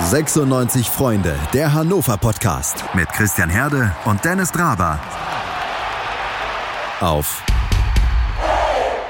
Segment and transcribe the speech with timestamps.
[0.00, 4.98] 96 Freunde, der Hannover Podcast mit Christian Herde und Dennis Draber.
[7.00, 7.42] Auf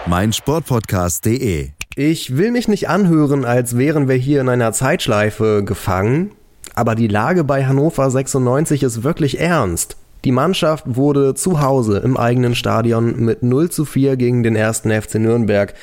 [0.06, 1.71] meinsportpodcast.de.
[1.95, 6.32] Ich will mich nicht anhören, als wären wir hier in einer Zeitschleife gefangen,
[6.74, 9.96] aber die Lage bei Hannover 96 ist wirklich ernst.
[10.24, 14.90] Die Mannschaft wurde zu Hause im eigenen Stadion mit 0 zu 4 gegen den ersten
[14.90, 15.74] FC Nürnberg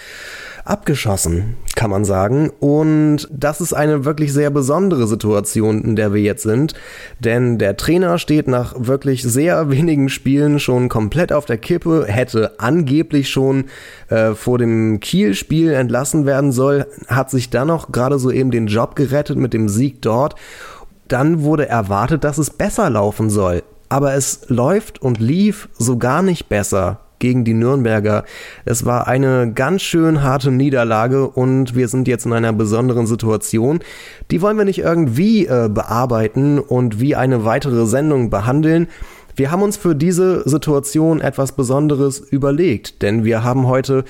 [0.70, 2.52] abgeschossen, kann man sagen.
[2.60, 6.74] Und das ist eine wirklich sehr besondere Situation, in der wir jetzt sind.
[7.20, 12.60] Denn der Trainer steht nach wirklich sehr wenigen Spielen schon komplett auf der Kippe, hätte
[12.60, 13.66] angeblich schon
[14.10, 18.68] äh, vor dem Kiel-Spiel entlassen werden soll, hat sich dann noch gerade so eben den
[18.68, 20.36] Job gerettet mit dem Sieg dort.
[21.08, 23.64] Dann wurde erwartet, dass es besser laufen soll.
[23.92, 28.26] Aber es läuft und lief so gar nicht besser gegen die Nürnberger.
[28.66, 33.80] Es war eine ganz schön harte Niederlage und wir sind jetzt in einer besonderen Situation.
[34.32, 38.88] Die wollen wir nicht irgendwie äh, bearbeiten und wie eine weitere Sendung behandeln.
[39.36, 44.04] Wir haben uns für diese Situation etwas Besonderes überlegt, denn wir haben heute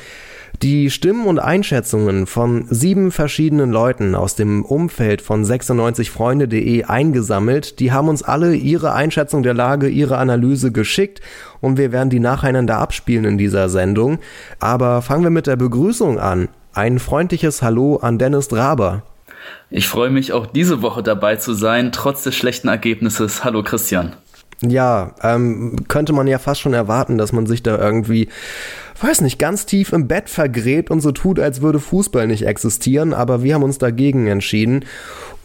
[0.61, 7.79] die Stimmen und Einschätzungen von sieben verschiedenen Leuten aus dem Umfeld von 96freunde.de eingesammelt.
[7.79, 11.21] Die haben uns alle ihre Einschätzung der Lage, ihre Analyse geschickt
[11.61, 14.19] und wir werden die nacheinander abspielen in dieser Sendung.
[14.59, 16.49] Aber fangen wir mit der Begrüßung an.
[16.73, 19.03] Ein freundliches Hallo an Dennis Draber.
[19.69, 23.45] Ich freue mich auch diese Woche dabei zu sein, trotz des schlechten Ergebnisses.
[23.45, 24.15] Hallo Christian.
[24.61, 28.27] Ja, ähm, könnte man ja fast schon erwarten, dass man sich da irgendwie
[29.01, 33.13] weiß nicht, ganz tief im Bett vergräbt und so tut, als würde Fußball nicht existieren,
[33.13, 34.85] aber wir haben uns dagegen entschieden.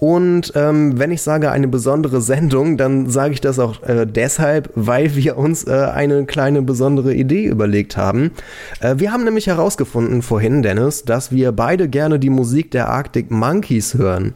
[0.01, 4.71] Und ähm, wenn ich sage eine besondere Sendung, dann sage ich das auch äh, deshalb,
[4.75, 8.33] weil wir uns äh, eine kleine besondere Idee überlegt haben.
[8.81, 13.31] Äh, wir haben nämlich herausgefunden vorhin, Dennis, dass wir beide gerne die Musik der Arctic
[13.31, 14.35] Monkeys hören.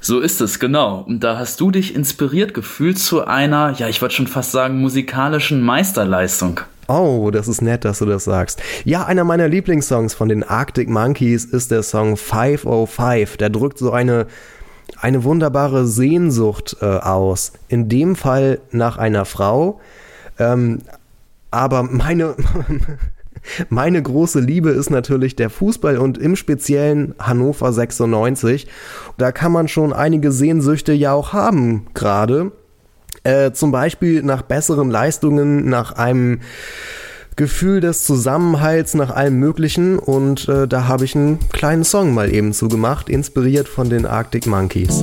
[0.00, 1.04] So ist es, genau.
[1.06, 4.80] Und da hast du dich inspiriert gefühlt zu einer, ja, ich würde schon fast sagen,
[4.80, 6.60] musikalischen Meisterleistung.
[6.88, 8.60] Oh, das ist nett, dass du das sagst.
[8.84, 13.36] Ja, einer meiner Lieblingssongs von den Arctic Monkeys ist der Song 505.
[13.36, 14.26] Der drückt so eine,
[15.00, 17.52] eine wunderbare Sehnsucht äh, aus.
[17.68, 19.80] In dem Fall nach einer Frau.
[20.38, 20.80] Ähm,
[21.50, 22.34] aber meine,
[23.68, 28.66] meine große Liebe ist natürlich der Fußball und im speziellen Hannover 96.
[29.18, 32.52] Da kann man schon einige Sehnsüchte ja auch haben, gerade.
[33.22, 36.40] Äh, zum Beispiel nach besseren Leistungen, nach einem
[37.36, 39.98] Gefühl des Zusammenhalts, nach allem Möglichen.
[39.98, 44.46] Und äh, da habe ich einen kleinen Song mal eben zugemacht, inspiriert von den Arctic
[44.46, 45.02] Monkeys.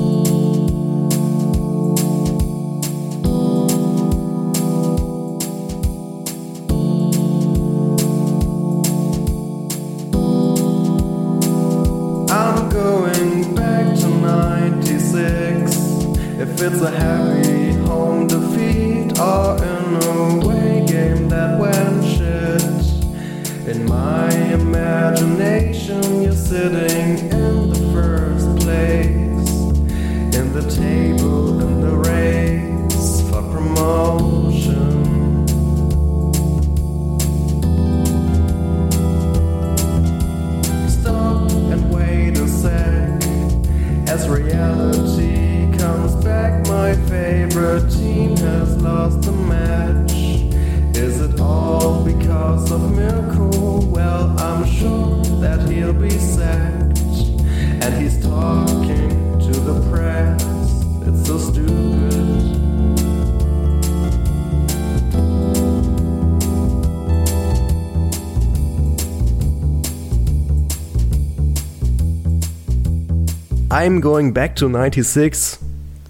[73.87, 75.59] I'm going back to 96.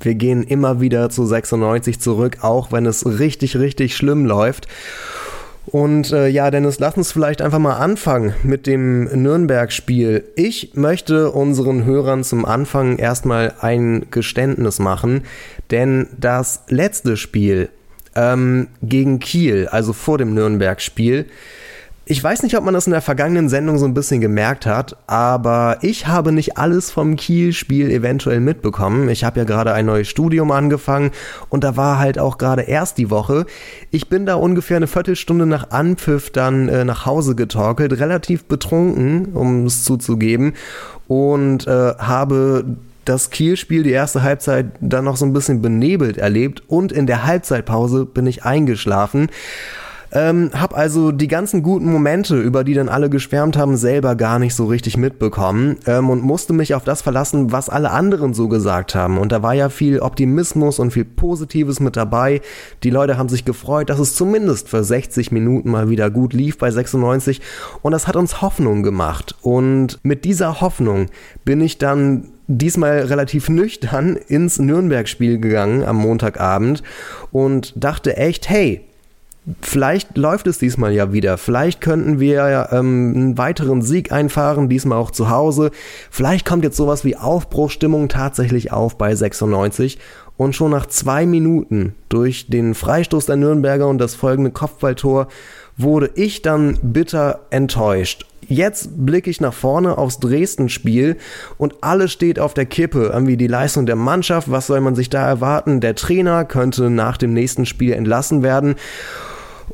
[0.02, 4.68] Wir gehen immer wieder zu 96 zurück, auch wenn es richtig, richtig schlimm läuft.
[5.68, 10.24] Und äh, ja, Dennis, lass uns vielleicht einfach mal anfangen mit dem Nürnberg-Spiel.
[10.36, 15.26] Ich möchte unseren Hörern zum Anfang erstmal ein Geständnis machen,
[15.70, 17.70] denn das letzte Spiel
[18.16, 21.28] ähm, gegen Kiel, also vor dem Nürnberg-Spiel,
[22.10, 24.96] ich weiß nicht, ob man das in der vergangenen Sendung so ein bisschen gemerkt hat,
[25.08, 29.10] aber ich habe nicht alles vom Kiel-Spiel eventuell mitbekommen.
[29.10, 31.12] Ich habe ja gerade ein neues Studium angefangen
[31.50, 33.46] und da war halt auch gerade erst die Woche.
[33.92, 39.34] Ich bin da ungefähr eine Viertelstunde nach Anpfiff dann äh, nach Hause getorkelt, relativ betrunken,
[39.34, 40.54] um es zuzugeben,
[41.10, 42.64] und äh, habe
[43.04, 47.26] das Kiel-Spiel, die erste Halbzeit, dann noch so ein bisschen benebelt erlebt und in der
[47.26, 49.28] Halbzeitpause bin ich eingeschlafen.
[50.12, 54.40] Ähm, hab also die ganzen guten Momente, über die dann alle geschwärmt haben, selber gar
[54.40, 58.48] nicht so richtig mitbekommen ähm, und musste mich auf das verlassen, was alle anderen so
[58.48, 59.18] gesagt haben.
[59.18, 62.42] Und da war ja viel Optimismus und viel Positives mit dabei.
[62.84, 66.58] Die Leute haben sich gefreut, dass es zumindest für 60 Minuten mal wieder gut lief
[66.58, 67.42] bei 96
[67.82, 69.36] und das hat uns Hoffnung gemacht.
[69.42, 71.08] Und mit dieser Hoffnung
[71.44, 76.82] bin ich dann diesmal relativ nüchtern ins Nürnberg-Spiel gegangen am Montagabend
[77.32, 78.87] und dachte echt, hey,
[79.62, 81.38] vielleicht läuft es diesmal ja wieder.
[81.38, 85.72] Vielleicht könnten wir ähm, einen weiteren Sieg einfahren, diesmal auch zu Hause.
[86.12, 90.00] Vielleicht kommt jetzt sowas wie Aufbruchstimmung tatsächlich auf bei 96.
[90.36, 95.30] Und schon nach zwei Minuten durch den Freistoß der Nürnberger und das folgende Kopfballtor
[95.78, 98.26] wurde ich dann bitter enttäuscht.
[98.48, 101.18] Jetzt blicke ich nach vorne aufs Dresden-Spiel
[101.58, 103.10] und alles steht auf der Kippe.
[103.14, 105.82] Irgendwie die Leistung der Mannschaft, was soll man sich da erwarten?
[105.82, 108.76] Der Trainer könnte nach dem nächsten Spiel entlassen werden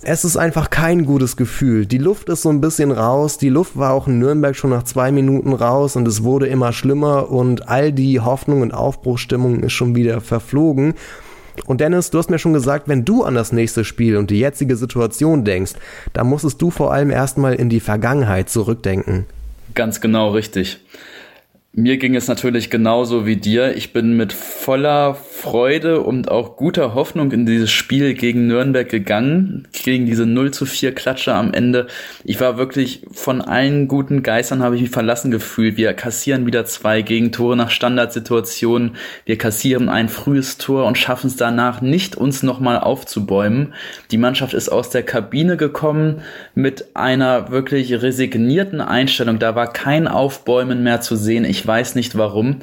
[0.02, 1.86] es ist einfach kein gutes Gefühl.
[1.86, 3.38] Die Luft ist so ein bisschen raus.
[3.38, 6.74] Die Luft war auch in Nürnberg schon nach zwei Minuten raus und es wurde immer
[6.74, 10.96] schlimmer und all die Hoffnung und Aufbruchstimmung ist schon wieder verflogen.
[11.66, 14.40] Und Dennis, du hast mir schon gesagt, wenn du an das nächste Spiel und die
[14.40, 15.74] jetzige Situation denkst,
[16.12, 19.28] da musstest du vor allem erstmal in die Vergangenheit zurückdenken.
[19.76, 20.80] Ganz genau richtig.
[21.76, 23.76] Mir ging es natürlich genauso wie dir.
[23.76, 29.68] Ich bin mit voller Freude und auch guter Hoffnung in dieses Spiel gegen Nürnberg gegangen,
[29.84, 31.88] gegen diese 0 zu 4 Klatsche am Ende.
[32.24, 35.76] Ich war wirklich von allen guten Geistern habe ich mich verlassen gefühlt.
[35.76, 38.96] Wir kassieren wieder zwei Gegentore nach Standardsituationen.
[39.26, 43.74] Wir kassieren ein frühes Tor und schaffen es danach nicht, uns nochmal aufzubäumen.
[44.12, 46.22] Die Mannschaft ist aus der Kabine gekommen
[46.54, 49.40] mit einer wirklich resignierten Einstellung.
[49.40, 51.46] Da war kein Aufbäumen mehr zu sehen.
[51.46, 52.60] Ich weiß nicht warum.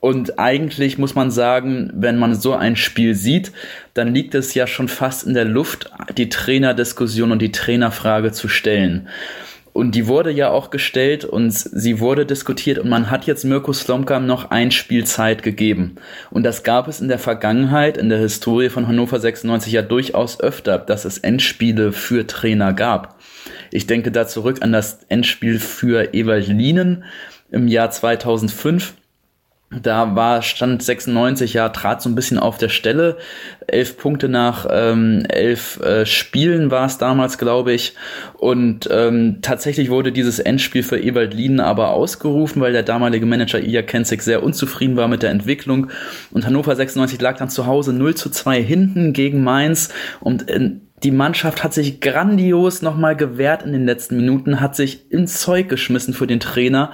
[0.00, 3.52] Und eigentlich muss man sagen, wenn man so ein Spiel sieht,
[3.94, 8.48] dann liegt es ja schon fast in der Luft, die Trainerdiskussion und die Trainerfrage zu
[8.48, 9.08] stellen.
[9.72, 13.72] Und die wurde ja auch gestellt und sie wurde diskutiert und man hat jetzt Mirko
[13.72, 15.94] Slomka noch ein Spiel Zeit gegeben.
[16.30, 20.40] Und das gab es in der Vergangenheit, in der Historie von Hannover 96 ja durchaus
[20.40, 23.18] öfter, dass es Endspiele für Trainer gab.
[23.70, 27.04] Ich denke da zurück an das Endspiel für Ewald Lienen,
[27.52, 28.94] im Jahr 2005.
[29.80, 33.16] Da war Stand 96, ja, trat so ein bisschen auf der Stelle.
[33.66, 37.94] Elf Punkte nach ähm, elf äh, Spielen war es damals, glaube ich.
[38.34, 43.60] Und ähm, tatsächlich wurde dieses Endspiel für Ewald Lienen aber ausgerufen, weil der damalige Manager
[43.60, 45.88] Ilya Kenzig sehr unzufrieden war mit der Entwicklung.
[46.32, 49.88] Und Hannover 96 lag dann zu Hause 0 zu 2 hinten gegen Mainz.
[50.20, 55.10] Und in die Mannschaft hat sich grandios nochmal gewehrt in den letzten Minuten, hat sich
[55.10, 56.92] ins Zeug geschmissen für den Trainer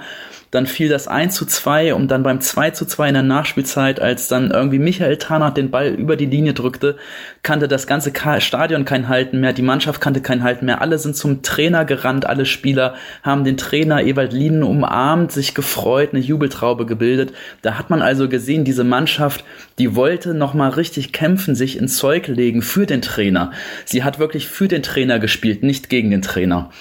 [0.51, 3.99] dann fiel das 1 zu 2 und dann beim 2 zu 2 in der Nachspielzeit,
[3.99, 6.97] als dann irgendwie Michael Tarnath den Ball über die Linie drückte,
[7.43, 10.81] kannte das ganze Stadion kein Halten mehr, die Mannschaft kannte kein Halten mehr.
[10.81, 16.09] Alle sind zum Trainer gerannt, alle Spieler haben den Trainer Ewald Lienen umarmt, sich gefreut,
[16.13, 17.33] eine Jubeltraube gebildet.
[17.61, 19.43] Da hat man also gesehen, diese Mannschaft,
[19.77, 23.51] die wollte nochmal richtig kämpfen, sich ins Zeug legen für den Trainer.
[23.85, 26.71] Sie hat wirklich für den Trainer gespielt, nicht gegen den Trainer.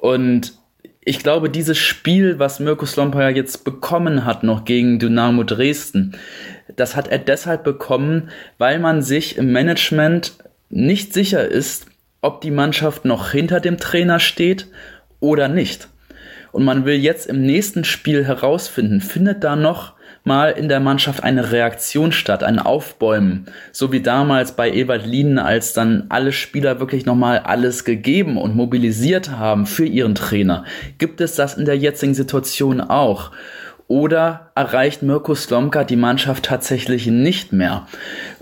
[0.00, 0.59] Und
[1.10, 6.12] ich glaube, dieses Spiel, was Mirko Slomka jetzt bekommen hat, noch gegen Dynamo Dresden,
[6.76, 10.34] das hat er deshalb bekommen, weil man sich im Management
[10.68, 11.86] nicht sicher ist,
[12.20, 14.68] ob die Mannschaft noch hinter dem Trainer steht
[15.18, 15.88] oder nicht.
[16.52, 19.94] Und man will jetzt im nächsten Spiel herausfinden, findet da noch
[20.24, 25.38] mal in der Mannschaft eine Reaktion statt, ein Aufbäumen, so wie damals bei Ewald Lienen,
[25.38, 30.64] als dann alle Spieler wirklich nochmal alles gegeben und mobilisiert haben für ihren Trainer.
[30.98, 33.30] Gibt es das in der jetzigen Situation auch?
[33.88, 37.86] Oder erreicht Mirko Slomka die Mannschaft tatsächlich nicht mehr?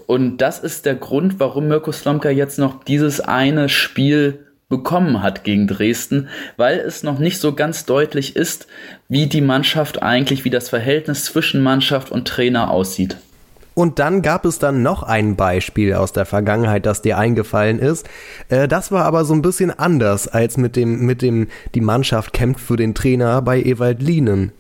[0.07, 5.45] Und das ist der Grund, warum Mirko Slomka jetzt noch dieses eine Spiel bekommen hat
[5.45, 8.67] gegen Dresden, weil es noch nicht so ganz deutlich ist,
[9.09, 13.17] wie die Mannschaft eigentlich, wie das Verhältnis zwischen Mannschaft und Trainer aussieht.
[13.79, 18.09] Und dann gab es dann noch ein Beispiel aus der Vergangenheit, das dir eingefallen ist.
[18.49, 21.47] Äh, das war aber so ein bisschen anders als mit dem, mit dem,
[21.77, 24.51] die Mannschaft kämpft für den Trainer bei Ewald Lienen.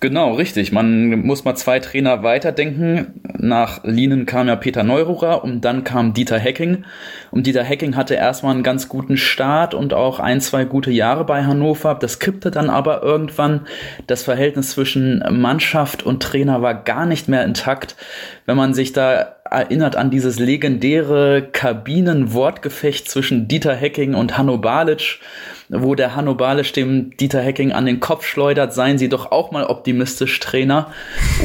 [0.00, 0.72] Genau, richtig.
[0.72, 3.20] Man muss mal zwei Trainer weiterdenken.
[3.38, 6.84] Nach Lienen kam ja Peter Neururer und dann kam Dieter Hecking.
[7.30, 11.24] Und Dieter Hecking hatte erstmal einen ganz guten Start und auch ein, zwei gute Jahre
[11.24, 11.94] bei Hannover.
[11.94, 13.66] Das kippte dann aber irgendwann.
[14.06, 17.96] Das Verhältnis zwischen Mannschaft und Trainer war gar nicht mehr intakt.
[18.44, 25.20] Wenn man sich da erinnert an dieses legendäre Kabinenwortgefecht zwischen Dieter Hecking und Hanno Balic,
[25.68, 29.50] wo der Hanno Balisch dem Dieter Hecking an den Kopf schleudert, seien Sie doch auch
[29.50, 30.92] mal optimistisch, Trainer.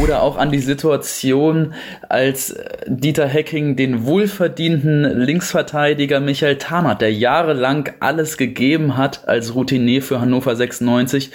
[0.01, 1.73] Oder auch an die Situation,
[2.07, 2.55] als
[2.87, 10.21] Dieter Hecking den wohlverdienten Linksverteidiger Michael Tarnath, der jahrelang alles gegeben hat als Routinier für
[10.21, 11.31] Hannover 96,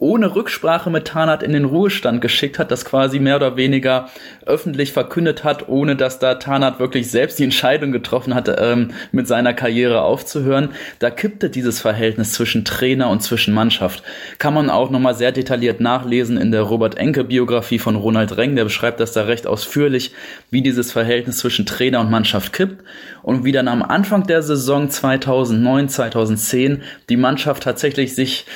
[0.00, 4.08] ohne Rücksprache mit Tarnath in den Ruhestand geschickt hat, das quasi mehr oder weniger
[4.46, 9.28] öffentlich verkündet hat, ohne dass da Tarnath wirklich selbst die Entscheidung getroffen hatte, ähm, mit
[9.28, 10.70] seiner Karriere aufzuhören.
[11.00, 14.02] Da kippte dieses Verhältnis zwischen Trainer und zwischen Mannschaft.
[14.38, 18.56] Kann man auch nochmal sehr detailliert nachlesen in der Robert Enke Biografie von Ronald Reng,
[18.56, 20.12] der beschreibt das da recht ausführlich,
[20.50, 22.82] wie dieses Verhältnis zwischen Trainer und Mannschaft kippt
[23.22, 28.46] und wie dann am Anfang der Saison 2009, 2010 die Mannschaft tatsächlich sich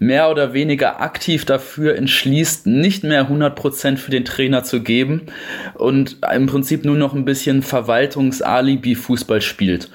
[0.00, 5.26] mehr oder weniger aktiv dafür entschließt, nicht mehr 100% für den Trainer zu geben
[5.74, 9.90] und im Prinzip nur noch ein bisschen Verwaltungs-Alibi-Fußball spielt.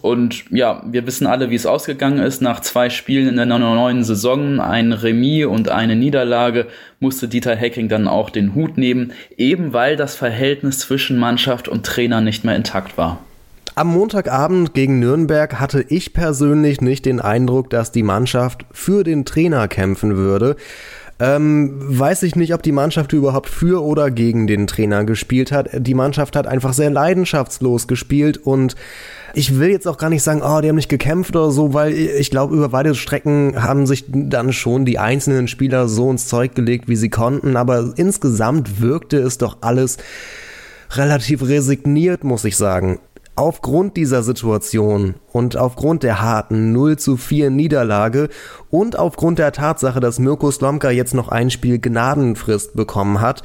[0.00, 2.40] Und ja, wir wissen alle, wie es ausgegangen ist.
[2.40, 6.68] Nach zwei Spielen in der neuen Saison, ein Remis und eine Niederlage,
[7.00, 11.84] musste Dieter Hecking dann auch den Hut nehmen, eben weil das Verhältnis zwischen Mannschaft und
[11.84, 13.18] Trainer nicht mehr intakt war.
[13.74, 19.24] Am Montagabend gegen Nürnberg hatte ich persönlich nicht den Eindruck, dass die Mannschaft für den
[19.24, 20.56] Trainer kämpfen würde.
[21.20, 25.68] Ähm, weiß ich nicht, ob die Mannschaft überhaupt für oder gegen den Trainer gespielt hat.
[25.74, 28.74] Die Mannschaft hat einfach sehr leidenschaftslos gespielt und
[29.34, 31.92] ich will jetzt auch gar nicht sagen, oh, die haben nicht gekämpft oder so, weil
[31.92, 36.54] ich glaube, über weite Strecken haben sich dann schon die einzelnen Spieler so ins Zeug
[36.54, 39.98] gelegt, wie sie konnten, aber insgesamt wirkte es doch alles
[40.92, 42.98] relativ resigniert, muss ich sagen.
[43.40, 48.28] Aufgrund dieser Situation und aufgrund der harten 0 zu 4 Niederlage
[48.68, 53.42] und aufgrund der Tatsache, dass Mirko Slomka jetzt noch ein Spiel Gnadenfrist bekommen hat,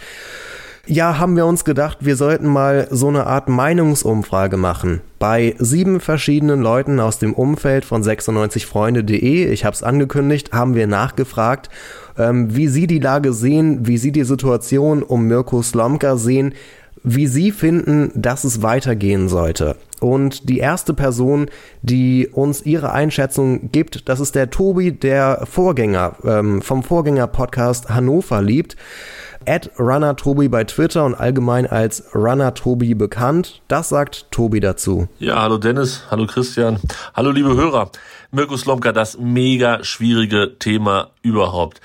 [0.85, 4.99] ja, haben wir uns gedacht, wir sollten mal so eine Art Meinungsumfrage machen.
[5.17, 10.87] Bei sieben verschiedenen Leuten aus dem Umfeld von 96freunde.de, ich habe es angekündigt, haben wir
[10.87, 11.69] nachgefragt,
[12.17, 16.53] ähm, wie sie die Lage sehen, wie sie die Situation um Mirko Slomka sehen,
[17.05, 19.77] wie Sie finden, dass es weitergehen sollte.
[20.01, 21.45] Und die erste Person,
[21.81, 28.41] die uns ihre Einschätzung gibt, das ist der Tobi, der Vorgänger ähm, vom Vorgänger-Podcast Hannover
[28.41, 28.75] liebt.
[29.47, 33.61] At Runner Tobi bei Twitter und allgemein als Runner Tobi bekannt.
[33.67, 35.07] Das sagt Tobi dazu.
[35.19, 36.79] Ja, hallo Dennis, hallo Christian,
[37.13, 37.91] hallo liebe Hörer.
[38.31, 41.79] Mirko Slomka, das mega schwierige Thema überhaupt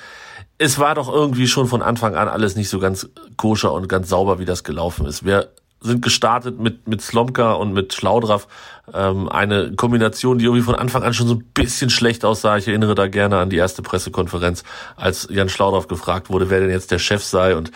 [0.60, 4.10] es war doch irgendwie schon von Anfang an alles nicht so ganz koscher und ganz
[4.10, 5.24] sauber, wie das gelaufen ist.
[5.24, 5.48] Wir
[5.80, 8.46] sind gestartet mit, mit Slomka und mit Schlaudraff.
[8.92, 12.56] Ähm, eine Kombination, die irgendwie von Anfang an schon so ein bisschen schlecht aussah.
[12.56, 14.64] Ich erinnere da gerne an die erste Pressekonferenz,
[14.96, 17.56] als Jan Schlaudraff gefragt wurde, wer denn jetzt der Chef sei.
[17.56, 17.70] Und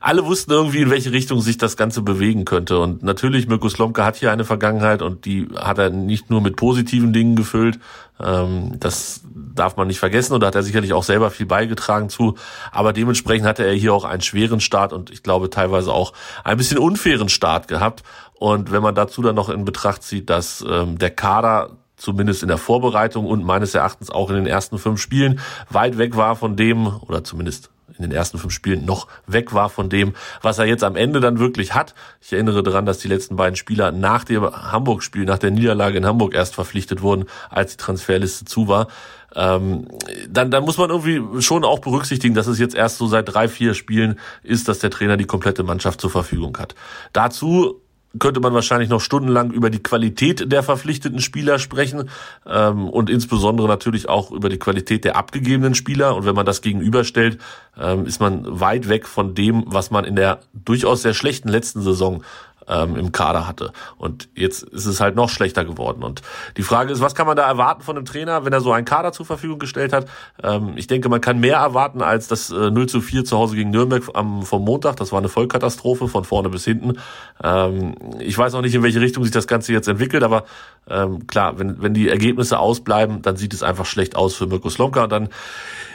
[0.00, 2.78] alle wussten irgendwie, in welche Richtung sich das Ganze bewegen könnte.
[2.78, 6.56] Und natürlich, Mirko Slomka hat hier eine Vergangenheit und die hat er nicht nur mit
[6.56, 7.78] positiven Dingen gefüllt,
[8.20, 12.08] ähm, das darf man nicht vergessen und da hat er sicherlich auch selber viel beigetragen
[12.08, 12.36] zu.
[12.70, 16.12] Aber dementsprechend hatte er hier auch einen schweren Start und ich glaube teilweise auch
[16.44, 18.02] ein bisschen unfairen Start gehabt.
[18.44, 22.48] Und wenn man dazu dann noch in Betracht zieht, dass ähm, der Kader zumindest in
[22.48, 26.54] der Vorbereitung und meines Erachtens auch in den ersten fünf Spielen weit weg war von
[26.54, 30.66] dem, oder zumindest in den ersten fünf Spielen noch weg war von dem, was er
[30.66, 31.94] jetzt am Ende dann wirklich hat.
[32.20, 36.04] Ich erinnere daran, dass die letzten beiden Spieler nach dem Hamburg-Spiel, nach der Niederlage in
[36.04, 38.88] Hamburg erst verpflichtet wurden, als die Transferliste zu war.
[39.34, 39.88] Ähm,
[40.28, 43.48] dann, dann muss man irgendwie schon auch berücksichtigen, dass es jetzt erst so seit drei,
[43.48, 46.74] vier Spielen ist, dass der Trainer die komplette Mannschaft zur Verfügung hat.
[47.14, 47.80] Dazu
[48.18, 52.08] könnte man wahrscheinlich noch stundenlang über die Qualität der verpflichteten Spieler sprechen
[52.46, 56.14] ähm, und insbesondere natürlich auch über die Qualität der abgegebenen Spieler.
[56.16, 57.38] Und wenn man das gegenüberstellt,
[57.78, 61.82] ähm, ist man weit weg von dem, was man in der durchaus sehr schlechten letzten
[61.82, 62.22] Saison
[62.68, 63.72] ähm, im Kader hatte.
[63.96, 66.02] Und jetzt ist es halt noch schlechter geworden.
[66.02, 66.22] Und
[66.56, 68.84] die Frage ist, was kann man da erwarten von einem Trainer, wenn er so einen
[68.84, 70.06] Kader zur Verfügung gestellt hat?
[70.42, 73.56] Ähm, ich denke, man kann mehr erwarten als das äh, 0 zu 4 zu Hause
[73.56, 74.96] gegen Nürnberg am, vom Montag.
[74.96, 76.98] Das war eine Vollkatastrophe von vorne bis hinten.
[77.42, 80.44] Ähm, ich weiß auch nicht, in welche Richtung sich das Ganze jetzt entwickelt, aber
[80.88, 84.68] ähm, klar, wenn, wenn die Ergebnisse ausbleiben, dann sieht es einfach schlecht aus für Mirko
[84.70, 85.04] Slomka.
[85.04, 85.28] Und dann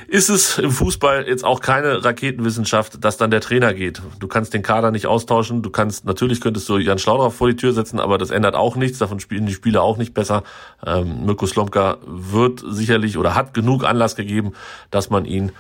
[0.10, 4.02] ist es im Fußball jetzt auch keine Raketenwissenschaft, dass dann der Trainer geht.
[4.20, 5.62] Du kannst den Kader nicht austauschen.
[5.62, 8.76] Du kannst, natürlich könntest du Jan Schlaudraff vor die Tür setzen, aber das ändert auch
[8.76, 8.98] nichts.
[8.98, 10.44] Davon spielen die Spieler auch nicht besser.
[10.86, 14.54] Ähm, Mirko Slomka wird sicherlich oder hat genug Anlass gegeben,
[14.90, 15.52] dass man ihn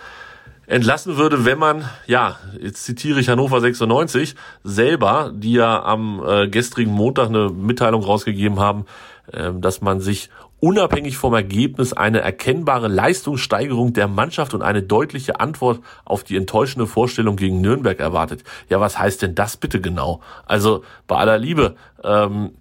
[0.66, 6.48] entlassen würde, wenn man, ja, jetzt zitiere ich Hannover 96, selber, die ja am äh,
[6.48, 8.86] gestrigen Montag eine Mitteilung rausgegeben haben,
[9.32, 10.30] äh, dass man sich
[10.60, 16.88] unabhängig vom Ergebnis eine erkennbare Leistungssteigerung der Mannschaft und eine deutliche Antwort auf die enttäuschende
[16.88, 18.44] Vorstellung gegen Nürnberg erwartet.
[18.70, 20.22] Ja, was heißt denn das bitte genau?
[20.46, 22.52] Also bei aller Liebe, ähm,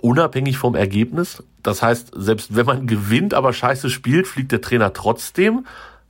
[0.00, 1.42] unabhängig vom Ergebnis?
[1.62, 5.66] Das heißt, selbst wenn man gewinnt, aber scheiße spielt, fliegt der Trainer trotzdem?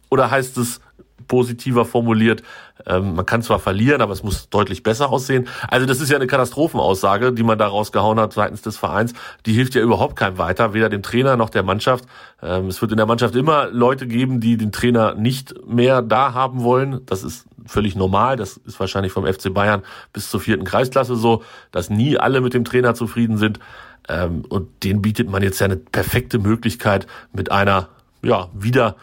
[0.08, 0.80] Oder heißt es
[1.28, 2.42] positiver formuliert,
[2.86, 5.48] ähm, man kann zwar verlieren, aber es muss deutlich besser aussehen.
[5.68, 9.12] Also das ist ja eine Katastrophenaussage, die man da rausgehauen hat seitens des Vereins.
[9.46, 12.04] Die hilft ja überhaupt keinem weiter, weder dem Trainer noch der Mannschaft.
[12.42, 16.34] Ähm, es wird in der Mannschaft immer Leute geben, die den Trainer nicht mehr da
[16.34, 17.00] haben wollen.
[17.06, 18.36] Das ist völlig normal.
[18.36, 22.54] Das ist wahrscheinlich vom FC Bayern bis zur vierten Kreisklasse so, dass nie alle mit
[22.54, 23.60] dem Trainer zufrieden sind.
[24.08, 27.88] Ähm, und den bietet man jetzt ja eine perfekte Möglichkeit mit einer,
[28.22, 28.96] ja, wieder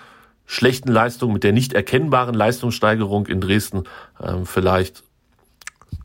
[0.49, 3.83] schlechten Leistung, mit der nicht erkennbaren Leistungssteigerung in Dresden
[4.19, 5.03] ähm, vielleicht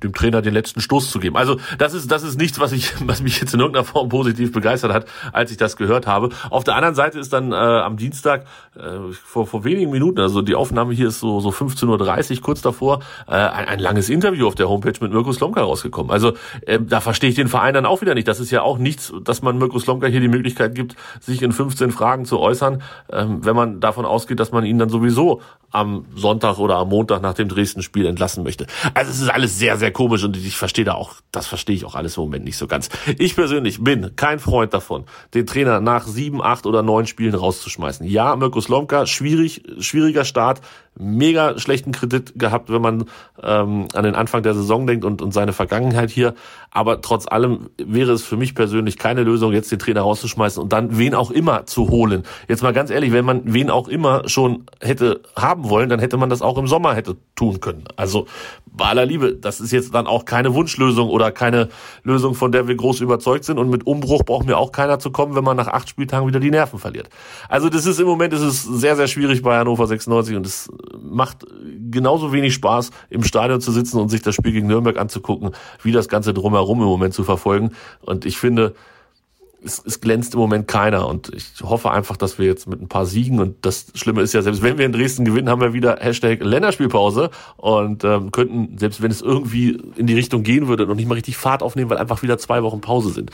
[0.03, 1.37] dem Trainer den letzten Stoß zu geben.
[1.37, 4.53] Also das ist das ist nichts, was ich was mich jetzt in irgendeiner Form positiv
[4.53, 6.31] begeistert hat, als ich das gehört habe.
[6.51, 8.45] Auf der anderen Seite ist dann äh, am Dienstag
[8.77, 12.63] äh, vor vor wenigen Minuten, also die Aufnahme hier ist so so 15:30 Uhr kurz
[12.63, 16.13] davor, äh, ein, ein langes Interview auf der Homepage mit Mirko Slomka rausgekommen.
[16.13, 16.33] Also
[16.67, 18.29] äh, da verstehe ich den Verein dann auch wieder nicht.
[18.29, 21.53] Das ist ja auch nichts, dass man Mirko Slomka hier die Möglichkeit gibt, sich in
[21.53, 26.05] 15 Fragen zu äußern, ähm, wenn man davon ausgeht, dass man ihn dann sowieso am
[26.15, 28.67] Sonntag oder am Montag nach dem Dresden-Spiel entlassen möchte.
[28.95, 31.85] Also es ist alles sehr, sehr komisch und ich verstehe da auch, das verstehe ich
[31.85, 32.89] auch alles im Moment nicht so ganz.
[33.19, 35.05] Ich persönlich bin kein Freund davon,
[35.35, 38.07] den Trainer nach sieben, acht oder neun Spielen rauszuschmeißen.
[38.07, 40.61] Ja, Mirko Slomka, schwierig, schwieriger Start,
[40.99, 43.05] mega schlechten Kredit gehabt, wenn man
[43.43, 46.35] ähm, an den Anfang der Saison denkt und, und seine Vergangenheit hier.
[46.71, 50.73] Aber trotz allem wäre es für mich persönlich keine Lösung, jetzt den Trainer rauszuschmeißen und
[50.73, 52.25] dann wen auch immer zu holen.
[52.49, 56.17] Jetzt mal ganz ehrlich, wenn man wen auch immer schon hätte haben wollen, dann hätte
[56.17, 57.85] man das auch im Sommer hätte tun können.
[57.97, 58.27] Also
[58.67, 61.69] bei aller Liebe, das ist jetzt dann auch keine Wunschlösung oder keine
[62.03, 63.59] Lösung, von der wir groß überzeugt sind.
[63.59, 66.41] Und mit Umbruch braucht mir auch keiner zu kommen, wenn man nach acht Spieltagen wieder
[66.41, 67.09] die Nerven verliert.
[67.49, 70.69] Also das ist im Moment ist es sehr, sehr schwierig bei Hannover 96 und es
[71.01, 71.45] macht
[71.91, 75.51] genauso wenig Spaß, im Stadion zu sitzen und sich das Spiel gegen Nürnberg anzugucken,
[75.83, 77.73] wie das Ganze drumherum im Moment zu verfolgen.
[78.03, 78.75] Und ich finde,
[79.65, 82.89] es, es glänzt im Moment keiner und ich hoffe einfach, dass wir jetzt mit ein
[82.89, 85.73] paar Siegen und das Schlimme ist ja, selbst wenn wir in Dresden gewinnen, haben wir
[85.73, 90.87] wieder Hashtag Länderspielpause und ähm, könnten, selbst wenn es irgendwie in die Richtung gehen würde,
[90.87, 93.31] noch nicht mal richtig Fahrt aufnehmen, weil einfach wieder zwei Wochen Pause sind.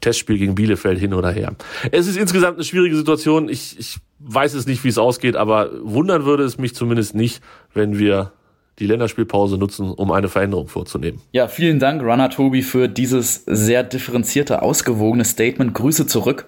[0.00, 1.54] Testspiel gegen Bielefeld hin oder her.
[1.92, 3.48] Es ist insgesamt eine schwierige Situation.
[3.48, 7.42] Ich, ich weiß es nicht, wie es ausgeht, aber wundern würde es mich zumindest nicht,
[7.74, 8.32] wenn wir
[8.78, 11.20] die Länderspielpause nutzen, um eine Veränderung vorzunehmen.
[11.32, 15.74] Ja, vielen Dank, Runner Tobi, für dieses sehr differenzierte, ausgewogene Statement.
[15.74, 16.46] Grüße zurück.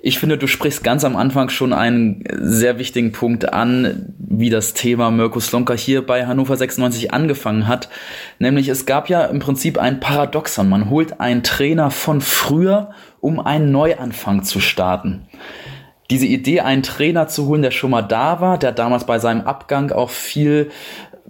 [0.00, 4.74] Ich finde, du sprichst ganz am Anfang schon einen sehr wichtigen Punkt an, wie das
[4.74, 7.88] Thema Mirko Slomka hier bei Hannover 96 angefangen hat.
[8.38, 10.68] Nämlich es gab ja im Prinzip ein Paradoxon.
[10.68, 12.90] Man holt einen Trainer von früher,
[13.20, 15.26] um einen Neuanfang zu starten
[16.10, 19.42] diese Idee, einen Trainer zu holen, der schon mal da war, der damals bei seinem
[19.42, 20.70] Abgang auch viel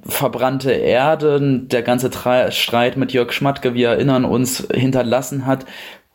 [0.04, 2.10] verbrannte Erde, der ganze
[2.50, 5.66] Streit mit Jörg Schmatke, wir erinnern uns, hinterlassen hat.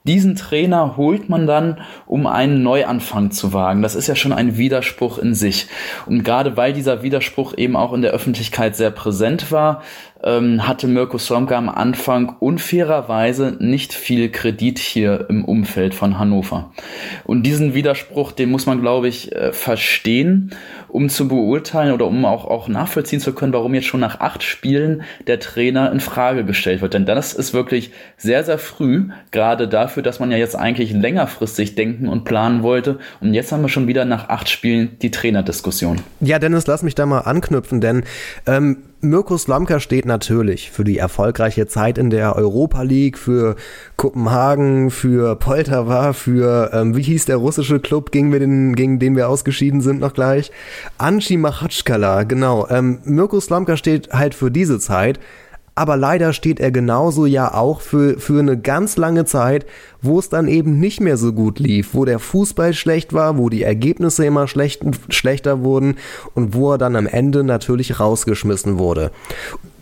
[0.04, 3.84] Diesen Trainer holt man dann, um einen Neuanfang zu wagen.
[3.84, 5.68] Das ist ja schon ein Widerspruch in sich.
[6.08, 9.84] Und gerade weil dieser Widerspruch eben auch in der Öffentlichkeit sehr präsent war,
[10.24, 16.72] ähm, hatte Mirko Slomka am Anfang unfairerweise nicht viel Kredit hier im Umfeld von Hannover.
[17.24, 20.52] Und diesen Widerspruch, den muss man, glaube ich, äh, verstehen,
[20.88, 24.44] um zu beurteilen oder um auch, auch nachvollziehen zu können, warum jetzt schon nach acht
[24.44, 26.94] Spielen der Trainer in Frage gestellt wird.
[26.94, 31.76] Denn das ist wirklich sehr, sehr früh, gerade dafür, dass man ja jetzt eigentlich längerfristig
[31.76, 33.00] denken und planen wollte.
[33.22, 36.02] Und jetzt haben wir schon wieder nach acht Spielen die Trainerdiskussion.
[36.20, 38.04] Ja, Dennis, lass mich da mal anknüpfen, denn
[38.46, 43.56] ähm, Mirko Slamka steht natürlich für die erfolgreiche Zeit in der Europa League, für
[43.98, 49.16] Kopenhagen, für Poltava, für, ähm, wie hieß der russische Club, gegen, wir den, gegen den
[49.16, 50.52] wir ausgeschieden sind noch gleich?
[51.00, 52.68] Anchi Machatschkala, genau.
[52.70, 55.20] Ähm, Mirko Slamka steht halt für diese Zeit
[55.76, 59.66] aber leider steht er genauso ja auch für, für eine ganz lange Zeit,
[60.02, 63.50] wo es dann eben nicht mehr so gut lief, wo der Fußball schlecht war, wo
[63.50, 65.96] die Ergebnisse immer schlecht, schlechter wurden
[66.34, 69.12] und wo er dann am Ende natürlich rausgeschmissen wurde.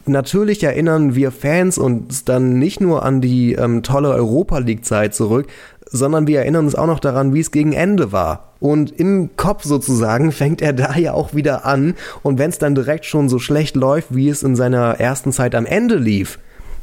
[0.05, 5.13] Natürlich erinnern wir Fans uns dann nicht nur an die ähm, tolle Europa League Zeit
[5.13, 5.47] zurück,
[5.91, 8.53] sondern wir erinnern uns auch noch daran, wie es gegen Ende war.
[8.59, 11.95] Und im Kopf sozusagen fängt er da ja auch wieder an.
[12.23, 15.55] Und wenn es dann direkt schon so schlecht läuft, wie es in seiner ersten Zeit
[15.55, 16.39] am Ende lief,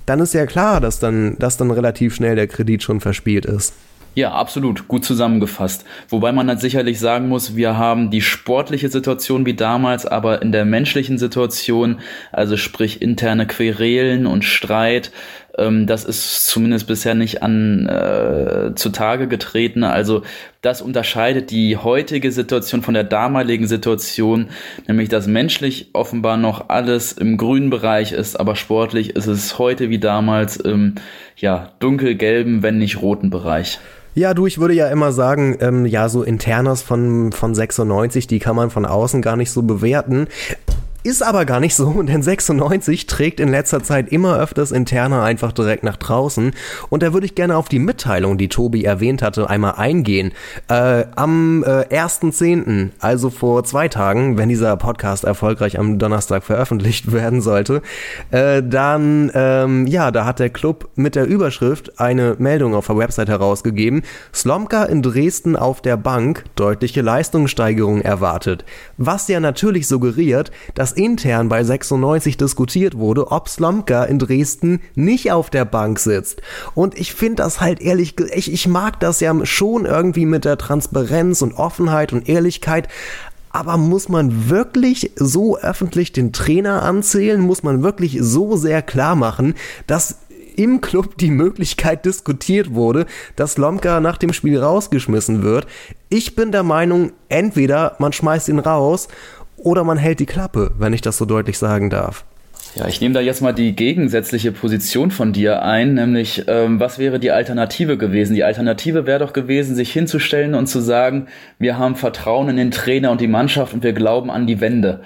[0.07, 3.75] dann ist ja klar, dass dann, dass dann relativ schnell der Kredit schon verspielt ist.
[4.17, 4.89] Ja, absolut.
[4.89, 5.85] Gut zusammengefasst.
[6.09, 10.53] Wobei man dann sicherlich sagen muss, wir haben die sportliche Situation wie damals, aber in
[10.53, 12.01] der menschlichen Situation,
[12.33, 15.13] also sprich interne Querelen und Streit,
[15.59, 19.85] Ähm, das ist zumindest bisher nicht an äh, zutage getreten.
[19.85, 20.23] Also
[20.63, 24.49] das unterscheidet die heutige Situation von der damaligen Situation,
[24.87, 29.91] nämlich dass menschlich offenbar noch alles im grünen Bereich ist, aber sportlich ist es heute
[29.91, 30.97] wie damals im
[31.37, 33.79] ja, dunkelgelben, wenn nicht roten Bereich.
[34.17, 38.39] Ja, du, ich würde ja immer sagen, ähm, ja, so Internas von, von 96, die
[38.39, 40.29] kann man von außen gar nicht so bewerten.
[41.07, 45.53] Ist aber gar nicht so, denn 96 trägt in letzter Zeit immer öfters Interna einfach
[45.53, 46.51] direkt nach draußen.
[46.89, 50.33] Und da würde ich gerne auf die Mitteilung, die Tobi erwähnt hatte, einmal eingehen.
[50.67, 57.13] Äh, am äh, 1.10., also vor zwei Tagen, wenn dieser Podcast erfolgreich am Donnerstag veröffentlicht
[57.13, 57.83] werden sollte,
[58.33, 62.99] äh, dann, ähm, ja, da hat der Club mit der Überschrift eine Meldung auf der
[62.99, 64.03] Website herausgegeben.
[64.35, 68.65] Slomka in Dresden auf der Bank deutliche Leistungssteigerung erwartet.
[68.97, 75.33] Was ja natürlich suggeriert, dass intern bei 96 diskutiert wurde, ob Slomka in Dresden nicht
[75.33, 76.43] auf der Bank sitzt.
[76.75, 80.59] Und ich finde das halt ehrlich, ich, ich mag das ja schon irgendwie mit der
[80.59, 82.89] Transparenz und Offenheit und Ehrlichkeit,
[83.57, 87.41] aber muss man wirklich so öffentlich den Trainer anzählen?
[87.41, 89.55] Muss man wirklich so sehr klar machen,
[89.87, 90.19] dass
[90.57, 95.67] im Club die Möglichkeit diskutiert wurde, dass Lomka nach dem Spiel rausgeschmissen wird?
[96.09, 99.09] Ich bin der Meinung, entweder man schmeißt ihn raus
[99.57, 102.25] oder man hält die Klappe, wenn ich das so deutlich sagen darf.
[102.77, 106.99] Ja, ich nehme da jetzt mal die gegensätzliche Position von dir ein, nämlich ähm, was
[106.99, 108.35] wäre die Alternative gewesen?
[108.35, 112.71] Die Alternative wäre doch gewesen, sich hinzustellen und zu sagen, wir haben Vertrauen in den
[112.71, 115.01] Trainer und die Mannschaft und wir glauben an die Wende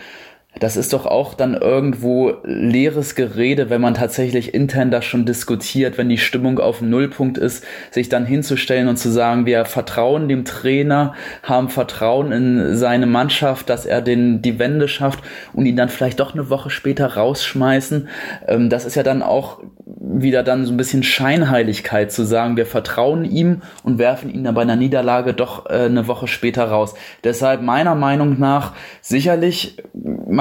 [0.58, 5.96] das ist doch auch dann irgendwo leeres Gerede, wenn man tatsächlich intern das schon diskutiert,
[5.96, 10.44] wenn die Stimmung auf Nullpunkt ist, sich dann hinzustellen und zu sagen, wir vertrauen dem
[10.44, 15.20] Trainer, haben Vertrauen in seine Mannschaft, dass er den, die Wende schafft
[15.52, 18.08] und ihn dann vielleicht doch eine Woche später rausschmeißen.
[18.48, 19.60] Ähm, das ist ja dann auch
[19.98, 24.54] wieder dann so ein bisschen Scheinheiligkeit zu sagen, wir vertrauen ihm und werfen ihn dann
[24.54, 26.94] bei einer Niederlage doch äh, eine Woche später raus.
[27.24, 29.76] Deshalb meiner Meinung nach sicherlich,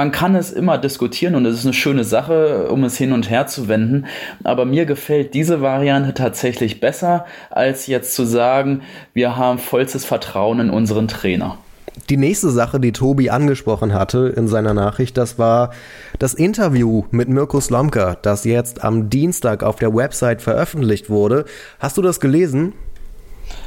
[0.00, 3.28] man kann es immer diskutieren und es ist eine schöne Sache, um es hin und
[3.28, 4.06] her zu wenden.
[4.42, 8.80] Aber mir gefällt diese Variante tatsächlich besser, als jetzt zu sagen,
[9.12, 11.58] wir haben vollstes Vertrauen in unseren Trainer.
[12.08, 15.70] Die nächste Sache, die Tobi angesprochen hatte in seiner Nachricht, das war
[16.18, 21.44] das Interview mit Mirko Slomka, das jetzt am Dienstag auf der Website veröffentlicht wurde.
[21.78, 22.72] Hast du das gelesen?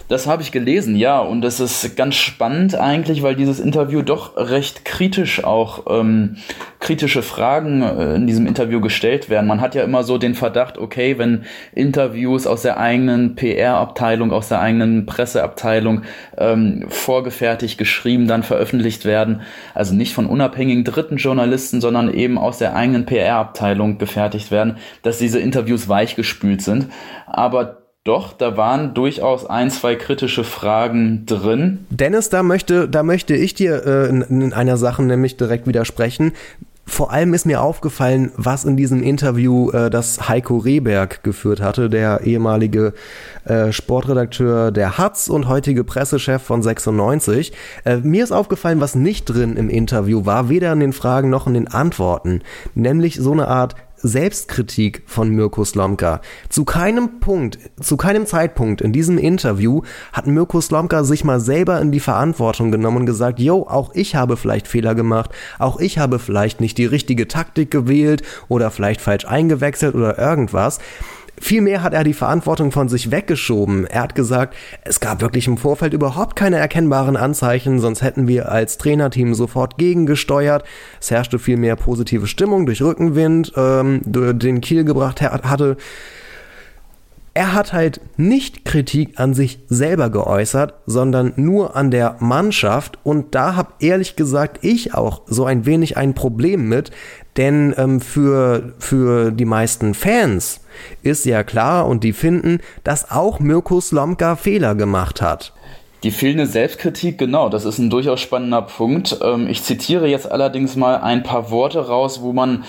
[0.09, 4.35] Das habe ich gelesen, ja, und das ist ganz spannend eigentlich, weil dieses Interview doch
[4.35, 6.37] recht kritisch auch ähm,
[6.79, 9.47] kritische Fragen äh, in diesem Interview gestellt werden.
[9.47, 14.49] Man hat ja immer so den Verdacht, okay, wenn Interviews aus der eigenen PR-Abteilung, aus
[14.49, 16.01] der eigenen Presseabteilung
[16.37, 19.41] ähm, vorgefertigt geschrieben, dann veröffentlicht werden,
[19.73, 25.17] also nicht von unabhängigen dritten Journalisten, sondern eben aus der eigenen PR-Abteilung gefertigt werden, dass
[25.17, 26.87] diese Interviews weichgespült sind.
[27.25, 31.85] Aber doch, da waren durchaus ein, zwei kritische Fragen drin.
[31.89, 36.33] Dennis, da möchte, da möchte ich dir äh, in, in einer Sache nämlich direkt widersprechen.
[36.85, 41.89] Vor allem ist mir aufgefallen, was in diesem Interview äh, das Heiko Rehberg geführt hatte,
[41.89, 42.93] der ehemalige
[43.45, 47.53] äh, Sportredakteur der Hatz und heutige Pressechef von 96.
[47.85, 51.47] Äh, mir ist aufgefallen, was nicht drin im Interview war, weder in den Fragen noch
[51.47, 52.41] in den Antworten.
[52.75, 56.19] Nämlich so eine Art Selbstkritik von Mirko Slomka.
[56.49, 61.79] Zu keinem Punkt, zu keinem Zeitpunkt in diesem Interview hat Mirko Slomka sich mal selber
[61.79, 65.97] in die Verantwortung genommen und gesagt, yo, auch ich habe vielleicht Fehler gemacht, auch ich
[65.97, 70.79] habe vielleicht nicht die richtige Taktik gewählt oder vielleicht falsch eingewechselt oder irgendwas.
[71.43, 73.85] Vielmehr hat er die Verantwortung von sich weggeschoben.
[73.85, 78.49] Er hat gesagt, es gab wirklich im Vorfeld überhaupt keine erkennbaren Anzeichen, sonst hätten wir
[78.49, 80.63] als Trainerteam sofort gegengesteuert.
[81.01, 85.75] Es herrschte viel mehr positive Stimmung durch Rückenwind, ähm, den Kiel gebracht hatte.
[87.33, 92.99] Er hat halt nicht Kritik an sich selber geäußert, sondern nur an der Mannschaft.
[93.03, 96.91] Und da habe ehrlich gesagt ich auch so ein wenig ein Problem mit,
[97.37, 100.61] denn ähm, für, für die meisten Fans
[101.01, 105.53] ist ja klar und die finden, dass auch Mirko Slomka Fehler gemacht hat.
[106.03, 109.17] Die fehlende Selbstkritik, genau, das ist ein durchaus spannender Punkt.
[109.23, 112.65] Ähm, ich zitiere jetzt allerdings mal ein paar Worte raus, wo man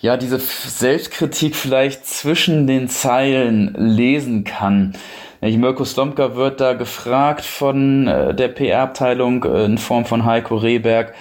[0.00, 4.92] ja diese Selbstkritik vielleicht zwischen den Zeilen lesen kann.
[5.40, 11.14] Mirko Slomka wird da gefragt von äh, der PR-Abteilung äh, in Form von Heiko Rehberg,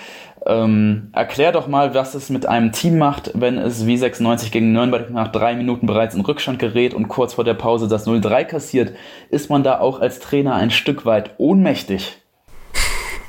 [0.46, 4.74] ähm, erklär doch mal, was es mit einem Team macht, wenn es wie 96 gegen
[4.74, 8.46] Nürnberg nach drei Minuten bereits in Rückstand gerät und kurz vor der Pause das 0-3
[8.46, 8.94] kassiert.
[9.30, 12.18] Ist man da auch als Trainer ein Stück weit ohnmächtig?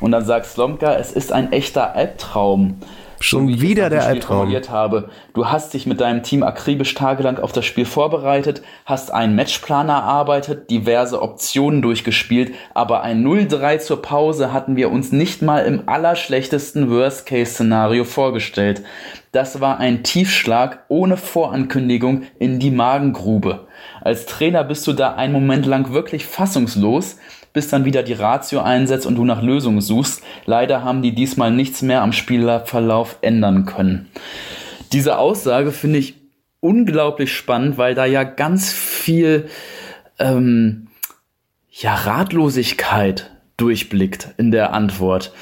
[0.01, 2.81] Und dann sagt Slomka, es ist ein echter Albtraum.
[3.21, 4.53] Schon so wieder der Albtraum.
[4.69, 5.11] Habe.
[5.35, 9.89] Du hast dich mit deinem Team akribisch tagelang auf das Spiel vorbereitet, hast einen Matchplan
[9.89, 15.89] erarbeitet, diverse Optionen durchgespielt, aber ein 0-3 zur Pause hatten wir uns nicht mal im
[15.89, 18.83] allerschlechtesten Worst-Case-Szenario vorgestellt.
[19.33, 23.67] Das war ein Tiefschlag ohne Vorankündigung in die Magengrube.
[24.01, 27.19] Als Trainer bist du da einen Moment lang wirklich fassungslos,
[27.57, 30.23] bis dann wieder die Ratio einsetzt und du nach Lösungen suchst.
[30.45, 34.11] Leider haben die diesmal nichts mehr am Spielverlauf ändern können.
[34.93, 36.17] Diese Aussage finde ich
[36.61, 39.49] unglaublich spannend, weil da ja ganz viel
[40.19, 40.89] ähm,
[41.71, 45.33] ja, Ratlosigkeit durchblickt in der Antwort.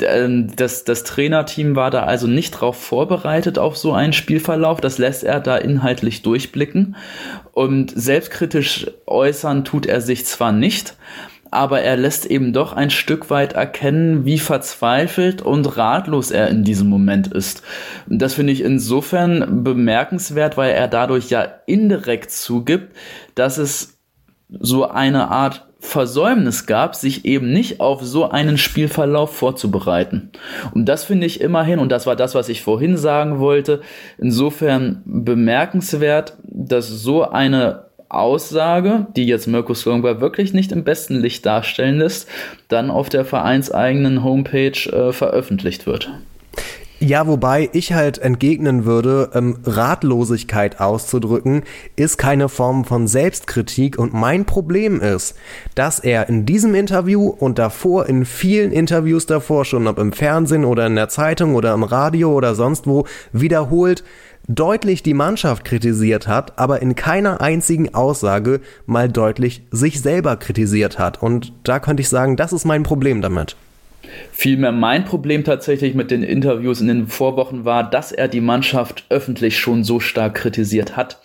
[0.00, 4.80] Ähm, das, das Trainerteam war da also nicht darauf vorbereitet auf so einen Spielverlauf.
[4.80, 6.96] Das lässt er da inhaltlich durchblicken.
[7.52, 10.96] Und selbstkritisch äußern tut er sich zwar nicht,
[11.54, 16.64] aber er lässt eben doch ein Stück weit erkennen, wie verzweifelt und ratlos er in
[16.64, 17.62] diesem Moment ist.
[18.06, 22.96] Das finde ich insofern bemerkenswert, weil er dadurch ja indirekt zugibt,
[23.34, 23.98] dass es
[24.48, 30.30] so eine Art Versäumnis gab, sich eben nicht auf so einen Spielverlauf vorzubereiten.
[30.72, 33.82] Und das finde ich immerhin, und das war das, was ich vorhin sagen wollte,
[34.16, 37.84] insofern bemerkenswert, dass so eine
[38.16, 42.28] Aussage, die jetzt Mirko Slongberg wirklich nicht im besten Licht darstellen lässt,
[42.68, 46.10] dann auf der vereinseigenen Homepage äh, veröffentlicht wird.
[47.06, 51.64] Ja, wobei ich halt entgegnen würde, ähm, Ratlosigkeit auszudrücken,
[51.96, 55.34] ist keine Form von Selbstkritik und mein Problem ist,
[55.74, 60.64] dass er in diesem Interview und davor in vielen Interviews davor, schon ob im Fernsehen
[60.64, 64.02] oder in der Zeitung oder im Radio oder sonst wo, wiederholt,
[64.48, 70.98] deutlich die Mannschaft kritisiert hat, aber in keiner einzigen Aussage mal deutlich sich selber kritisiert
[70.98, 71.22] hat.
[71.22, 73.56] Und da könnte ich sagen, das ist mein Problem damit.
[74.32, 79.06] Vielmehr mein Problem tatsächlich mit den Interviews in den Vorwochen war, dass er die Mannschaft
[79.08, 81.20] öffentlich schon so stark kritisiert hat.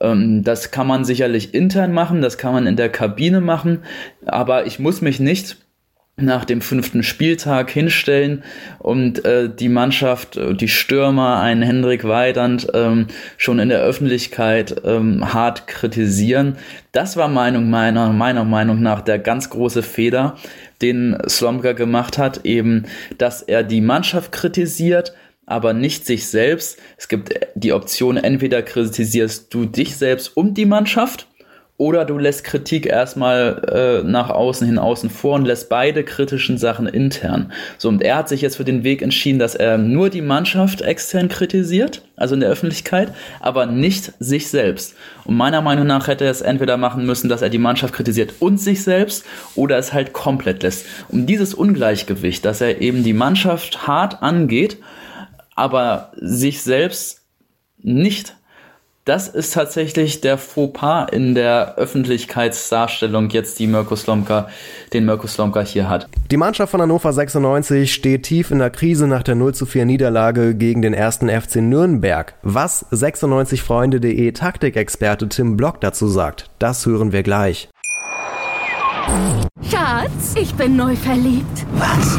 [0.00, 3.80] Ähm, das kann man sicherlich intern machen, das kann man in der Kabine machen,
[4.24, 5.56] aber ich muss mich nicht
[6.16, 8.44] nach dem fünften Spieltag hinstellen
[8.78, 14.82] und äh, die Mannschaft, äh, die Stürmer, einen Hendrik Weidand ähm, schon in der Öffentlichkeit
[14.84, 16.56] ähm, hart kritisieren.
[16.92, 20.36] Das war Meinung meiner, meiner Meinung nach der ganz große Fehler,
[20.82, 22.84] den Slomka gemacht hat, eben,
[23.18, 25.14] dass er die Mannschaft kritisiert,
[25.46, 26.78] aber nicht sich selbst.
[26.96, 31.26] Es gibt die Option, entweder kritisierst du dich selbst und die Mannschaft
[31.76, 36.56] oder du lässt Kritik erstmal äh, nach außen hin außen vor und lässt beide kritischen
[36.56, 37.50] Sachen intern.
[37.78, 40.82] So, und er hat sich jetzt für den Weg entschieden, dass er nur die Mannschaft
[40.82, 44.94] extern kritisiert, also in der Öffentlichkeit, aber nicht sich selbst.
[45.24, 48.34] Und meiner Meinung nach hätte er es entweder machen müssen, dass er die Mannschaft kritisiert
[48.38, 49.24] und sich selbst,
[49.56, 50.86] oder es halt komplett lässt.
[51.08, 54.78] Um dieses Ungleichgewicht, dass er eben die Mannschaft hart angeht,
[55.56, 57.22] aber sich selbst
[57.78, 58.36] nicht
[59.04, 64.48] das ist tatsächlich der Fauxpas in der Öffentlichkeitsdarstellung jetzt, die Mirko Slomka,
[64.92, 66.08] den Mirko Slomka hier hat.
[66.30, 69.84] Die Mannschaft von Hannover 96 steht tief in der Krise nach der 0 zu 4
[69.84, 72.34] Niederlage gegen den ersten FC Nürnberg.
[72.42, 77.68] Was 96freunde.de Taktikexperte Tim Block dazu sagt, das hören wir gleich.
[79.70, 81.66] Schatz, ich bin neu verliebt.
[81.74, 82.18] Was?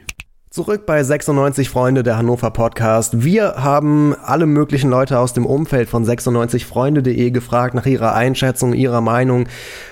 [0.53, 3.23] Zurück bei 96 Freunde der Hannover Podcast.
[3.23, 8.99] Wir haben alle möglichen Leute aus dem Umfeld von 96freunde.de gefragt nach ihrer Einschätzung, ihrer
[8.99, 9.45] Meinung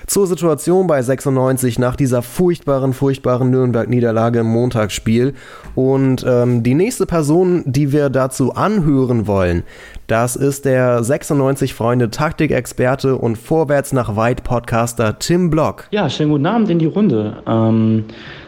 [0.06, 5.34] zur Situation bei 96 nach dieser furchtbaren, furchtbaren Nürnberg-Niederlage im Montagsspiel.
[5.76, 9.64] Und ähm, die nächste Person, die wir dazu anhören wollen,
[10.08, 15.86] das ist der 96 Freunde Taktikexperte und Vorwärts nach Weit Podcaster Tim Block.
[15.92, 17.42] Ja, schönen guten Abend in die Runde.
[17.48, 18.04] Ähm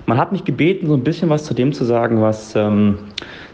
[0.06, 2.98] man hat mich gebeten, so ein bisschen was zu dem zu sagen, was ähm,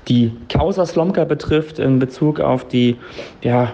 [0.08, 2.96] die Causa Slomka betrifft in Bezug auf die
[3.42, 3.74] ja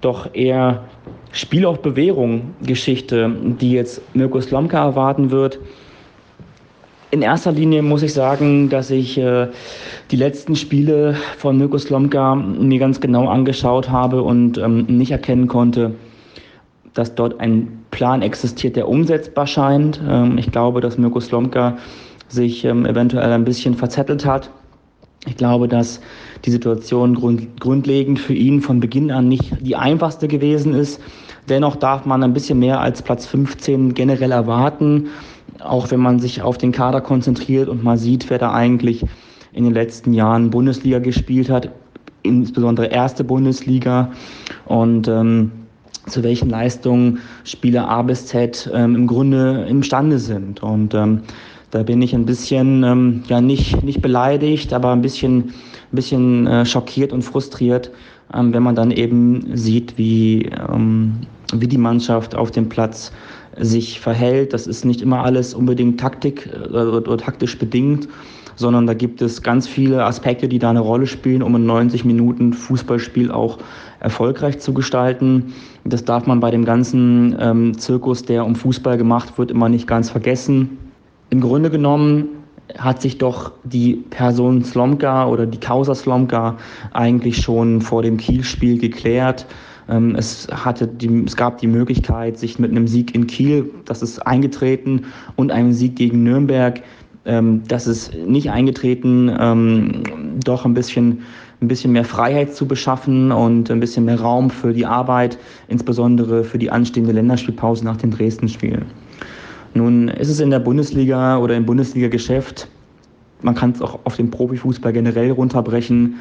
[0.00, 0.84] doch eher
[1.32, 5.58] Spiel auf Bewährung Geschichte, die jetzt Mirko Slomka erwarten wird.
[7.10, 9.48] In erster Linie muss ich sagen, dass ich äh,
[10.10, 15.46] die letzten Spiele von Mirko Slomka mir ganz genau angeschaut habe und ähm, nicht erkennen
[15.46, 15.94] konnte,
[16.94, 20.00] dass dort ein Plan existiert, der umsetzbar scheint.
[20.08, 21.76] Ähm, ich glaube, dass Mirko Slomka
[22.28, 24.50] sich ähm, eventuell ein bisschen verzettelt hat.
[25.26, 26.00] Ich glaube, dass
[26.44, 31.00] die Situation grund grundlegend für ihn von Beginn an nicht die einfachste gewesen ist.
[31.48, 35.08] Dennoch darf man ein bisschen mehr als Platz 15 generell erwarten,
[35.60, 39.04] auch wenn man sich auf den Kader konzentriert und mal sieht, wer da eigentlich
[39.52, 41.70] in den letzten Jahren Bundesliga gespielt hat,
[42.22, 44.10] insbesondere erste Bundesliga.
[44.66, 45.52] Und ähm,
[46.06, 50.62] zu welchen Leistungen Spieler A bis Z ähm, im Grunde imstande sind.
[50.62, 51.22] Und ähm,
[51.76, 55.52] da bin ich ein bisschen, ähm, ja nicht, nicht beleidigt, aber ein bisschen, ein
[55.92, 57.90] bisschen äh, schockiert und frustriert,
[58.32, 61.16] ähm, wenn man dann eben sieht, wie, ähm,
[61.52, 63.12] wie die Mannschaft auf dem Platz
[63.58, 64.54] sich verhält.
[64.54, 68.08] Das ist nicht immer alles unbedingt Taktik äh, oder, oder taktisch bedingt,
[68.54, 72.06] sondern da gibt es ganz viele Aspekte, die da eine Rolle spielen, um ein 90
[72.06, 73.58] Minuten Fußballspiel auch
[74.00, 75.52] erfolgreich zu gestalten.
[75.84, 79.86] Das darf man bei dem ganzen ähm, Zirkus, der um Fußball gemacht wird, immer nicht
[79.86, 80.78] ganz vergessen.
[81.30, 82.28] Im Grunde genommen
[82.78, 86.56] hat sich doch die Person Slomka oder die Causa Slomka
[86.92, 89.46] eigentlich schon vor dem Kiel-Spiel geklärt.
[89.88, 94.02] Ähm, es, hatte die, es gab die Möglichkeit, sich mit einem Sieg in Kiel, das
[94.02, 95.04] ist eingetreten,
[95.36, 96.82] und einem Sieg gegen Nürnberg,
[97.24, 100.02] ähm, das ist nicht eingetreten, ähm,
[100.44, 101.22] doch ein bisschen
[101.60, 106.44] ein bisschen mehr Freiheit zu beschaffen und ein bisschen mehr Raum für die Arbeit, insbesondere
[106.44, 108.84] für die anstehende Länderspielpause nach dem Dresden-Spiel.
[109.76, 112.68] Nun ist es in der Bundesliga oder im Bundesliga-Geschäft,
[113.42, 116.14] man kann es auch auf den Profifußball generell runterbrechen,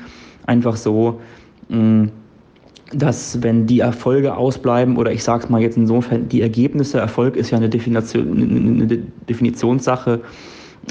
[0.45, 1.21] einfach so,
[1.69, 2.05] mm,
[2.91, 7.37] dass wenn die Erfolge ausbleiben oder ich sage es mal jetzt insofern, die Ergebnisse, Erfolg
[7.37, 8.97] ist ja eine, Definition, eine
[9.29, 10.19] Definitionssache,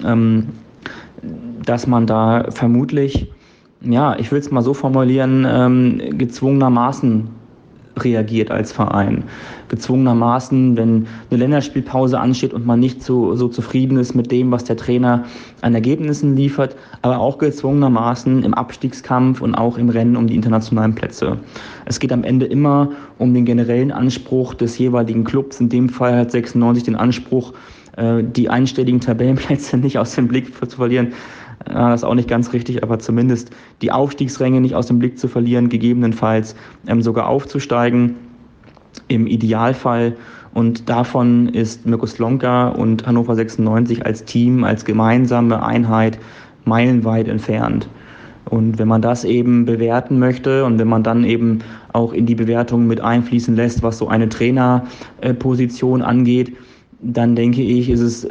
[0.05, 0.49] ähm,
[1.65, 3.29] dass man da vermutlich
[3.87, 7.29] ja, ich will es mal so formulieren, ähm, gezwungenermaßen
[7.99, 9.25] reagiert als Verein.
[9.69, 14.65] Gezwungenermaßen, wenn eine Länderspielpause ansteht und man nicht so, so zufrieden ist mit dem, was
[14.65, 15.25] der Trainer
[15.63, 20.95] an Ergebnissen liefert, aber auch gezwungenermaßen im Abstiegskampf und auch im Rennen um die internationalen
[20.95, 21.39] Plätze.
[21.87, 25.61] Es geht am Ende immer um den generellen Anspruch des jeweiligen Clubs.
[25.61, 27.53] In dem Fall hat 96 den Anspruch,
[27.97, 31.13] äh, die einstelligen Tabellenplätze nicht aus dem Blick zu verlieren.
[31.67, 33.51] Das ist auch nicht ganz richtig, aber zumindest
[33.81, 36.55] die Aufstiegsränge nicht aus dem Blick zu verlieren, gegebenenfalls
[36.87, 38.17] ähm, sogar aufzusteigen
[39.09, 40.17] im Idealfall.
[40.53, 46.19] Und davon ist Mirko Slonka und Hannover 96 als Team, als gemeinsame Einheit
[46.65, 47.89] meilenweit entfernt.
[48.51, 51.61] Und wenn man das eben bewerten möchte und wenn man dann eben
[51.93, 56.55] auch in die Bewertung mit einfließen lässt, was so eine Trainerposition angeht,
[57.01, 58.29] dann denke ich, ist es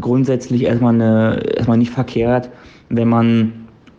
[0.00, 2.48] grundsätzlich erstmal, eine, erstmal nicht verkehrt,
[2.88, 3.52] wenn man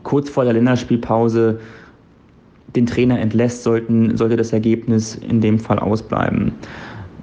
[0.03, 1.59] kurz vor der Länderspielpause
[2.75, 6.53] den Trainer entlässt, sollten, sollte das Ergebnis in dem Fall ausbleiben.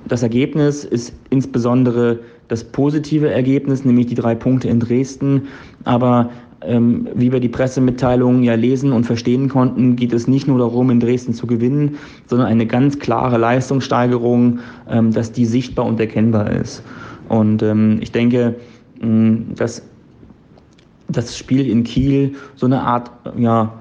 [0.06, 5.48] Das Ergebnis ist insbesondere das positive Ergebnis, nämlich die drei Punkte in Dresden.
[5.84, 10.58] Aber ähm, wie wir die Pressemitteilungen ja lesen und verstehen konnten, geht es nicht nur
[10.58, 11.96] darum, in Dresden zu gewinnen,
[12.26, 14.58] sondern eine ganz klare Leistungssteigerung,
[14.90, 16.82] ähm, dass die sichtbar und erkennbar ist.
[17.28, 18.56] Und ähm, ich denke,
[19.00, 19.82] mh, dass
[21.16, 23.72] das Spiel in Kiel so eine Art, ja,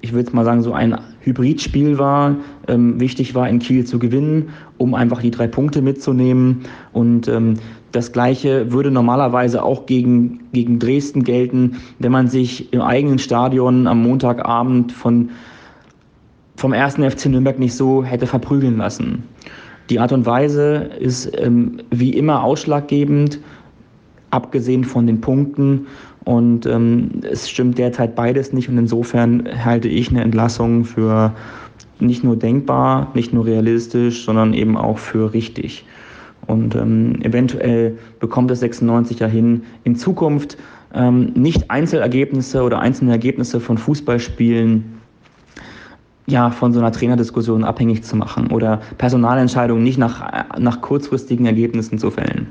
[0.00, 2.36] ich würde mal sagen, so ein Hybridspiel war.
[2.66, 6.62] Ähm, wichtig war, in Kiel zu gewinnen, um einfach die drei Punkte mitzunehmen.
[6.92, 7.54] Und ähm,
[7.92, 13.86] das Gleiche würde normalerweise auch gegen, gegen Dresden gelten, wenn man sich im eigenen Stadion
[13.86, 15.30] am Montagabend von,
[16.56, 19.22] vom ersten FC Nürnberg nicht so hätte verprügeln lassen.
[19.90, 23.40] Die Art und Weise ist ähm, wie immer ausschlaggebend,
[24.30, 25.86] abgesehen von den Punkten.
[26.28, 28.68] Und ähm, es stimmt derzeit beides nicht.
[28.68, 31.32] Und insofern halte ich eine Entlassung für
[32.00, 35.86] nicht nur denkbar, nicht nur realistisch, sondern eben auch für richtig.
[36.46, 40.58] Und ähm, eventuell bekommt es 96 ja hin, in Zukunft
[40.92, 44.84] ähm, nicht Einzelergebnisse oder einzelne Ergebnisse von Fußballspielen
[46.26, 51.98] ja, von so einer Trainerdiskussion abhängig zu machen oder Personalentscheidungen nicht nach, nach kurzfristigen Ergebnissen
[51.98, 52.48] zu fällen.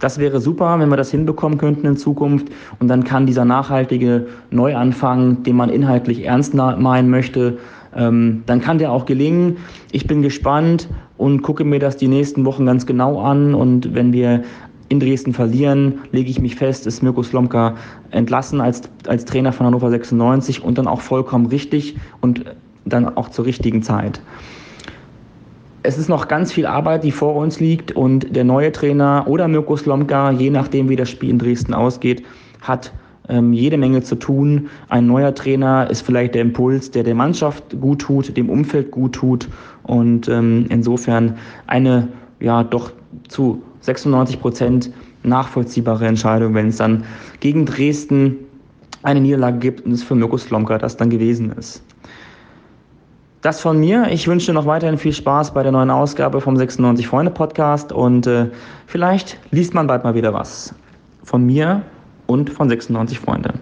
[0.00, 2.48] Das wäre super, wenn wir das hinbekommen könnten in Zukunft.
[2.78, 7.58] Und dann kann dieser nachhaltige Neuanfang, den man inhaltlich ernst meinen möchte,
[7.94, 9.58] ähm, dann kann der auch gelingen.
[9.92, 13.54] Ich bin gespannt und gucke mir das die nächsten Wochen ganz genau an.
[13.54, 14.42] Und wenn wir
[14.88, 17.74] in Dresden verlieren, lege ich mich fest, ist Mirko Slomka
[18.10, 22.44] entlassen als, als Trainer von Hannover 96 und dann auch vollkommen richtig und
[22.84, 24.20] dann auch zur richtigen Zeit.
[25.82, 29.48] Es ist noch ganz viel Arbeit, die vor uns liegt und der neue Trainer oder
[29.48, 32.22] Mirko Slomka, je nachdem wie das Spiel in Dresden ausgeht,
[32.60, 32.92] hat
[33.28, 34.68] ähm, jede Menge zu tun.
[34.88, 39.14] Ein neuer Trainer ist vielleicht der Impuls, der der Mannschaft gut tut, dem Umfeld gut
[39.14, 39.48] tut
[39.84, 42.08] und ähm, insofern eine
[42.40, 42.92] ja doch
[43.28, 44.90] zu 96 Prozent
[45.22, 47.04] nachvollziehbare Entscheidung, wenn es dann
[47.40, 48.36] gegen Dresden
[49.02, 51.82] eine Niederlage gibt und es für Mirko Slomka das dann gewesen ist.
[53.42, 54.08] Das von mir.
[54.10, 58.26] Ich wünsche noch weiterhin viel Spaß bei der neuen Ausgabe vom 96 Freunde Podcast und
[58.26, 58.46] äh,
[58.86, 60.74] vielleicht liest man bald mal wieder was.
[61.24, 61.80] Von mir
[62.26, 63.54] und von 96 Freunde.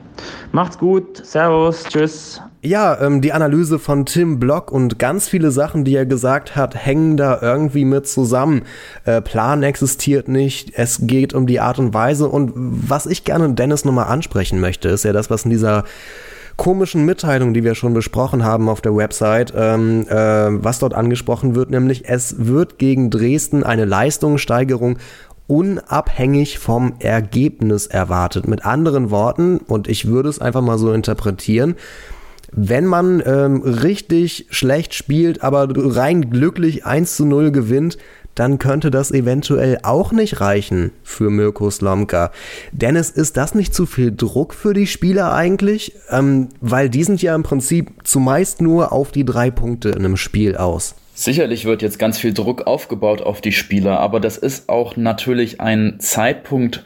[0.51, 1.25] Macht's gut.
[1.25, 1.85] Servus.
[1.85, 2.43] Tschüss.
[2.61, 6.75] Ja, ähm, die Analyse von Tim Block und ganz viele Sachen, die er gesagt hat,
[6.75, 8.63] hängen da irgendwie mit zusammen.
[9.05, 13.55] Äh, Plan existiert nicht, es geht um die Art und Weise und was ich gerne
[13.55, 15.85] Dennis nochmal ansprechen möchte, ist ja das, was in dieser
[16.59, 20.15] komischen Mitteilung, die wir schon besprochen haben auf der Website, ähm, äh,
[20.63, 24.99] was dort angesprochen wird, nämlich es wird gegen Dresden eine Leistungssteigerung
[25.47, 28.47] unabhängig vom Ergebnis erwartet.
[28.47, 31.77] Mit anderen Worten, und ich würde es einfach mal so interpretieren,
[32.53, 37.99] wenn man ähm, richtig schlecht spielt, aber rein glücklich 1 zu 0 gewinnt,
[38.39, 42.31] dann könnte das eventuell auch nicht reichen für Mirko Slomka.
[42.73, 45.95] Dennis, ist das nicht zu viel Druck für die Spieler eigentlich?
[46.11, 50.17] Ähm, weil die sind ja im Prinzip zumeist nur auf die drei Punkte in einem
[50.17, 50.95] Spiel aus.
[51.15, 55.61] Sicherlich wird jetzt ganz viel Druck aufgebaut auf die Spieler, aber das ist auch natürlich
[55.61, 56.85] ein Zeitpunkt,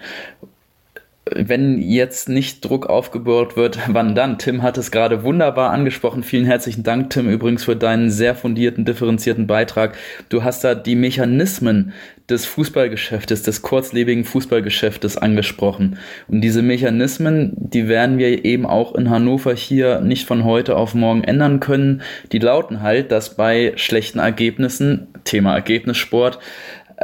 [1.37, 4.39] wenn jetzt nicht Druck aufgebaut wird, wann dann?
[4.39, 6.23] Tim hat es gerade wunderbar angesprochen.
[6.23, 9.97] Vielen herzlichen Dank, Tim, übrigens für deinen sehr fundierten, differenzierten Beitrag.
[10.29, 11.93] Du hast da die Mechanismen
[12.29, 15.99] des Fußballgeschäftes, des kurzlebigen Fußballgeschäftes angesprochen.
[16.29, 20.95] Und diese Mechanismen, die werden wir eben auch in Hannover hier nicht von heute auf
[20.95, 22.03] morgen ändern können.
[22.33, 26.39] Die lauten halt, dass bei schlechten Ergebnissen, Thema Ergebnissport,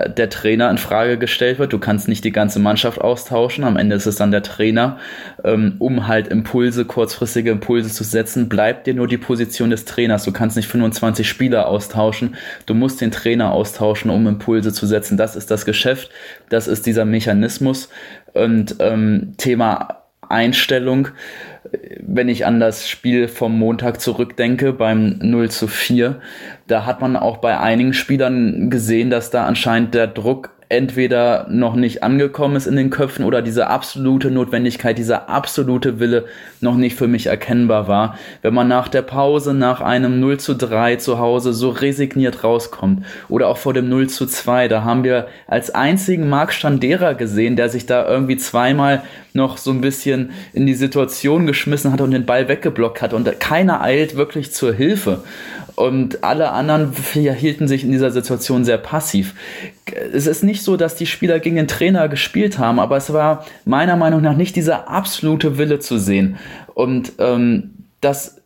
[0.07, 1.73] der Trainer in Frage gestellt wird.
[1.73, 3.65] Du kannst nicht die ganze Mannschaft austauschen.
[3.65, 4.99] Am Ende ist es dann der Trainer,
[5.45, 8.49] ähm, um halt Impulse, kurzfristige Impulse zu setzen.
[8.49, 10.25] Bleibt dir nur die Position des Trainers.
[10.25, 12.37] Du kannst nicht 25 Spieler austauschen.
[12.67, 15.17] Du musst den Trainer austauschen, um Impulse zu setzen.
[15.17, 16.11] Das ist das Geschäft.
[16.49, 17.89] Das ist dieser Mechanismus.
[18.35, 21.09] Und ähm, Thema Einstellung,
[22.01, 26.21] wenn ich an das Spiel vom Montag zurückdenke beim 0 zu 4,
[26.67, 31.77] da hat man auch bei einigen Spielern gesehen, dass da anscheinend der Druck entweder noch
[31.77, 36.27] nicht angekommen ist in den Köpfen oder diese absolute Notwendigkeit, dieser absolute Wille
[36.61, 38.19] noch nicht für mich erkennbar war.
[38.43, 43.05] Wenn man nach der Pause, nach einem 0 zu 3 zu Hause so resigniert rauskommt
[43.31, 47.57] oder auch vor dem 0 zu 2, da haben wir als einzigen Marc Standera gesehen,
[47.57, 49.03] der sich da irgendwie zweimal
[49.33, 53.41] noch so ein bisschen in die Situation geschmissen hat und den Ball weggeblockt hat und
[53.41, 55.23] keiner eilt wirklich zur Hilfe
[55.79, 59.37] und alle anderen hielten sich in dieser Situation sehr passiv.
[60.13, 63.47] Es ist nicht so, dass die Spieler gegen den Trainer gespielt haben, aber es war
[63.65, 66.37] meiner Meinung nach nicht dieser absolute Wille zu sehen.
[66.75, 68.38] Und ähm, das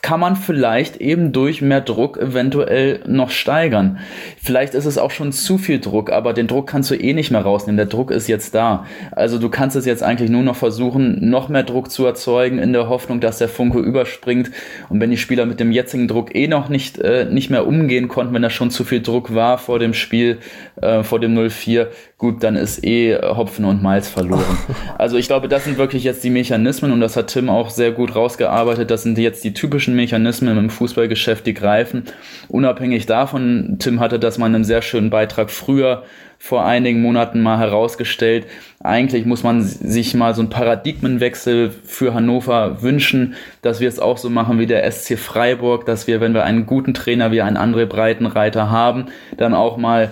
[0.00, 3.98] kann man vielleicht eben durch mehr Druck eventuell noch steigern.
[4.42, 7.30] Vielleicht ist es auch schon zu viel Druck, aber den Druck kannst du eh nicht
[7.30, 7.76] mehr rausnehmen.
[7.76, 8.86] Der Druck ist jetzt da.
[9.12, 12.72] Also du kannst es jetzt eigentlich nur noch versuchen, noch mehr Druck zu erzeugen, in
[12.72, 14.50] der Hoffnung, dass der Funke überspringt.
[14.88, 18.08] Und wenn die Spieler mit dem jetzigen Druck eh noch nicht, äh, nicht mehr umgehen
[18.08, 20.38] konnten, wenn da schon zu viel Druck war vor dem Spiel,
[20.80, 21.88] äh, vor dem 0-4,
[22.20, 24.58] gut, dann ist eh Hopfen und Malz verloren.
[24.98, 27.90] Also ich glaube, das sind wirklich jetzt die Mechanismen und das hat Tim auch sehr
[27.90, 28.90] gut rausgearbeitet.
[28.90, 32.04] Das sind jetzt die typischen Mechanismen im Fußballgeschäft, die greifen.
[32.48, 36.04] Unabhängig davon, Tim hatte das mal in einem sehr schönen Beitrag früher
[36.38, 38.46] vor einigen Monaten mal herausgestellt.
[38.82, 44.18] Eigentlich muss man sich mal so einen Paradigmenwechsel für Hannover wünschen, dass wir es auch
[44.18, 47.56] so machen wie der SC Freiburg, dass wir, wenn wir einen guten Trainer wie einen
[47.56, 49.06] André Breitenreiter haben,
[49.38, 50.10] dann auch mal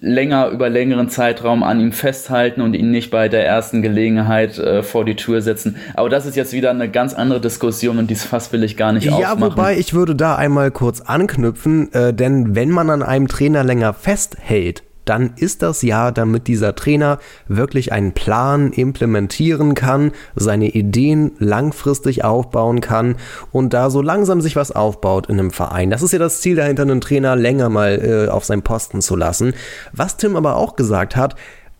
[0.00, 4.82] länger über längeren Zeitraum an ihm festhalten und ihn nicht bei der ersten Gelegenheit äh,
[4.82, 5.76] vor die Tür setzen.
[5.94, 8.92] Aber das ist jetzt wieder eine ganz andere Diskussion und dieses Fass will ich gar
[8.92, 9.40] nicht ja, aufmachen.
[9.40, 13.64] Ja, wobei ich würde da einmal kurz anknüpfen, äh, denn wenn man an einem Trainer
[13.64, 20.68] länger festhält, dann ist das ja, damit dieser Trainer wirklich einen Plan implementieren kann, seine
[20.68, 23.16] Ideen langfristig aufbauen kann
[23.52, 25.90] und da so langsam sich was aufbaut in einem Verein.
[25.90, 29.16] Das ist ja das Ziel dahinter, einen Trainer länger mal äh, auf seinem Posten zu
[29.16, 29.54] lassen.
[29.92, 31.36] Was Tim aber auch gesagt hat,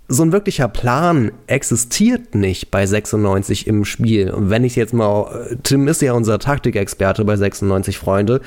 [0.08, 4.30] so ein wirklicher Plan existiert nicht bei 96 im Spiel.
[4.30, 8.40] Und wenn ich jetzt mal, äh, Tim ist ja unser Taktikexperte bei 96 Freunde.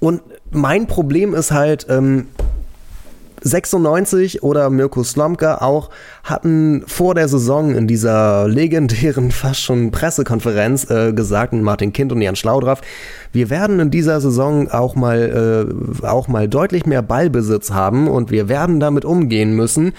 [0.00, 2.26] Und mein Problem ist halt, ähm,
[3.42, 5.90] 96 oder Mirko Slomka auch
[6.24, 12.22] hatten vor der Saison in dieser legendären fast schon Pressekonferenz äh, gesagt, Martin Kind und
[12.22, 12.80] Jan Schlaudraff,
[13.32, 15.68] wir werden in dieser Saison auch mal,
[16.02, 19.92] äh, auch mal deutlich mehr Ballbesitz haben und wir werden damit umgehen müssen.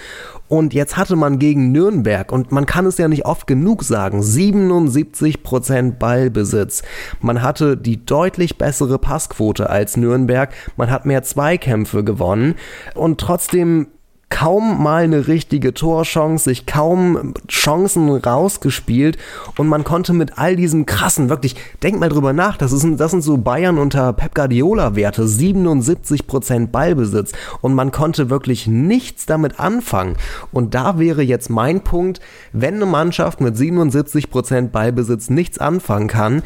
[0.52, 4.20] Und jetzt hatte man gegen Nürnberg, und man kann es ja nicht oft genug sagen,
[4.20, 6.82] 77% Ballbesitz.
[7.22, 10.52] Man hatte die deutlich bessere Passquote als Nürnberg.
[10.76, 12.56] Man hat mehr Zweikämpfe gewonnen.
[12.94, 13.86] Und trotzdem
[14.32, 19.18] kaum mal eine richtige Torchance, sich kaum Chancen rausgespielt
[19.58, 23.10] und man konnte mit all diesem krassen, wirklich, denk mal drüber nach, das, ist, das
[23.10, 29.60] sind so Bayern unter Pep Guardiola Werte, 77% Ballbesitz und man konnte wirklich nichts damit
[29.60, 30.16] anfangen.
[30.50, 32.20] Und da wäre jetzt mein Punkt,
[32.52, 36.42] wenn eine Mannschaft mit 77% Ballbesitz nichts anfangen kann,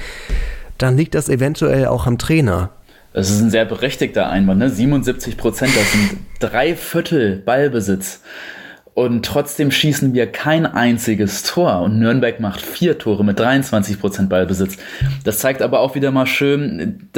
[0.76, 2.70] dann liegt das eventuell auch am Trainer.
[3.17, 4.69] Das ist ein sehr berechtigter Einwand, ne?
[4.69, 8.21] 77 Prozent, das sind drei Viertel Ballbesitz.
[8.93, 11.81] Und trotzdem schießen wir kein einziges Tor.
[11.81, 14.77] Und Nürnberg macht vier Tore mit 23 Prozent Ballbesitz.
[15.25, 17.09] Das zeigt aber auch wieder mal schön,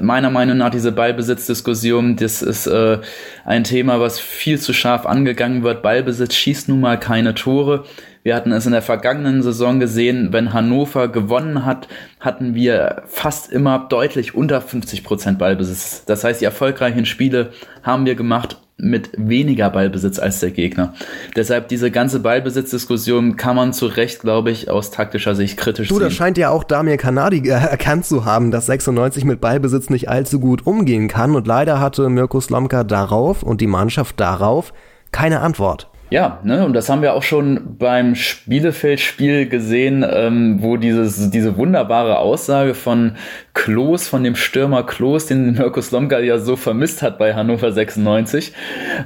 [0.00, 2.98] meiner Meinung nach, diese Ballbesitzdiskussion, das ist äh,
[3.44, 5.82] ein Thema, was viel zu scharf angegangen wird.
[5.82, 7.84] Ballbesitz schießt nun mal keine Tore.
[8.28, 11.88] Wir hatten es in der vergangenen Saison gesehen, wenn Hannover gewonnen hat,
[12.20, 16.04] hatten wir fast immer deutlich unter 50 Prozent Ballbesitz.
[16.04, 17.52] Das heißt, die erfolgreichen Spiele
[17.82, 20.92] haben wir gemacht mit weniger Ballbesitz als der Gegner.
[21.36, 25.94] Deshalb diese ganze Ballbesitzdiskussion kann man zu Recht, glaube ich, aus taktischer Sicht kritisch du,
[25.94, 26.02] sehen.
[26.02, 29.88] Du, das scheint ja auch Damir Kanadi äh, erkannt zu haben, dass 96 mit Ballbesitz
[29.88, 34.74] nicht allzu gut umgehen kann und leider hatte Mirko Slomka darauf und die Mannschaft darauf
[35.12, 35.88] keine Antwort.
[36.10, 41.58] Ja, ne, und das haben wir auch schon beim Spielefeld-Spiel gesehen, ähm, wo dieses, diese
[41.58, 43.16] wunderbare Aussage von
[43.52, 48.54] Klos, von dem Stürmer Klos, den Mirko Slomka ja so vermisst hat bei Hannover 96.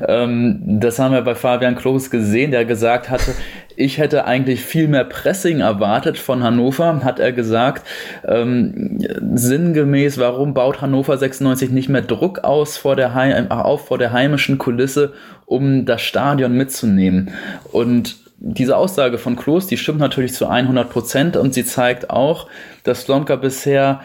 [0.07, 3.35] Ähm, das haben wir bei Fabian Klos gesehen, der gesagt hatte,
[3.77, 7.87] ich hätte eigentlich viel mehr Pressing erwartet von Hannover, hat er gesagt.
[8.27, 8.99] Ähm,
[9.35, 14.12] sinngemäß, warum baut Hannover 96 nicht mehr Druck aus vor der Heim, auf vor der
[14.12, 15.12] heimischen Kulisse,
[15.47, 17.31] um das Stadion mitzunehmen?
[17.70, 22.49] Und diese Aussage von Klos, die stimmt natürlich zu 100 Prozent und sie zeigt auch,
[22.83, 24.01] dass Slomka bisher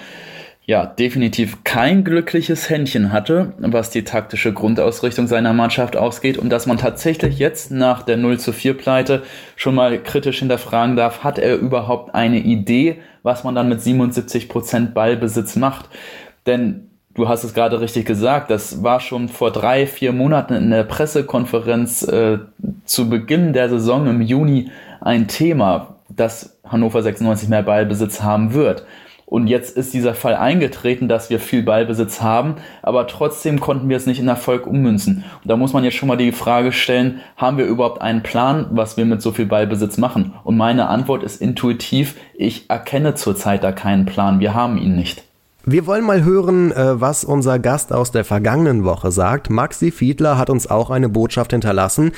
[0.67, 6.65] ja, definitiv kein glückliches Händchen hatte, was die taktische Grundausrichtung seiner Mannschaft ausgeht und dass
[6.65, 9.23] man tatsächlich jetzt nach der 0 zu 4 Pleite
[9.55, 14.49] schon mal kritisch hinterfragen darf, hat er überhaupt eine Idee, was man dann mit 77
[14.49, 15.87] Prozent Ballbesitz macht?
[16.45, 20.69] Denn du hast es gerade richtig gesagt, das war schon vor drei, vier Monaten in
[20.69, 22.39] der Pressekonferenz äh,
[22.83, 28.85] zu Beginn der Saison im Juni ein Thema, dass Hannover 96 mehr Ballbesitz haben wird.
[29.29, 33.97] Und jetzt ist dieser Fall eingetreten, dass wir viel Ballbesitz haben, aber trotzdem konnten wir
[33.97, 35.25] es nicht in Erfolg ummünzen.
[35.43, 38.67] Und da muss man jetzt schon mal die Frage stellen, haben wir überhaupt einen Plan,
[38.71, 40.33] was wir mit so viel Ballbesitz machen?
[40.45, 45.26] Und meine Antwort ist intuitiv, ich erkenne zurzeit da keinen Plan, wir haben ihn nicht.
[45.69, 49.49] Wir wollen mal hören, äh, was unser Gast aus der vergangenen Woche sagt.
[49.49, 52.13] Maxi Fiedler hat uns auch eine Botschaft hinterlassen.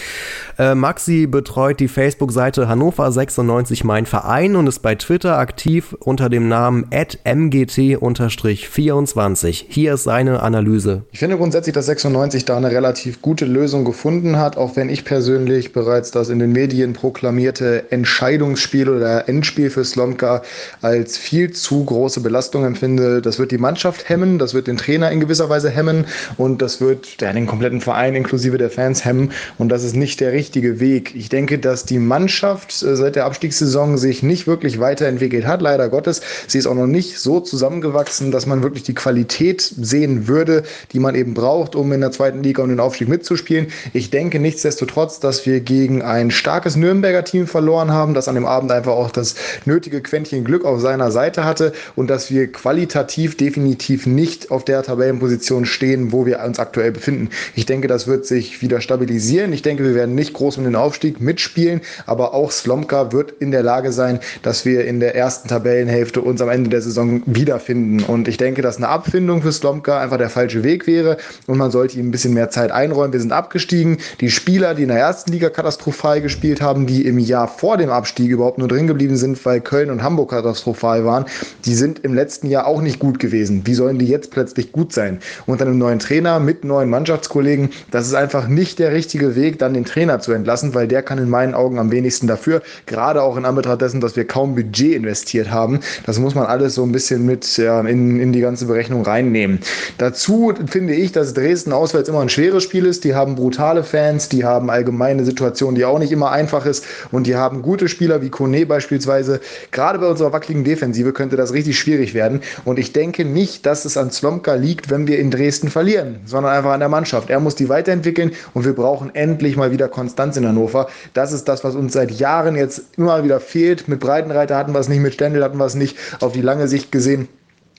[0.59, 6.29] Äh, Maxi betreut die Facebook-Seite Hannover 96 Mein Verein und ist bei Twitter aktiv unter
[6.29, 9.65] dem Namen mgt-24.
[9.67, 11.01] Hier ist seine Analyse.
[11.11, 15.05] Ich finde grundsätzlich, dass 96 da eine relativ gute Lösung gefunden hat, auch wenn ich
[15.05, 20.43] persönlich bereits das in den Medien proklamierte Entscheidungsspiel oder Endspiel für Slomka
[20.83, 23.23] als viel zu große Belastung empfinde.
[23.23, 26.05] Das wird die Mannschaft hemmen, das wird den Trainer in gewisser Weise hemmen
[26.37, 30.19] und das wird ja, den kompletten Verein inklusive der Fans hemmen und das ist nicht
[30.19, 31.15] der richtige Weg.
[31.15, 35.89] Ich denke, dass die Mannschaft äh, seit der Abstiegssaison sich nicht wirklich weiterentwickelt hat, leider
[35.89, 36.21] Gottes.
[36.47, 40.99] Sie ist auch noch nicht so zusammengewachsen, dass man wirklich die Qualität sehen würde, die
[40.99, 43.67] man eben braucht, um in der zweiten Liga um den Aufstieg mitzuspielen.
[43.93, 48.45] Ich denke nichtsdestotrotz, dass wir gegen ein starkes Nürnberger Team verloren haben, das an dem
[48.45, 49.35] Abend einfach auch das
[49.65, 54.65] nötige Quäntchen Glück auf seiner Seite hatte und dass wir qualitativ definitiv, definitiv nicht auf
[54.65, 57.29] der Tabellenposition stehen, wo wir uns aktuell befinden.
[57.55, 59.53] Ich denke, das wird sich wieder stabilisieren.
[59.53, 63.51] Ich denke, wir werden nicht groß um den Aufstieg mitspielen, aber auch Slomka wird in
[63.51, 68.03] der Lage sein, dass wir in der ersten Tabellenhälfte uns am Ende der Saison wiederfinden.
[68.03, 71.17] Und ich denke, dass eine Abfindung für Slomka einfach der falsche Weg wäre
[71.47, 73.13] und man sollte ihm ein bisschen mehr Zeit einräumen.
[73.13, 73.97] Wir sind abgestiegen.
[74.21, 77.89] Die Spieler, die in der ersten Liga katastrophal gespielt haben, die im Jahr vor dem
[77.89, 81.25] Abstieg überhaupt nur drin geblieben sind, weil Köln und Hamburg katastrophal waren,
[81.65, 83.61] die sind im letzten Jahr auch nicht gut gewesen.
[83.65, 85.19] Wie sollen die jetzt plötzlich gut sein?
[85.45, 89.73] Unter einem neuen Trainer mit neuen Mannschaftskollegen, das ist einfach nicht der richtige Weg, dann
[89.73, 92.61] den Trainer zu entlassen, weil der kann in meinen Augen am wenigsten dafür.
[92.85, 95.79] Gerade auch in Anbetracht dessen, dass wir kaum Budget investiert haben.
[96.05, 99.59] Das muss man alles so ein bisschen mit ja, in, in die ganze Berechnung reinnehmen.
[99.97, 103.03] Dazu finde ich, dass Dresden auswärts immer ein schweres Spiel ist.
[103.03, 107.27] Die haben brutale Fans, die haben allgemeine Situationen, die auch nicht immer einfach ist und
[107.27, 109.39] die haben gute Spieler wie Kone beispielsweise.
[109.71, 112.41] Gerade bei unserer wackeligen Defensive könnte das richtig schwierig werden.
[112.65, 116.19] Und ich denke, denke nicht, dass es an Slomka liegt, wenn wir in Dresden verlieren,
[116.25, 117.29] sondern einfach an der Mannschaft.
[117.29, 120.89] Er muss die weiterentwickeln und wir brauchen endlich mal wieder Konstanz in Hannover.
[121.13, 123.87] Das ist das, was uns seit Jahren jetzt immer wieder fehlt.
[123.87, 125.97] Mit Breitenreiter hatten wir es nicht, mit Stendel hatten wir es nicht.
[126.19, 127.29] Auf die lange Sicht gesehen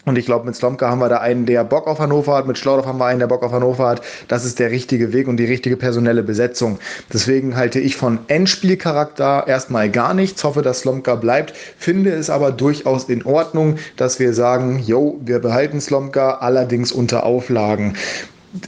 [0.06, 2.46] und ich glaube, mit Slomka haben wir da einen, der Bock auf Hannover hat.
[2.46, 4.02] Mit Schlaudorf haben wir einen, der Bock auf Hannover hat.
[4.28, 6.78] Das ist der richtige Weg und die richtige personelle Besetzung.
[7.12, 10.42] Deswegen halte ich von Endspielcharakter erstmal gar nichts.
[10.42, 11.54] Hoffe, dass Slomka bleibt.
[11.76, 17.24] Finde es aber durchaus in Ordnung, dass wir sagen, jo, wir behalten Slomka, allerdings unter
[17.24, 17.94] Auflagen.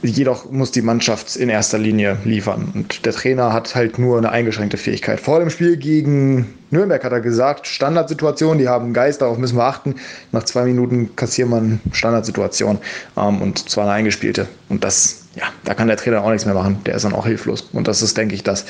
[0.01, 2.71] Jedoch muss die Mannschaft in erster Linie liefern.
[2.73, 5.19] Und der Trainer hat halt nur eine eingeschränkte Fähigkeit.
[5.19, 9.65] Vor dem Spiel gegen Nürnberg hat er gesagt, Standardsituation, die haben Geist, darauf müssen wir
[9.65, 9.95] achten.
[10.31, 12.79] Nach zwei Minuten kassiert man Standardsituation
[13.17, 14.47] ähm, und zwar eine eingespielte.
[14.69, 16.81] Und das ja, da kann der Trainer auch nichts mehr machen.
[16.85, 17.69] Der ist dann auch hilflos.
[17.73, 18.65] Und das ist, denke ich, das,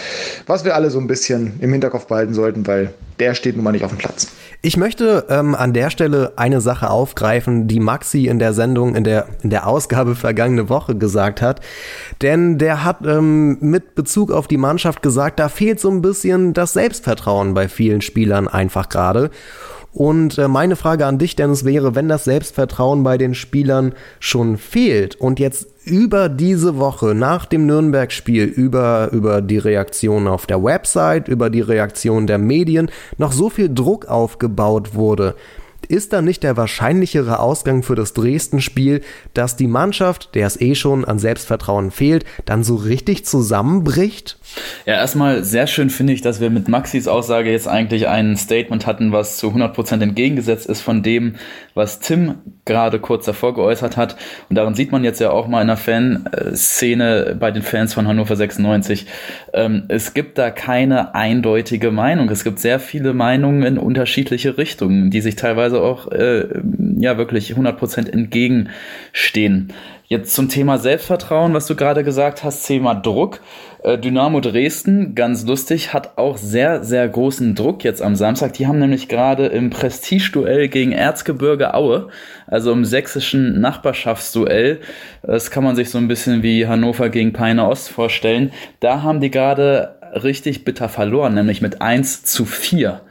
[0.45, 3.71] was wir alle so ein bisschen im Hinterkopf behalten sollten, weil der steht nun mal
[3.71, 4.27] nicht auf dem Platz.
[4.61, 9.03] Ich möchte ähm, an der Stelle eine Sache aufgreifen, die Maxi in der Sendung, in
[9.03, 11.59] der, in der Ausgabe vergangene Woche gesagt hat.
[12.21, 16.53] Denn der hat ähm, mit Bezug auf die Mannschaft gesagt, da fehlt so ein bisschen
[16.53, 19.31] das Selbstvertrauen bei vielen Spielern einfach gerade.
[19.91, 24.57] Und äh, meine Frage an dich, Dennis, wäre, wenn das Selbstvertrauen bei den Spielern schon
[24.57, 30.63] fehlt und jetzt über diese Woche nach dem Nürnberg-Spiel, über, über die Reaktion auf der
[30.63, 35.35] Website, über die Reaktion der Medien noch so viel Druck aufgebaut wurde,
[35.87, 39.01] ist da nicht der wahrscheinlichere Ausgang für das Dresden-Spiel,
[39.33, 44.39] dass die Mannschaft, der es eh schon an Selbstvertrauen fehlt, dann so richtig zusammenbricht?
[44.85, 48.85] Ja, erstmal sehr schön finde ich, dass wir mit Maxis Aussage jetzt eigentlich ein Statement
[48.85, 51.35] hatten, was zu 100% entgegengesetzt ist von dem,
[51.73, 52.35] was Tim
[52.65, 54.15] gerade kurz davor geäußert hat.
[54.49, 58.07] Und darin sieht man jetzt ja auch mal in der Fanszene bei den Fans von
[58.07, 59.05] Hannover 96,
[59.53, 62.29] ähm, es gibt da keine eindeutige Meinung.
[62.29, 66.47] Es gibt sehr viele Meinungen in unterschiedliche Richtungen, die sich teilweise auch äh,
[66.97, 69.73] ja wirklich 100% entgegenstehen.
[70.07, 73.39] Jetzt zum Thema Selbstvertrauen, was du gerade gesagt hast, Thema Druck.
[73.83, 78.53] Äh, Dynamo Dresden, ganz lustig, hat auch sehr, sehr großen Druck jetzt am Samstag.
[78.53, 82.07] Die haben nämlich gerade im Prestigeduell gegen Erzgebirge Aue,
[82.47, 84.79] also im sächsischen Nachbarschaftsduell,
[85.21, 89.19] das kann man sich so ein bisschen wie Hannover gegen Peine Ost vorstellen, da haben
[89.19, 93.01] die gerade richtig bitter verloren, nämlich mit 1 zu 4.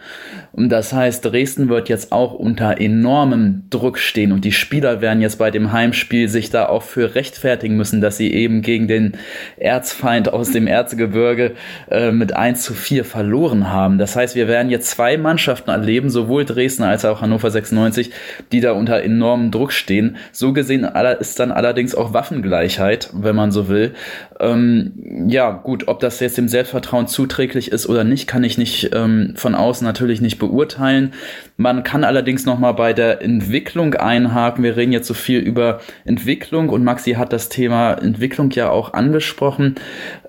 [0.53, 5.23] Und das heißt, Dresden wird jetzt auch unter enormem Druck stehen und die Spieler werden
[5.23, 9.13] jetzt bei dem Heimspiel sich da auch für rechtfertigen müssen, dass sie eben gegen den
[9.57, 11.53] Erzfeind aus dem Erzgebirge
[11.91, 13.97] äh, mit 1 zu 4 verloren haben.
[13.97, 18.11] Das heißt, wir werden jetzt zwei Mannschaften erleben, sowohl Dresden als auch Hannover 96,
[18.53, 20.17] die da unter enormem Druck stehen.
[20.33, 20.87] So gesehen
[21.19, 23.95] ist dann allerdings auch Waffengleichheit, wenn man so will.
[24.39, 28.91] Ähm, ja, gut, ob das jetzt dem Selbstvertrauen zuträglich ist oder nicht, kann ich nicht
[28.93, 31.15] ähm, von außen natürlich nicht beurteilen.
[31.57, 34.65] Man kann allerdings noch mal bei der Entwicklung einhaken.
[34.65, 38.93] Wir reden jetzt so viel über Entwicklung und Maxi hat das Thema Entwicklung ja auch
[38.93, 39.77] angesprochen.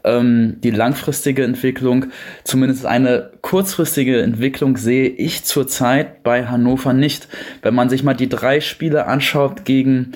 [0.04, 2.06] Ähm, die langfristige Entwicklung,
[2.44, 7.28] zumindest eine kurzfristige Entwicklung sehe ich zurzeit bei Hannover nicht.
[7.62, 10.14] Wenn man sich mal die drei Spiele anschaut gegen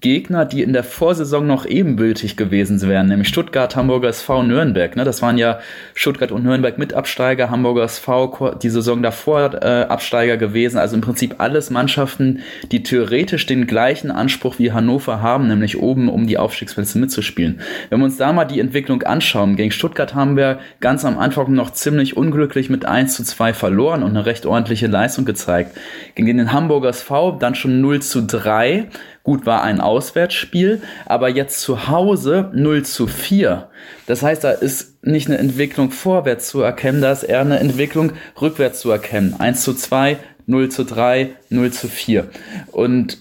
[0.00, 4.96] Gegner, die in der Vorsaison noch ebenbültig gewesen wären, nämlich Stuttgart, Hamburger SV, Nürnberg.
[4.96, 5.04] Ne?
[5.04, 5.58] Das waren ja
[5.94, 10.78] Stuttgart und Nürnberg mit Absteiger, Hamburger SV die Saison davor äh, Absteiger gewesen.
[10.78, 16.08] Also im Prinzip alles Mannschaften, die theoretisch den gleichen Anspruch wie Hannover haben, nämlich oben
[16.08, 17.60] um die Aufstiegsplätze mitzuspielen.
[17.90, 21.52] Wenn wir uns da mal die Entwicklung anschauen, gegen Stuttgart haben wir ganz am Anfang
[21.52, 25.76] noch ziemlich unglücklich mit 1 zu 2 verloren und eine recht ordentliche Leistung gezeigt.
[26.14, 28.88] Gegen den Hamburger SV dann schon 0 zu 3
[29.28, 33.68] Gut, war ein Auswärtsspiel, aber jetzt zu Hause 0 zu 4.
[34.06, 38.12] Das heißt, da ist nicht eine Entwicklung vorwärts zu erkennen, da ist eher eine Entwicklung
[38.40, 39.34] rückwärts zu erkennen.
[39.38, 40.16] 1 zu 2,
[40.46, 42.28] 0 zu 3, 0 zu 4.
[42.68, 43.18] Und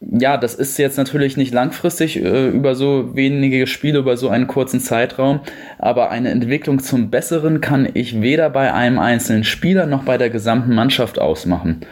[0.00, 4.46] ja, das ist jetzt natürlich nicht langfristig äh, über so wenige Spiele, über so einen
[4.46, 5.40] kurzen Zeitraum,
[5.78, 10.30] aber eine Entwicklung zum Besseren kann ich weder bei einem einzelnen Spieler noch bei der
[10.30, 11.82] gesamten Mannschaft ausmachen.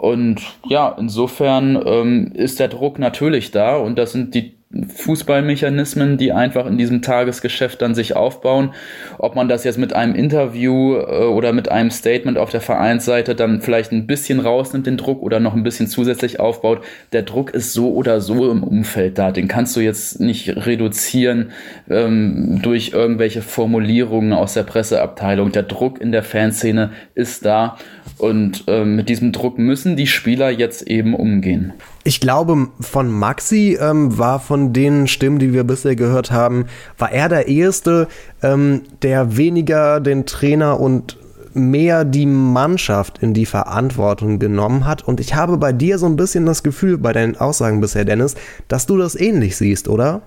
[0.00, 6.30] Und ja, insofern ähm, ist der Druck natürlich da und das sind die Fußballmechanismen, die
[6.30, 8.72] einfach in diesem Tagesgeschäft dann sich aufbauen.
[9.18, 13.34] Ob man das jetzt mit einem Interview äh, oder mit einem Statement auf der Vereinsseite
[13.34, 16.84] dann vielleicht ein bisschen rausnimmt, den Druck, oder noch ein bisschen zusätzlich aufbaut.
[17.12, 19.32] Der Druck ist so oder so im Umfeld da.
[19.32, 21.50] Den kannst du jetzt nicht reduzieren
[21.88, 25.50] ähm, durch irgendwelche Formulierungen aus der Presseabteilung.
[25.50, 27.76] Der Druck in der Fanszene ist da
[28.18, 31.72] und ähm, mit diesem Druck müssen die Spieler jetzt eben umgehen.
[32.02, 36.64] Ich glaube, von Maxi ähm, war von den Stimmen, die wir bisher gehört haben,
[36.96, 38.08] war er der Erste,
[38.42, 41.18] ähm, der weniger den Trainer und
[41.52, 45.06] mehr die Mannschaft in die Verantwortung genommen hat.
[45.06, 48.34] Und ich habe bei dir so ein bisschen das Gefühl, bei deinen Aussagen bisher, Dennis,
[48.68, 50.22] dass du das ähnlich siehst, oder?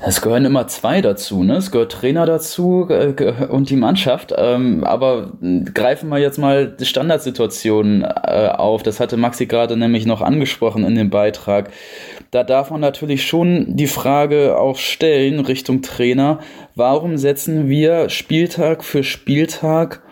[0.00, 1.56] Es gehören immer zwei dazu, ne?
[1.56, 4.32] Es gehört Trainer dazu äh, und die Mannschaft.
[4.36, 5.32] Ähm, aber
[5.74, 8.84] greifen wir jetzt mal die Standardsituation äh, auf.
[8.84, 11.72] Das hatte Maxi gerade nämlich noch angesprochen in dem Beitrag.
[12.30, 16.38] Da darf man natürlich schon die Frage auch stellen Richtung Trainer,
[16.76, 20.02] warum setzen wir Spieltag für Spieltag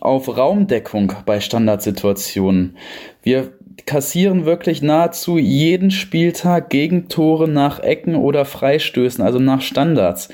[0.00, 2.76] auf Raumdeckung bei Standardsituationen?
[3.22, 3.52] Wir
[3.86, 10.28] kassieren wirklich nahezu jeden Spieltag Gegentore nach Ecken oder Freistößen, also nach Standards.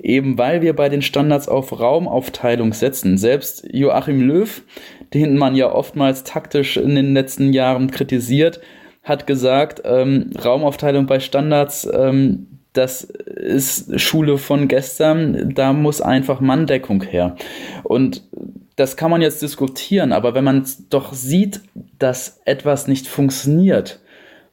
[0.00, 3.18] Eben weil wir bei den Standards auf Raumaufteilung setzen.
[3.18, 4.62] Selbst Joachim Löw,
[5.14, 8.60] den man ja oftmals taktisch in den letzten Jahren kritisiert,
[9.02, 16.40] hat gesagt, ähm, Raumaufteilung bei Standards, ähm, das ist Schule von gestern, da muss einfach
[16.40, 17.36] Manndeckung her.
[17.82, 18.22] Und
[18.76, 21.60] das kann man jetzt diskutieren, aber wenn man doch sieht,
[21.98, 24.00] dass etwas nicht funktioniert,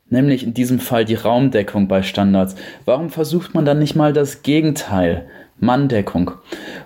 [0.10, 2.56] nämlich in diesem Fall die Raumdeckung bei Standards,
[2.86, 5.28] warum versucht man dann nicht mal das Gegenteil?
[5.62, 6.32] Manndeckung.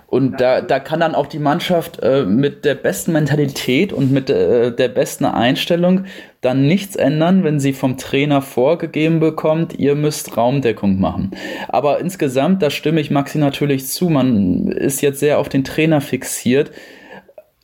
[0.06, 4.30] Und da, da kann dann auch die Mannschaft äh, mit der besten Mentalität und mit
[4.30, 6.04] äh, der besten Einstellung
[6.40, 11.30] dann nichts ändern, wenn sie vom Trainer vorgegeben bekommt, ihr müsst Raumdeckung machen.
[11.68, 16.00] Aber insgesamt, da stimme ich Maxi natürlich zu, man ist jetzt sehr auf den Trainer
[16.00, 16.70] fixiert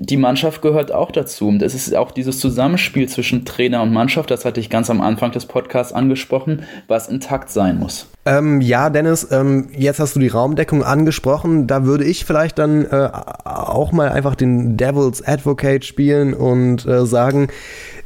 [0.01, 1.49] die Mannschaft gehört auch dazu.
[1.49, 5.01] Und es ist auch dieses Zusammenspiel zwischen Trainer und Mannschaft, das hatte ich ganz am
[5.03, 8.09] Anfang des Podcasts angesprochen, was intakt sein muss.
[8.25, 11.67] Ähm, ja, Dennis, ähm, jetzt hast du die Raumdeckung angesprochen.
[11.67, 13.11] Da würde ich vielleicht dann äh,
[13.45, 17.49] auch mal einfach den Devil's Advocate spielen und äh, sagen,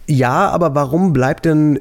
[0.07, 1.81] ja, aber warum bleibt denn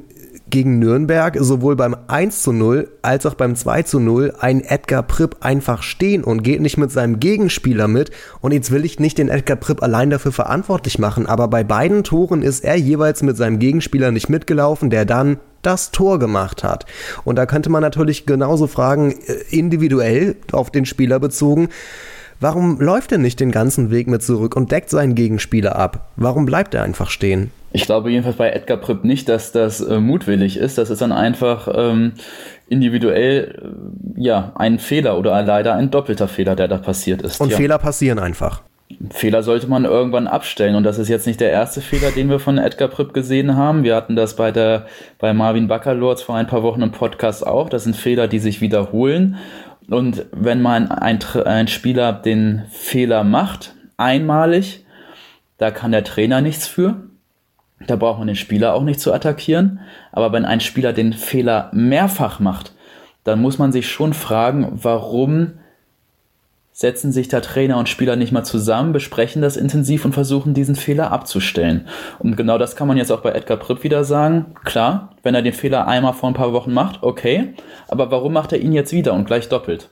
[0.53, 5.01] gegen Nürnberg sowohl beim 1 zu 0 als auch beim 2 zu 0 ein Edgar
[5.01, 8.11] Pripp einfach stehen und geht nicht mit seinem Gegenspieler mit.
[8.39, 12.03] Und jetzt will ich nicht den Edgar Pripp allein dafür verantwortlich machen, aber bei beiden
[12.03, 16.85] Toren ist er jeweils mit seinem Gegenspieler nicht mitgelaufen, der dann das Tor gemacht hat.
[17.23, 21.69] Und da könnte man natürlich genauso fragen, äh, individuell auf den Spieler bezogen,
[22.43, 26.09] Warum läuft er nicht den ganzen Weg mit zurück und deckt seinen Gegenspieler ab?
[26.17, 27.51] Warum bleibt er einfach stehen?
[27.71, 30.77] Ich glaube jedenfalls bei Edgar Pripp nicht, dass das äh, mutwillig ist.
[30.77, 32.11] Das ist dann einfach ähm,
[32.67, 33.61] individuell
[34.17, 37.39] äh, ja ein Fehler oder leider ein doppelter Fehler, der da passiert ist.
[37.39, 37.55] Und ja.
[37.55, 38.61] Fehler passieren einfach.
[39.11, 42.39] Fehler sollte man irgendwann abstellen und das ist jetzt nicht der erste Fehler, den wir
[42.39, 43.83] von Edgar Pripp gesehen haben.
[43.83, 44.85] Wir hatten das bei der
[45.17, 47.69] bei Marvin Baccalords vor ein paar Wochen im Podcast auch.
[47.69, 49.37] Das sind Fehler, die sich wiederholen
[49.89, 54.85] und wenn man ein, ein Spieler den Fehler macht, einmalig,
[55.57, 57.03] da kann der Trainer nichts für.
[57.85, 59.79] Da braucht man den Spieler auch nicht zu attackieren.
[60.11, 62.73] Aber wenn ein Spieler den Fehler mehrfach macht,
[63.23, 65.53] dann muss man sich schon fragen, warum
[66.73, 70.75] setzen sich da Trainer und Spieler nicht mal zusammen, besprechen das intensiv und versuchen diesen
[70.75, 71.87] Fehler abzustellen.
[72.19, 74.55] Und genau das kann man jetzt auch bei Edgar Pripp wieder sagen.
[74.65, 77.53] Klar, wenn er den Fehler einmal vor ein paar Wochen macht, okay,
[77.87, 79.89] aber warum macht er ihn jetzt wieder und gleich doppelt?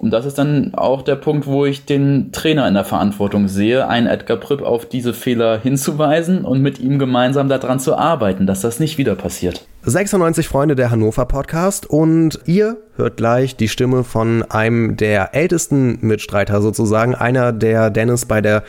[0.00, 3.86] Und das ist dann auch der Punkt, wo ich den Trainer in der Verantwortung sehe,
[3.86, 8.62] einen Edgar Pripp auf diese Fehler hinzuweisen und mit ihm gemeinsam daran zu arbeiten, dass
[8.62, 9.66] das nicht wieder passiert.
[9.82, 15.98] 96 Freunde der Hannover Podcast und ihr hört gleich die Stimme von einem der ältesten
[16.00, 18.62] Mitstreiter sozusagen, einer, der Dennis bei der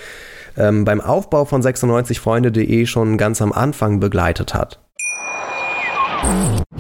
[0.58, 4.82] ähm, beim Aufbau von 96freunde.de schon ganz am Anfang begleitet hat.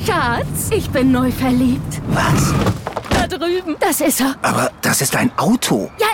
[0.06, 2.02] Schatz, ich bin neu verliebt.
[2.10, 2.54] Was?
[3.38, 3.76] Drüben.
[3.80, 4.36] Das ist er.
[4.42, 5.90] Aber das ist ein Auto.
[6.00, 6.08] Ja,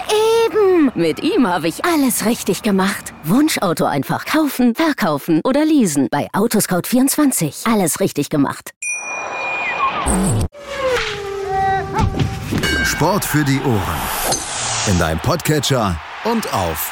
[0.45, 0.91] eben.
[0.95, 3.13] Mit ihm habe ich alles richtig gemacht.
[3.24, 6.07] Wunschauto einfach kaufen, verkaufen oder leasen.
[6.11, 7.72] Bei Autoscout24.
[7.72, 8.72] Alles richtig gemacht.
[12.84, 14.01] Sport für die Ohren.
[14.88, 16.89] In deinem Podcatcher und auf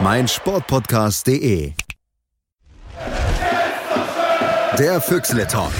[0.00, 1.72] meinsportpodcast.de.
[4.78, 5.70] Der Füchsle Talk.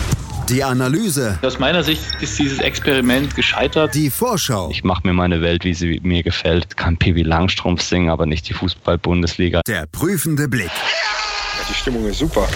[0.52, 1.38] Die Analyse.
[1.40, 3.94] Aus meiner Sicht ist dieses Experiment gescheitert.
[3.94, 4.68] Die Vorschau.
[4.70, 6.76] Ich mache mir meine Welt, wie sie mir gefällt.
[6.76, 9.62] Kann Pippi Langstrumpf singen, aber nicht die Fußball-Bundesliga.
[9.66, 10.66] Der prüfende Blick.
[10.66, 12.46] Ja, die Stimmung ist super.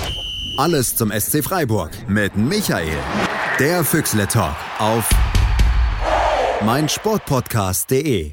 [0.58, 2.98] Alles zum SC Freiburg mit Michael.
[3.58, 5.08] Der Füchsle Talk auf
[6.66, 8.30] meinsportpodcast.de.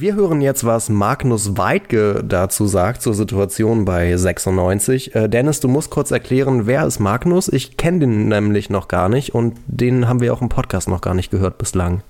[0.00, 5.14] Wir hören jetzt, was Magnus Weidke dazu sagt zur Situation bei 96.
[5.14, 7.48] Äh, Dennis, du musst kurz erklären, wer ist Magnus?
[7.48, 11.02] Ich kenne den nämlich noch gar nicht und den haben wir auch im Podcast noch
[11.02, 12.02] gar nicht gehört bislang.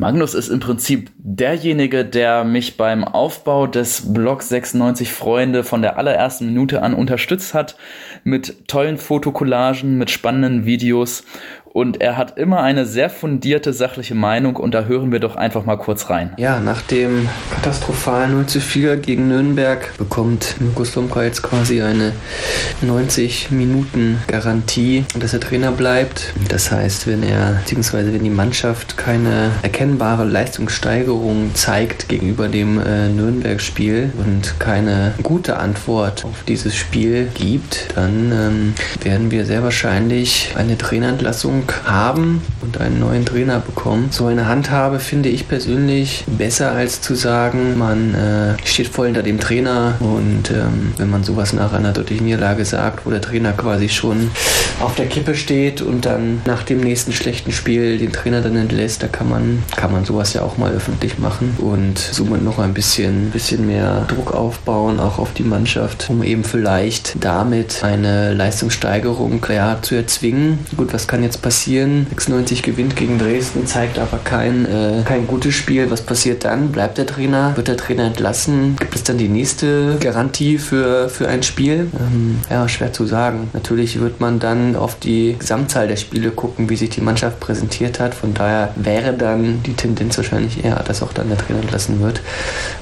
[0.00, 5.98] Magnus ist im Prinzip derjenige, der mich beim Aufbau des Blog 96 Freunde von der
[5.98, 7.76] allerersten Minute an unterstützt hat
[8.24, 11.22] mit tollen Fotokollagen, mit spannenden Videos
[11.72, 15.64] und er hat immer eine sehr fundierte sachliche Meinung und da hören wir doch einfach
[15.64, 16.32] mal kurz rein.
[16.36, 22.12] Ja, nach dem katastrophalen 0 zu 4 gegen Nürnberg bekommt Mirko Slomka jetzt quasi eine
[22.82, 26.32] 90 Minuten Garantie, dass er Trainer bleibt.
[26.48, 33.08] Das heißt, wenn er, beziehungsweise wenn die Mannschaft keine erkennbare Leistungssteigerung zeigt gegenüber dem äh,
[33.08, 40.54] Nürnberg-Spiel und keine gute Antwort auf dieses Spiel gibt, dann ähm, werden wir sehr wahrscheinlich
[40.56, 44.08] eine Trainerentlassung haben und einen neuen Trainer bekommen.
[44.10, 49.22] So eine Handhabe finde ich persönlich besser als zu sagen, man äh, steht voll hinter
[49.22, 53.52] dem Trainer und ähm, wenn man sowas nach einer deutlichen Niederlage sagt, wo der Trainer
[53.52, 54.30] quasi schon
[54.80, 59.02] auf der Kippe steht und dann nach dem nächsten schlechten Spiel den Trainer dann entlässt,
[59.02, 62.74] da kann man, kann man sowas ja auch mal öffentlich machen und somit noch ein
[62.74, 69.44] bisschen, bisschen mehr Druck aufbauen, auch auf die Mannschaft, um eben vielleicht damit eine Leistungssteigerung
[69.48, 70.58] ja, zu erzwingen.
[70.76, 71.49] Gut, was kann jetzt passieren?
[71.50, 75.90] 96 gewinnt gegen Dresden, zeigt aber kein, äh, kein gutes Spiel.
[75.90, 76.72] Was passiert dann?
[76.72, 77.56] Bleibt der Trainer?
[77.56, 78.76] Wird der Trainer entlassen?
[78.78, 81.88] Gibt es dann die nächste Garantie für, für ein Spiel?
[81.98, 83.50] Ähm, ja, schwer zu sagen.
[83.52, 88.00] Natürlich wird man dann auf die Gesamtzahl der Spiele gucken, wie sich die Mannschaft präsentiert
[88.00, 88.14] hat.
[88.14, 92.20] Von daher wäre dann die Tendenz wahrscheinlich eher, dass auch dann der Trainer entlassen wird.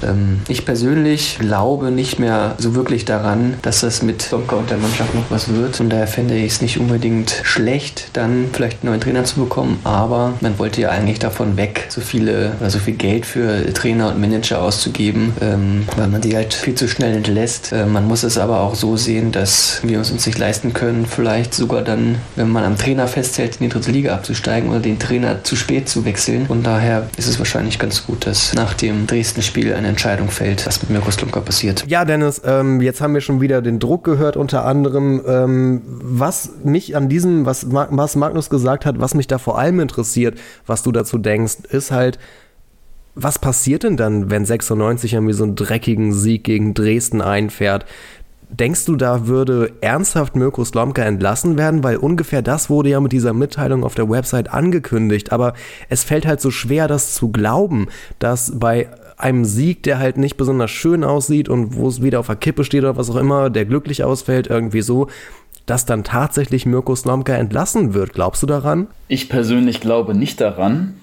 [0.03, 4.79] Ähm, ich persönlich glaube nicht mehr so wirklich daran, dass das mit Somka und der
[4.79, 5.77] Mannschaft noch was wird.
[5.77, 9.79] Von daher fände ich es nicht unbedingt schlecht, dann vielleicht einen neuen Trainer zu bekommen.
[9.85, 14.09] Aber man wollte ja eigentlich davon weg, so viele oder so viel Geld für Trainer
[14.09, 17.73] und Manager auszugeben, ähm, weil man sie halt viel zu schnell entlässt.
[17.73, 21.07] Äh, man muss es aber auch so sehen, dass wir uns uns nicht leisten können,
[21.07, 24.99] vielleicht sogar dann, wenn man am Trainer festhält, in die dritte Liga abzusteigen oder den
[24.99, 26.47] Trainer zu spät zu wechseln.
[26.47, 30.83] Von daher ist es wahrscheinlich ganz gut, dass nach dem Dresden-Spiel eine Entscheidung fällt, was
[30.83, 31.85] mit Mirko Slomka passiert.
[31.87, 35.23] Ja, Dennis, ähm, jetzt haben wir schon wieder den Druck gehört, unter anderem.
[35.29, 39.81] Ähm, was mich an diesem, was, was Magnus gesagt hat, was mich da vor allem
[39.81, 42.19] interessiert, was du dazu denkst, ist halt,
[43.15, 47.85] was passiert denn dann, wenn 96 irgendwie so einen dreckigen Sieg gegen Dresden einfährt?
[48.51, 51.83] Denkst du, da würde ernsthaft Mirko Slomka entlassen werden?
[51.83, 55.33] Weil ungefähr das wurde ja mit dieser Mitteilung auf der Website angekündigt.
[55.33, 55.55] Aber
[55.89, 57.89] es fällt halt so schwer, das zu glauben,
[58.21, 58.89] dass bei
[59.19, 62.65] einem Sieg, der halt nicht besonders schön aussieht und wo es wieder auf der Kippe
[62.65, 65.09] steht oder was auch immer, der glücklich ausfällt, irgendwie so,
[65.69, 68.15] dass dann tatsächlich Mirko Slomka entlassen wird.
[68.15, 68.87] Glaubst du daran?
[69.07, 70.95] Ich persönlich glaube nicht daran.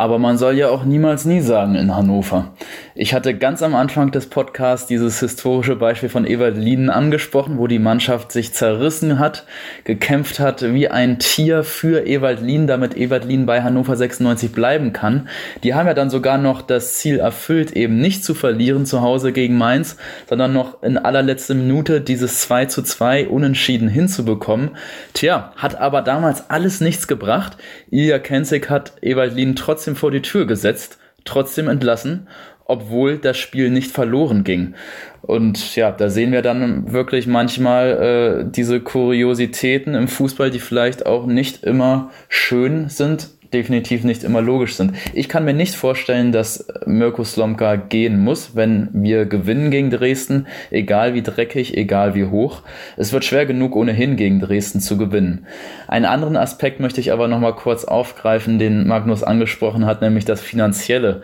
[0.00, 2.52] Aber man soll ja auch niemals nie sagen in Hannover.
[2.94, 7.66] Ich hatte ganz am Anfang des Podcasts dieses historische Beispiel von Ewald Lienen angesprochen, wo
[7.66, 9.44] die Mannschaft sich zerrissen hat,
[9.82, 14.92] gekämpft hat wie ein Tier für Ewald Lienen, damit Ewald Lienen bei Hannover 96 bleiben
[14.92, 15.28] kann.
[15.64, 19.32] Die haben ja dann sogar noch das Ziel erfüllt, eben nicht zu verlieren zu Hause
[19.32, 19.96] gegen Mainz,
[20.28, 24.70] sondern noch in allerletzter Minute dieses 2 zu 2 unentschieden hinzubekommen.
[25.12, 27.56] Tja, hat aber damals alles nichts gebracht.
[27.90, 32.28] Ilja Kenzig hat Ewald Lienen trotzdem trotzdem vor die Tür gesetzt, trotzdem entlassen,
[32.66, 34.74] obwohl das Spiel nicht verloren ging.
[35.22, 41.06] Und ja, da sehen wir dann wirklich manchmal äh, diese Kuriositäten im Fußball, die vielleicht
[41.06, 44.92] auch nicht immer schön sind, definitiv nicht immer logisch sind.
[45.14, 50.46] Ich kann mir nicht vorstellen, dass Mirko Slomka gehen muss, wenn wir gewinnen gegen Dresden,
[50.70, 52.62] egal wie dreckig, egal wie hoch.
[52.96, 55.46] Es wird schwer genug ohnehin gegen Dresden zu gewinnen.
[55.86, 60.24] Einen anderen Aspekt möchte ich aber noch mal kurz aufgreifen, den Magnus angesprochen hat, nämlich
[60.24, 61.22] das Finanzielle.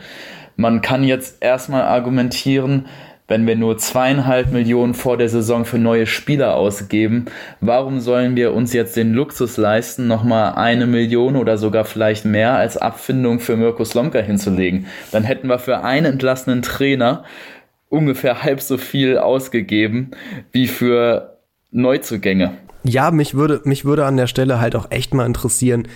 [0.57, 2.87] Man kann jetzt erstmal argumentieren,
[3.27, 7.25] wenn wir nur zweieinhalb Millionen vor der Saison für neue Spieler ausgeben,
[7.61, 12.55] warum sollen wir uns jetzt den Luxus leisten, nochmal eine Million oder sogar vielleicht mehr
[12.55, 14.87] als Abfindung für Mirko Slomka hinzulegen?
[15.11, 17.25] Dann hätten wir für einen entlassenen Trainer
[17.89, 20.11] ungefähr halb so viel ausgegeben
[20.53, 21.39] wie für
[21.71, 22.53] Neuzugänge.
[22.83, 25.89] Ja, mich würde, mich würde an der Stelle halt auch echt mal interessieren,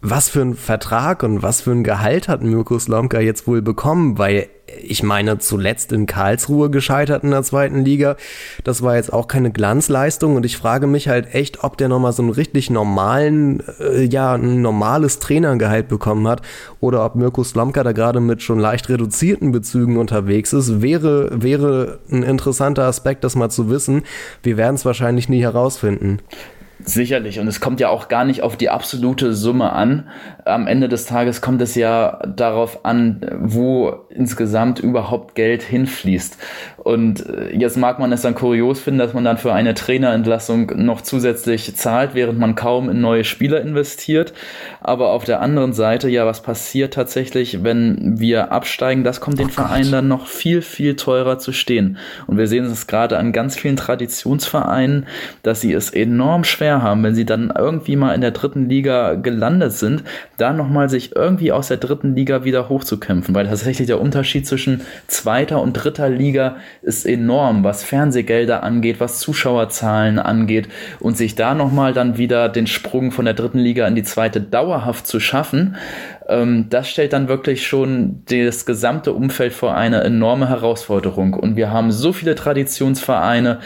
[0.00, 4.18] was für ein Vertrag und was für ein Gehalt hat Mirko Slomka jetzt wohl bekommen,
[4.18, 4.48] weil
[4.82, 8.16] ich meine, zuletzt in Karlsruhe gescheitert in der zweiten Liga.
[8.64, 12.12] Das war jetzt auch keine Glanzleistung und ich frage mich halt echt, ob der nochmal
[12.12, 16.40] so einen richtig normalen, äh, ja, ein normales Trainergehalt bekommen hat
[16.80, 20.80] oder ob Mirko Slomka da gerade mit schon leicht reduzierten Bezügen unterwegs ist.
[20.80, 24.02] Wäre, wäre ein interessanter Aspekt, das mal zu wissen.
[24.42, 26.20] Wir werden es wahrscheinlich nie herausfinden.
[26.86, 27.40] Sicherlich.
[27.40, 30.08] Und es kommt ja auch gar nicht auf die absolute Summe an.
[30.44, 36.36] Am Ende des Tages kommt es ja darauf an, wo insgesamt überhaupt Geld hinfließt.
[36.84, 40.70] Und äh, jetzt mag man es dann kurios finden, dass man dann für eine Trainerentlassung
[40.84, 44.34] noch zusätzlich zahlt, während man kaum in neue Spieler investiert.
[44.82, 49.02] Aber auf der anderen Seite, ja, was passiert tatsächlich, wenn wir absteigen?
[49.02, 51.96] Das kommt den oh Vereinen dann noch viel, viel teurer zu stehen.
[52.26, 55.06] Und wir sehen es gerade an ganz vielen Traditionsvereinen,
[55.42, 59.14] dass sie es enorm schwer haben, wenn sie dann irgendwie mal in der dritten Liga
[59.14, 60.04] gelandet sind,
[60.36, 63.34] da nochmal sich irgendwie aus der dritten Liga wieder hochzukämpfen.
[63.34, 69.18] Weil tatsächlich der Unterschied zwischen zweiter und dritter Liga ist enorm, was Fernsehgelder angeht, was
[69.18, 70.68] Zuschauerzahlen angeht
[71.00, 74.40] und sich da nochmal dann wieder den Sprung von der dritten Liga in die zweite
[74.40, 75.76] dauerhaft zu schaffen,
[76.28, 81.34] ähm, das stellt dann wirklich schon das gesamte Umfeld vor eine enorme Herausforderung.
[81.34, 83.60] Und wir haben so viele Traditionsvereine,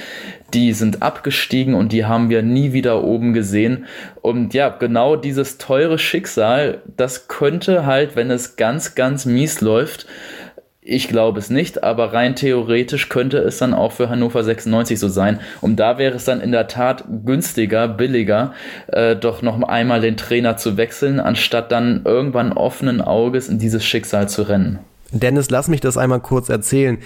[0.54, 3.84] die sind abgestiegen und die haben wir nie wieder oben gesehen.
[4.22, 10.06] Und ja, genau dieses teure Schicksal, das könnte halt, wenn es ganz, ganz mies läuft,
[10.88, 15.08] ich glaube es nicht, aber rein theoretisch könnte es dann auch für Hannover 96 so
[15.08, 15.38] sein.
[15.60, 18.54] Und da wäre es dann in der Tat günstiger, billiger,
[18.86, 23.84] äh, doch noch einmal den Trainer zu wechseln, anstatt dann irgendwann offenen Auges in dieses
[23.84, 24.78] Schicksal zu rennen.
[25.12, 26.98] Dennis, lass mich das einmal kurz erzählen.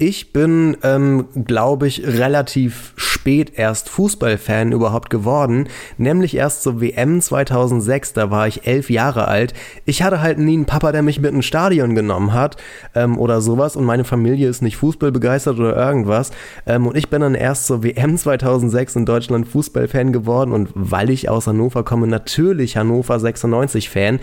[0.00, 7.20] Ich bin, ähm, glaube ich, relativ spät erst Fußballfan überhaupt geworden, nämlich erst zur WM
[7.20, 9.54] 2006, da war ich elf Jahre alt.
[9.86, 12.58] Ich hatte halt nie einen Papa, der mich mit ins Stadion genommen hat
[12.94, 16.30] ähm, oder sowas und meine Familie ist nicht Fußball begeistert oder irgendwas.
[16.64, 21.10] Ähm, und ich bin dann erst zur WM 2006 in Deutschland Fußballfan geworden und weil
[21.10, 24.20] ich aus Hannover komme, natürlich Hannover 96 Fan.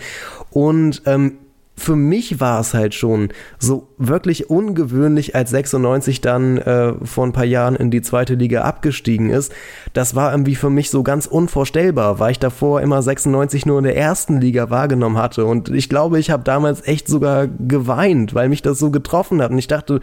[0.50, 1.36] Und ähm,
[1.78, 7.32] für mich war es halt schon so wirklich ungewöhnlich, als 96 dann äh, vor ein
[7.32, 9.52] paar Jahren in die zweite Liga abgestiegen ist.
[9.92, 13.84] Das war irgendwie für mich so ganz unvorstellbar, weil ich davor immer 96 nur in
[13.84, 15.44] der ersten Liga wahrgenommen hatte.
[15.44, 19.50] Und ich glaube, ich habe damals echt sogar geweint, weil mich das so getroffen hat.
[19.50, 20.00] Und ich dachte,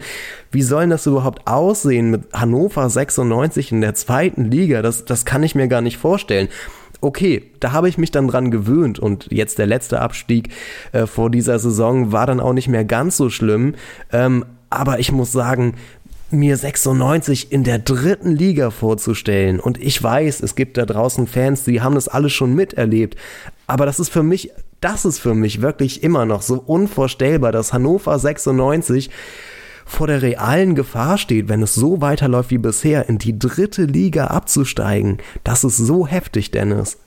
[0.52, 4.80] wie soll das überhaupt aussehen mit Hannover 96 in der zweiten Liga?
[4.80, 6.48] Das, das kann ich mir gar nicht vorstellen
[7.04, 10.48] okay, da habe ich mich dann dran gewöhnt und jetzt der letzte Abstieg
[10.92, 13.74] äh, vor dieser Saison war dann auch nicht mehr ganz so schlimm.
[14.12, 15.74] Ähm, aber ich muss sagen,
[16.30, 21.64] mir 96 in der dritten Liga vorzustellen und ich weiß, es gibt da draußen Fans,
[21.64, 23.16] die haben das alles schon miterlebt,
[23.66, 24.50] aber das ist für mich,
[24.80, 29.10] das ist für mich wirklich immer noch so unvorstellbar, dass Hannover 96
[29.84, 34.26] vor der realen Gefahr steht, wenn es so weiterläuft wie bisher, in die dritte Liga
[34.28, 35.18] abzusteigen.
[35.44, 36.98] Das ist so heftig, Dennis.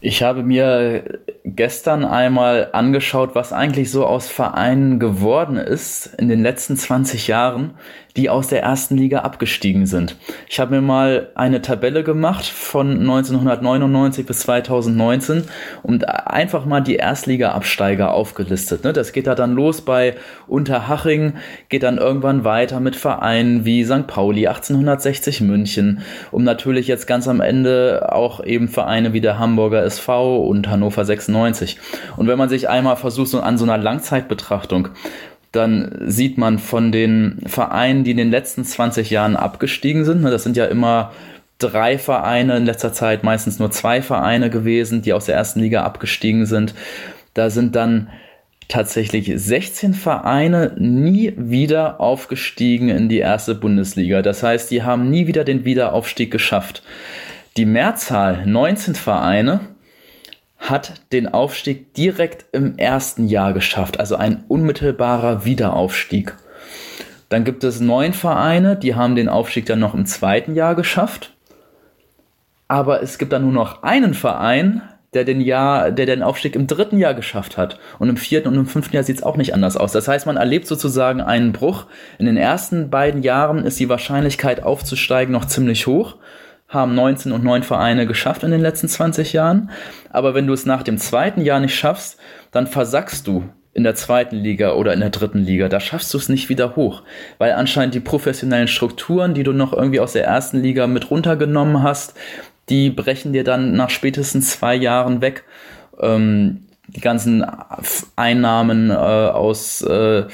[0.00, 6.42] Ich habe mir gestern einmal angeschaut, was eigentlich so aus Vereinen geworden ist in den
[6.42, 7.74] letzten 20 Jahren,
[8.16, 10.16] die aus der ersten Liga abgestiegen sind.
[10.48, 15.44] Ich habe mir mal eine Tabelle gemacht von 1999 bis 2019
[15.82, 18.84] und einfach mal die Erstliga-Absteiger aufgelistet.
[18.84, 18.92] Ne?
[18.92, 20.14] Das geht da dann los bei
[20.46, 21.34] Unterhaching,
[21.68, 24.06] geht dann irgendwann weiter mit Vereinen wie St.
[24.06, 26.00] Pauli, 1860 München,
[26.30, 31.04] um natürlich jetzt ganz am Ende auch eben Vereine wie der Hamburger SV und Hannover
[31.04, 31.78] 96.
[32.16, 34.88] Und wenn man sich einmal versucht, so an so einer Langzeitbetrachtung
[35.52, 40.30] dann sieht man von den Vereinen, die in den letzten 20 Jahren abgestiegen sind, ne,
[40.30, 41.12] das sind ja immer
[41.58, 45.84] drei Vereine, in letzter Zeit meistens nur zwei Vereine gewesen, die aus der ersten Liga
[45.84, 46.74] abgestiegen sind.
[47.34, 48.08] Da sind dann
[48.68, 54.22] tatsächlich 16 Vereine nie wieder aufgestiegen in die erste Bundesliga.
[54.22, 56.82] Das heißt, die haben nie wieder den Wiederaufstieg geschafft.
[57.56, 59.60] Die Mehrzahl, 19 Vereine,
[60.58, 66.34] hat den Aufstieg direkt im ersten Jahr geschafft, also ein unmittelbarer Wiederaufstieg.
[67.28, 71.34] Dann gibt es neun Vereine, die haben den Aufstieg dann noch im zweiten Jahr geschafft.
[72.68, 74.82] Aber es gibt dann nur noch einen Verein,
[75.14, 77.78] der den, Jahr, der den Aufstieg im dritten Jahr geschafft hat.
[77.98, 79.92] Und im vierten und im fünften Jahr sieht es auch nicht anders aus.
[79.92, 81.86] Das heißt, man erlebt sozusagen einen Bruch.
[82.18, 86.16] In den ersten beiden Jahren ist die Wahrscheinlichkeit aufzusteigen noch ziemlich hoch
[86.68, 89.70] haben 19 und 9 Vereine geschafft in den letzten 20 Jahren.
[90.10, 92.18] Aber wenn du es nach dem zweiten Jahr nicht schaffst,
[92.50, 95.68] dann versackst du in der zweiten Liga oder in der dritten Liga.
[95.68, 97.02] Da schaffst du es nicht wieder hoch,
[97.38, 101.82] weil anscheinend die professionellen Strukturen, die du noch irgendwie aus der ersten Liga mit runtergenommen
[101.82, 102.14] hast,
[102.68, 105.44] die brechen dir dann nach spätestens zwei Jahren weg.
[106.00, 107.44] Ähm, die ganzen
[108.14, 110.24] Einnahmen äh, aus äh,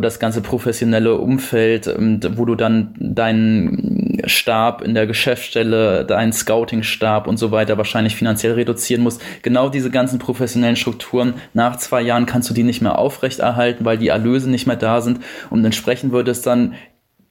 [0.00, 1.92] das ganze professionelle Umfeld,
[2.36, 8.52] wo du dann deinen Stab in der Geschäftsstelle, deinen Scouting-Stab und so weiter wahrscheinlich finanziell
[8.52, 9.22] reduzieren musst.
[9.42, 13.98] Genau diese ganzen professionellen Strukturen, nach zwei Jahren kannst du die nicht mehr aufrechterhalten, weil
[13.98, 16.74] die Erlöse nicht mehr da sind und entsprechend wird es dann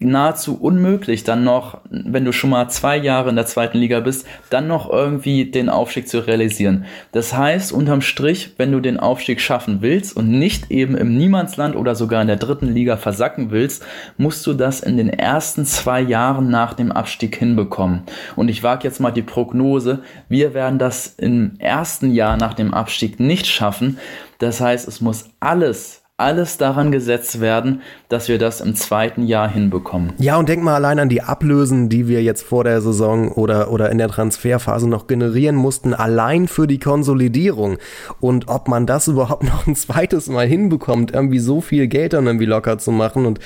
[0.01, 4.25] nahezu unmöglich, dann noch, wenn du schon mal zwei Jahre in der zweiten Liga bist,
[4.49, 6.85] dann noch irgendwie den Aufstieg zu realisieren.
[7.11, 11.75] Das heißt, unterm Strich, wenn du den Aufstieg schaffen willst und nicht eben im Niemandsland
[11.75, 13.85] oder sogar in der dritten Liga versacken willst,
[14.17, 18.03] musst du das in den ersten zwei Jahren nach dem Abstieg hinbekommen.
[18.37, 22.73] Und ich wage jetzt mal die Prognose, wir werden das im ersten Jahr nach dem
[22.73, 23.97] Abstieg nicht schaffen.
[24.37, 29.49] Das heißt, es muss alles alles daran gesetzt werden, dass wir das im zweiten Jahr
[29.49, 30.13] hinbekommen.
[30.17, 33.71] Ja, und denk mal allein an die Ablösen, die wir jetzt vor der Saison oder,
[33.71, 37.77] oder in der Transferphase noch generieren mussten, allein für die Konsolidierung.
[38.19, 42.25] Und ob man das überhaupt noch ein zweites Mal hinbekommt, irgendwie so viel Geld dann
[42.25, 43.39] irgendwie locker zu machen und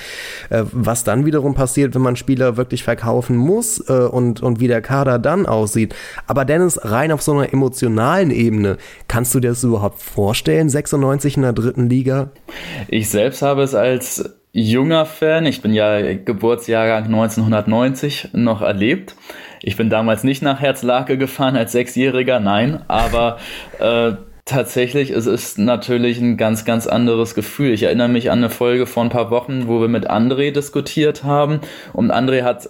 [0.50, 4.68] äh, was dann wiederum passiert, wenn man Spieler wirklich verkaufen muss äh, und, und wie
[4.68, 5.94] der Kader dann aussieht.
[6.28, 11.38] Aber Dennis, rein auf so einer emotionalen Ebene, kannst du dir das überhaupt vorstellen, 96
[11.38, 12.30] in der dritten Liga?
[12.88, 19.16] Ich selbst habe es als junger Fan, ich bin ja Geburtsjahrgang 1990 noch erlebt.
[19.62, 23.40] Ich bin damals nicht nach Herzlake gefahren als Sechsjähriger, nein, aber
[23.80, 24.14] äh,
[24.46, 27.72] tatsächlich es ist natürlich ein ganz, ganz anderes Gefühl.
[27.72, 31.24] Ich erinnere mich an eine Folge vor ein paar Wochen, wo wir mit André diskutiert
[31.24, 31.62] haben
[31.94, 32.68] und André hat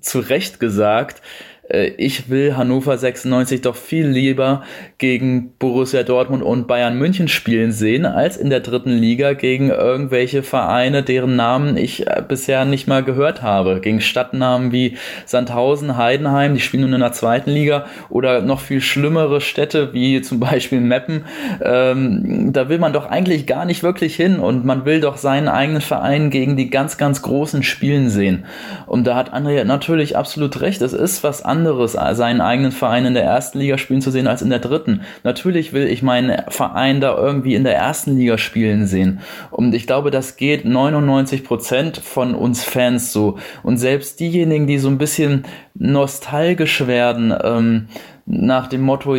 [0.00, 1.20] zu Recht gesagt,
[1.68, 4.62] ich will Hannover 96 doch viel lieber
[4.98, 10.44] gegen Borussia Dortmund und Bayern München spielen sehen, als in der dritten Liga gegen irgendwelche
[10.44, 13.80] Vereine, deren Namen ich äh, bisher nicht mal gehört habe.
[13.80, 18.80] Gegen Stadtnamen wie Sandhausen, Heidenheim, die spielen nun in der zweiten Liga, oder noch viel
[18.80, 21.24] schlimmere Städte wie zum Beispiel Meppen.
[21.60, 25.48] Ähm, da will man doch eigentlich gar nicht wirklich hin und man will doch seinen
[25.48, 28.44] eigenen Verein gegen die ganz, ganz großen Spielen sehen.
[28.86, 30.80] Und da hat Andrea natürlich absolut recht.
[30.80, 34.26] Es ist was anderes anderes, seinen eigenen Verein in der ersten Liga spielen zu sehen
[34.26, 35.00] als in der dritten.
[35.24, 39.20] Natürlich will ich meinen Verein da irgendwie in der ersten Liga spielen sehen.
[39.50, 43.38] Und ich glaube, das geht 99 Prozent von uns Fans so.
[43.62, 45.44] Und selbst diejenigen, die so ein bisschen
[45.74, 47.88] nostalgisch werden, ähm,
[48.26, 49.16] nach dem Motto,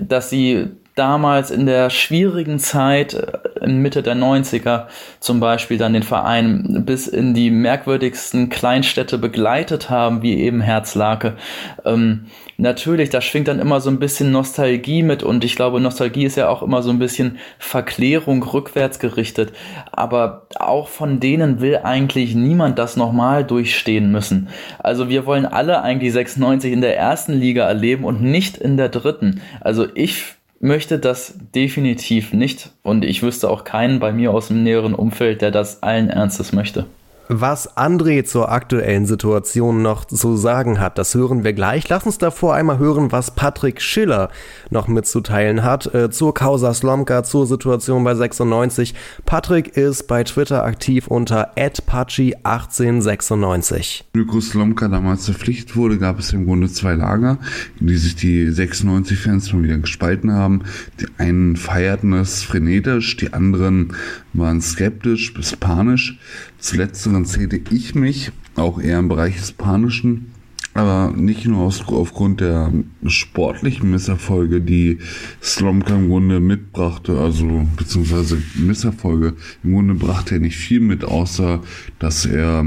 [0.00, 0.68] dass sie
[0.98, 4.86] damals in der schwierigen Zeit, äh, in Mitte der 90er
[5.20, 11.36] zum Beispiel, dann den Verein bis in die merkwürdigsten Kleinstädte begleitet haben, wie eben Herzlake.
[11.84, 12.26] Ähm,
[12.56, 16.36] natürlich, da schwingt dann immer so ein bisschen Nostalgie mit und ich glaube, Nostalgie ist
[16.36, 19.52] ja auch immer so ein bisschen Verklärung rückwärts gerichtet.
[19.92, 24.48] Aber auch von denen will eigentlich niemand das nochmal durchstehen müssen.
[24.78, 28.88] Also wir wollen alle eigentlich 96 in der ersten Liga erleben und nicht in der
[28.88, 29.40] dritten.
[29.60, 34.62] Also ich möchte das definitiv nicht und ich wüsste auch keinen bei mir aus dem
[34.62, 36.86] näheren Umfeld, der das allen Ernstes möchte.
[37.30, 41.86] Was André zur aktuellen Situation noch zu sagen hat, das hören wir gleich.
[41.90, 44.30] Lass uns davor einmal hören, was Patrick Schiller
[44.70, 48.94] noch mitzuteilen hat äh, zur Causa Slomka, zur Situation bei 96.
[49.26, 54.04] Patrick ist bei Twitter aktiv unter @pachi1896.
[54.14, 57.36] Mirko Slomka damals verpflichtet wurde, gab es im Grunde zwei Lager,
[57.78, 60.62] in die sich die 96-Fans mal wieder gespalten haben.
[60.98, 63.92] Die einen feierten es frenetisch, die anderen
[64.32, 66.18] waren skeptisch bis panisch.
[66.58, 70.32] Zu letzteren zählte ich mich, auch eher im Bereich des Panischen,
[70.74, 72.72] aber nicht nur aus, aufgrund der
[73.06, 74.98] sportlichen Misserfolge, die
[75.42, 79.34] Slomka im Grunde mitbrachte, also beziehungsweise Misserfolge.
[79.62, 81.62] Im Grunde brachte er nicht viel mit, außer
[81.98, 82.66] dass er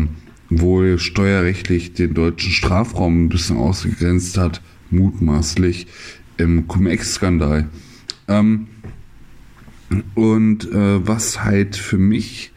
[0.49, 5.87] wohl steuerrechtlich den deutschen Strafraum ein bisschen ausgegrenzt hat, mutmaßlich
[6.37, 7.69] im Cum-Ex-Skandal.
[8.27, 8.67] Ähm,
[10.15, 12.50] und äh, was halt für mich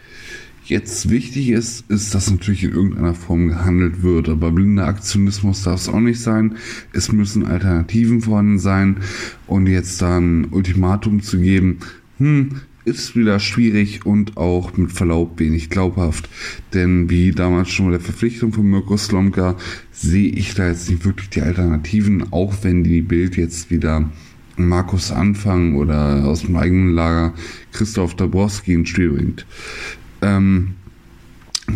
[0.65, 4.29] jetzt wichtig ist, ist, dass natürlich in irgendeiner Form gehandelt wird.
[4.29, 6.57] Aber blinder Aktionismus darf es auch nicht sein.
[6.93, 8.99] Es müssen Alternativen vorhanden sein.
[9.47, 11.79] Und jetzt dann Ultimatum zu geben,
[12.19, 16.29] hm, ist wieder schwierig und auch mit Verlaub wenig glaubhaft.
[16.75, 19.57] Denn wie damals schon bei der Verpflichtung von Mirko Slomka
[19.91, 24.11] sehe ich da jetzt nicht wirklich die Alternativen, auch wenn die Bild jetzt wieder
[24.57, 27.35] Markus Anfang oder aus dem eigenen Lager
[27.73, 29.47] Christoph Dabrowski ins Spiel bringt.
[30.23, 30.75] Ähm,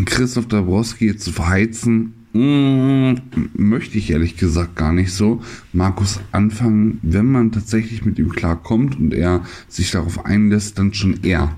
[0.05, 3.14] Christoph Dabrowski zu verheizen, mm,
[3.55, 5.43] möchte ich ehrlich gesagt gar nicht so.
[5.72, 11.22] Markus Anfang, wenn man tatsächlich mit ihm klarkommt und er sich darauf einlässt, dann schon
[11.22, 11.57] er.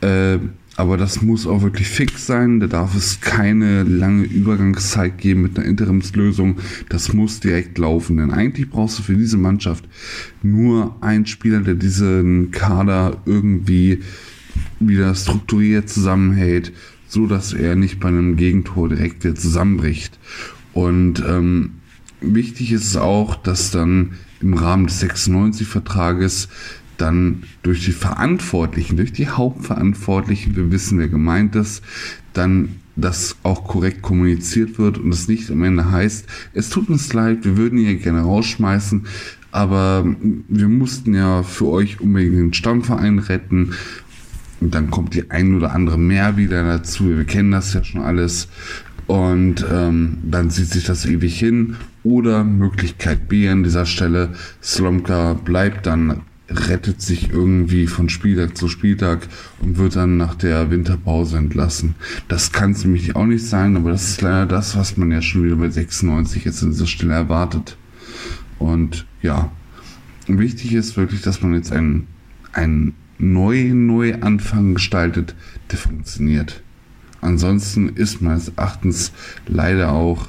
[0.00, 0.38] Äh,
[0.76, 2.60] aber das muss auch wirklich fix sein.
[2.60, 6.58] Da darf es keine lange Übergangszeit geben mit einer Interimslösung.
[6.90, 8.18] Das muss direkt laufen.
[8.18, 9.88] Denn eigentlich brauchst du für diese Mannschaft
[10.42, 14.02] nur einen Spieler, der diesen Kader irgendwie
[14.80, 16.72] wieder strukturiert zusammenhält,
[17.08, 20.18] so dass er nicht bei einem Gegentor direkt wieder zusammenbricht.
[20.72, 21.76] Und ähm,
[22.20, 26.48] wichtig ist es auch, dass dann im Rahmen des 96-Vertrages
[26.98, 31.82] dann durch die Verantwortlichen, durch die Hauptverantwortlichen, wir wissen, wer gemeint ist,
[32.32, 37.12] dann dass auch korrekt kommuniziert wird und es nicht am Ende heißt, es tut uns
[37.12, 39.06] leid, wir würden ihn gerne rausschmeißen,
[39.52, 40.04] aber
[40.48, 43.72] wir mussten ja für euch unbedingt den Stammverein retten.
[44.60, 47.08] Und dann kommt die ein oder andere mehr wieder dazu.
[47.08, 48.48] Wir kennen das ja schon alles.
[49.06, 51.76] Und ähm, dann zieht sich das ewig hin.
[52.02, 54.30] Oder Möglichkeit B an dieser Stelle,
[54.62, 59.26] Slomka bleibt dann, rettet sich irgendwie von Spieltag zu Spieltag
[59.60, 61.96] und wird dann nach der Winterpause entlassen.
[62.28, 65.22] Das kann es nämlich auch nicht sein, aber das ist leider das, was man ja
[65.22, 67.76] schon wieder bei 96 jetzt an dieser Stelle erwartet.
[68.58, 69.50] Und ja,
[70.28, 72.06] wichtig ist wirklich, dass man jetzt einen,
[72.52, 75.34] einen neuen Neuanfang gestaltet,
[75.70, 76.62] der funktioniert.
[77.20, 79.12] Ansonsten ist meines Erachtens
[79.46, 80.28] leider auch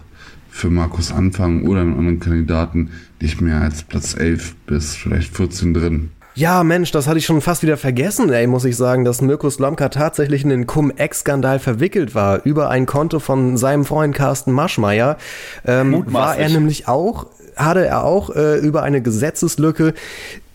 [0.50, 2.90] für Markus Anfang oder einen anderen Kandidaten
[3.22, 6.10] nicht mehr als Platz 11 bis vielleicht 14 drin.
[6.34, 9.50] Ja, Mensch, das hatte ich schon fast wieder vergessen, ey, muss ich sagen, dass Mirko
[9.50, 12.46] Slomka tatsächlich in den Cum-Ex-Skandal verwickelt war.
[12.46, 15.18] Über ein Konto von seinem Freund Carsten Maschmeyer
[15.66, 19.96] ähm, war er nämlich auch hatte er auch äh, über eine Gesetzeslücke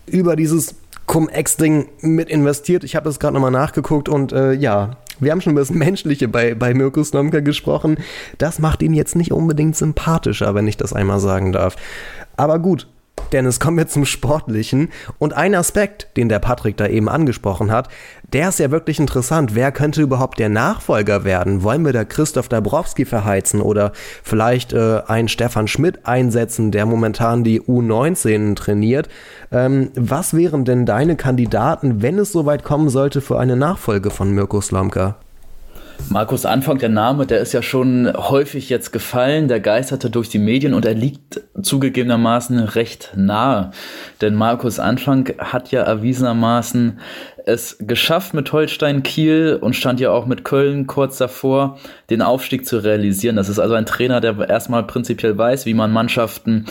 [0.05, 0.75] über dieses
[1.07, 2.83] Cum-Ex-Ding mit investiert.
[2.83, 6.27] Ich habe das gerade nochmal nachgeguckt und äh, ja, wir haben schon über das Menschliche
[6.27, 7.97] bei, bei Mirko Slomka gesprochen.
[8.37, 11.75] Das macht ihn jetzt nicht unbedingt sympathischer, wenn ich das einmal sagen darf.
[12.35, 12.87] Aber gut,
[13.31, 14.89] Dennis, kommen wir zum Sportlichen.
[15.19, 17.89] Und ein Aspekt, den der Patrick da eben angesprochen hat,
[18.33, 19.55] der ist ja wirklich interessant.
[19.55, 21.63] Wer könnte überhaupt der Nachfolger werden?
[21.63, 23.91] Wollen wir da Christoph Dabrowski verheizen oder
[24.23, 29.09] vielleicht äh, einen Stefan Schmidt einsetzen, der momentan die U19 trainiert?
[29.51, 34.31] Ähm, was wären denn deine Kandidaten, wenn es soweit kommen sollte, für eine Nachfolge von
[34.31, 35.15] Mirko Slomka?
[36.09, 40.37] Markus Anfang, der Name, der ist ja schon häufig jetzt gefallen, der geisterte durch die
[40.37, 43.71] Medien und er liegt zugegebenermaßen recht nahe.
[44.21, 46.99] Denn Markus Anfang hat ja erwiesenermaßen
[47.45, 51.77] es geschafft mit Holstein Kiel und stand ja auch mit Köln kurz davor,
[52.09, 53.35] den Aufstieg zu realisieren.
[53.35, 56.65] Das ist also ein Trainer, der erstmal prinzipiell weiß, wie man Mannschaften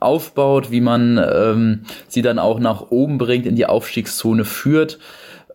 [0.00, 4.98] aufbaut, wie man ähm, sie dann auch nach oben bringt, in die Aufstiegszone führt.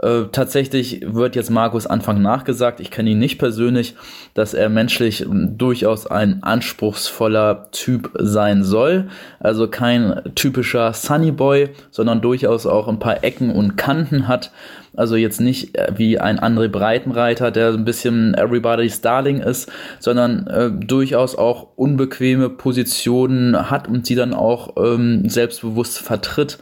[0.03, 3.95] Äh, tatsächlich wird jetzt Markus Anfang nachgesagt, ich kenne ihn nicht persönlich,
[4.33, 9.07] dass er menschlich durchaus ein anspruchsvoller Typ sein soll.
[9.39, 14.51] Also kein typischer Sunnyboy, sondern durchaus auch ein paar Ecken und Kanten hat.
[14.95, 20.47] Also jetzt nicht äh, wie ein André Breitenreiter, der ein bisschen Everybody's Darling ist, sondern
[20.47, 26.59] äh, durchaus auch unbequeme Positionen hat und sie dann auch ähm, selbstbewusst vertritt.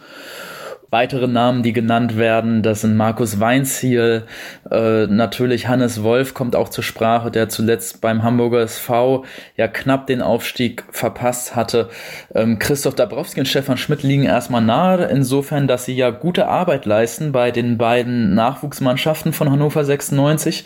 [0.91, 4.25] Weitere Namen, die genannt werden, das sind Markus Weinziel,
[4.69, 9.23] äh, natürlich Hannes Wolf kommt auch zur Sprache, der zuletzt beim Hamburger SV
[9.55, 11.87] ja knapp den Aufstieg verpasst hatte.
[12.35, 16.85] Ähm, Christoph Dabrowski und Stefan Schmidt liegen erstmal nahe, insofern, dass sie ja gute Arbeit
[16.85, 20.65] leisten bei den beiden Nachwuchsmannschaften von Hannover 96.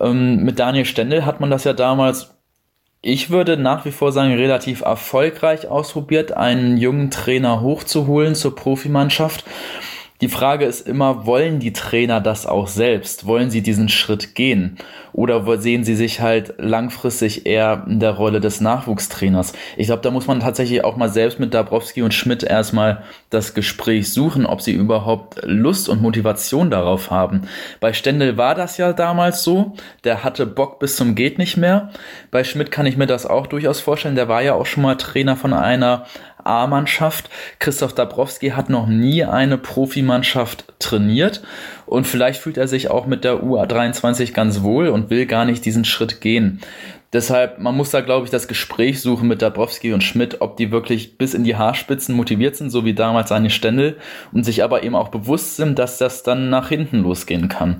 [0.00, 2.34] Ähm, mit Daniel Stendel hat man das ja damals
[3.06, 9.44] ich würde nach wie vor sagen, relativ erfolgreich ausprobiert, einen jungen Trainer hochzuholen zur Profimannschaft.
[10.20, 13.26] Die Frage ist immer, wollen die Trainer das auch selbst?
[13.26, 14.76] Wollen sie diesen Schritt gehen?
[15.12, 19.54] Oder sehen sie sich halt langfristig eher in der Rolle des Nachwuchstrainers?
[19.76, 23.54] Ich glaube, da muss man tatsächlich auch mal selbst mit Dabrowski und Schmidt erstmal das
[23.54, 27.42] Gespräch suchen, ob sie überhaupt Lust und Motivation darauf haben.
[27.80, 29.74] Bei Stendel war das ja damals so.
[30.04, 31.90] Der hatte Bock bis zum geht nicht mehr.
[32.30, 34.14] Bei Schmidt kann ich mir das auch durchaus vorstellen.
[34.14, 36.06] Der war ja auch schon mal Trainer von einer
[36.44, 37.30] A-Mannschaft.
[37.58, 41.42] Christoph Dabrowski hat noch nie eine Profimannschaft trainiert
[41.86, 45.64] und vielleicht fühlt er sich auch mit der U23 ganz wohl und will gar nicht
[45.64, 46.60] diesen Schritt gehen.
[47.14, 50.72] Deshalb, man muss da, glaube ich, das Gespräch suchen mit Dabrowski und Schmidt, ob die
[50.72, 53.98] wirklich bis in die Haarspitzen motiviert sind, so wie damals seine Ständel,
[54.32, 57.76] und sich aber eben auch bewusst sind, dass das dann nach hinten losgehen kann.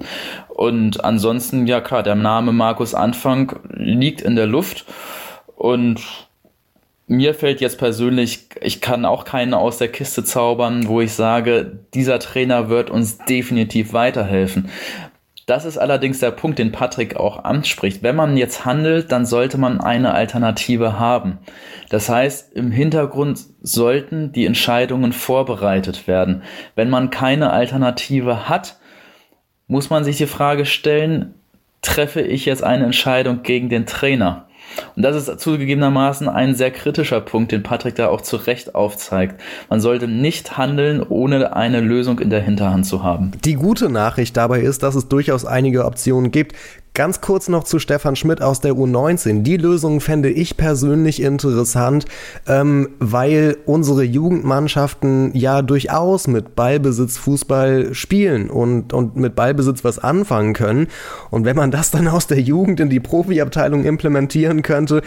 [0.49, 4.85] Und ansonsten, ja klar, der Name Markus Anfang liegt in der Luft
[5.57, 6.01] und
[7.06, 11.81] mir fällt jetzt persönlich, ich kann auch keinen aus der Kiste zaubern, wo ich sage,
[11.93, 14.70] dieser Trainer wird uns definitiv weiterhelfen.
[15.47, 18.02] Das ist allerdings der Punkt, den Patrick auch anspricht.
[18.02, 21.39] Wenn man jetzt handelt, dann sollte man eine Alternative haben.
[21.90, 26.43] Das heißt, im Hintergrund sollten die Entscheidungen vorbereitet werden.
[26.74, 28.78] Wenn man keine Alternative hat,
[29.66, 31.35] muss man sich die Frage stellen,
[31.82, 34.48] treffe ich jetzt eine Entscheidung gegen den Trainer?
[34.97, 39.41] Und das ist zugegebenermaßen ein sehr kritischer Punkt, den Patrick da auch zu Recht aufzeigt.
[39.69, 43.33] Man sollte nicht handeln, ohne eine Lösung in der Hinterhand zu haben.
[43.45, 46.55] Die gute Nachricht dabei ist, dass es durchaus einige Optionen gibt.
[46.97, 49.43] Ganz kurz noch zu Stefan Schmidt aus der U19.
[49.43, 52.05] Die Lösung fände ich persönlich interessant,
[52.47, 59.99] ähm, weil unsere Jugendmannschaften ja durchaus mit Ballbesitz Fußball spielen und, und mit Ballbesitz was
[59.99, 60.87] anfangen können.
[61.33, 65.03] Und wenn man das dann aus der Jugend in die Profiabteilung implementieren könnte,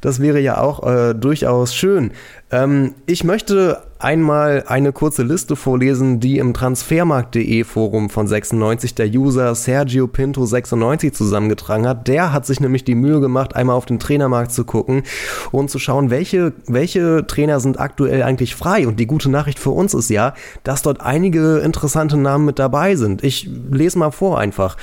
[0.00, 2.12] das wäre ja auch äh, durchaus schön.
[2.52, 9.06] Ähm, ich möchte einmal eine kurze Liste vorlesen, die im Transfermarkt.de Forum von 96 der
[9.08, 12.08] User Sergio Pinto 96 zusammengetragen hat.
[12.08, 15.04] Der hat sich nämlich die Mühe gemacht, einmal auf den Trainermarkt zu gucken
[15.52, 18.86] und zu schauen, welche, welche Trainer sind aktuell eigentlich frei.
[18.86, 20.34] Und die gute Nachricht für uns ist ja,
[20.64, 23.22] dass dort einige interessante Namen mit dabei sind.
[23.22, 24.76] Ich lese mal vor einfach.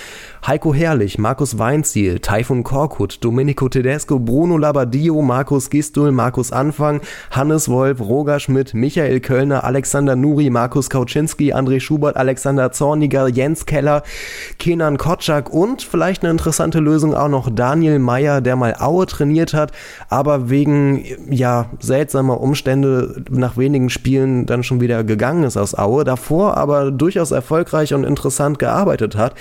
[0.48, 7.68] Heiko Herrlich, Markus Weinziel, Taifun Korkut, Domenico Tedesco, Bruno Labadio, Markus Gistul, Markus Anfang, Hannes
[7.68, 14.02] Wolf, Roger Schmidt, Michael Kölner, Alexander Nuri, Markus Kauczynski, André Schubert, Alexander Zorniger, Jens Keller,
[14.58, 19.54] Kenan Kotschak und vielleicht eine interessante Lösung auch noch Daniel Meyer, der mal Aue trainiert
[19.54, 19.74] hat,
[20.08, 26.06] aber wegen ja seltsamer Umstände nach wenigen Spielen dann schon wieder gegangen ist aus Aue,
[26.06, 29.36] davor aber durchaus erfolgreich und interessant gearbeitet hat.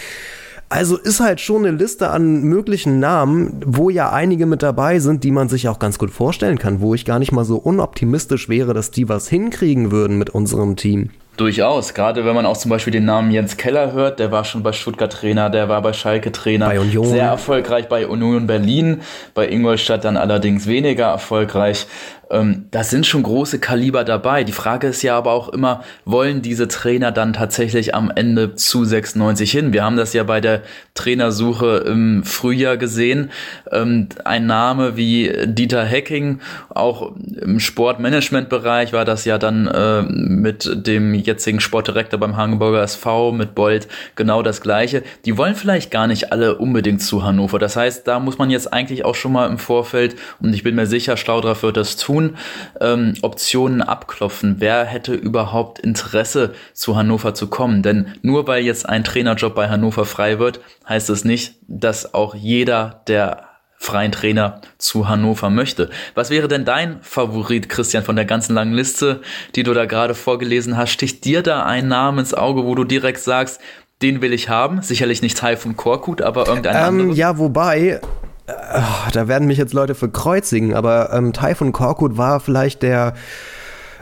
[0.70, 5.24] Also ist halt schon eine Liste an möglichen Namen, wo ja einige mit dabei sind,
[5.24, 8.50] die man sich auch ganz gut vorstellen kann, wo ich gar nicht mal so unoptimistisch
[8.50, 11.10] wäre, dass die was hinkriegen würden mit unserem Team.
[11.38, 14.64] Durchaus, gerade wenn man auch zum Beispiel den Namen Jens Keller hört, der war schon
[14.64, 17.06] bei Stuttgart Trainer, der war bei Schalke Trainer, bei Union.
[17.06, 19.02] sehr erfolgreich bei Union Berlin,
[19.34, 21.86] bei Ingolstadt dann allerdings weniger erfolgreich.
[22.30, 24.44] Ähm, da sind schon große Kaliber dabei.
[24.44, 28.84] Die Frage ist ja aber auch immer, wollen diese Trainer dann tatsächlich am Ende zu
[28.84, 29.72] 96 hin?
[29.72, 30.62] Wir haben das ja bei der
[30.94, 33.30] Trainersuche im Frühjahr gesehen.
[33.72, 40.86] Ähm, ein Name wie Dieter Hecking, auch im Sportmanagementbereich war das ja dann äh, mit
[40.86, 43.86] dem jetzigen Sportdirektor beim Hagenburger SV, mit Bold
[44.16, 45.04] genau das Gleiche.
[45.24, 47.60] Die wollen vielleicht gar nicht alle unbedingt zu Hannover.
[47.60, 50.74] Das heißt, da muss man jetzt eigentlich auch schon mal im Vorfeld, und ich bin
[50.74, 52.36] mir sicher, Staudraff wird das tun,
[52.80, 54.56] ähm, Optionen abklopfen.
[54.58, 57.82] Wer hätte überhaupt Interesse, zu Hannover zu kommen?
[57.82, 62.34] Denn nur weil jetzt ein Trainerjob bei Hannover frei wird, heißt es nicht, dass auch
[62.34, 63.47] jeder, der
[63.78, 65.88] freien Trainer zu Hannover möchte.
[66.14, 69.20] Was wäre denn dein Favorit, Christian, von der ganzen langen Liste,
[69.54, 70.90] die du da gerade vorgelesen hast?
[70.90, 73.60] Sticht dir da ein Name ins Auge, wo du direkt sagst,
[74.02, 74.82] den will ich haben?
[74.82, 77.16] Sicherlich nicht Teil von Korkut, aber irgendein ähm, anderes?
[77.16, 78.00] Ja, wobei,
[78.46, 78.80] äh,
[79.12, 83.14] da werden mich jetzt Leute verkreuzigen, aber ähm, Typhoon Korkut war vielleicht der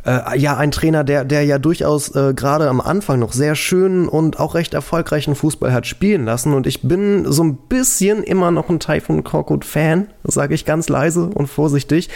[0.07, 4.09] äh, ja ein Trainer, der, der ja durchaus äh, gerade am Anfang noch sehr schönen
[4.09, 6.55] und auch recht erfolgreichen Fußball hat spielen lassen.
[6.55, 11.27] Und ich bin so ein bisschen immer noch ein Typhoon Korkut-Fan, sage ich ganz leise
[11.27, 12.09] und vorsichtig.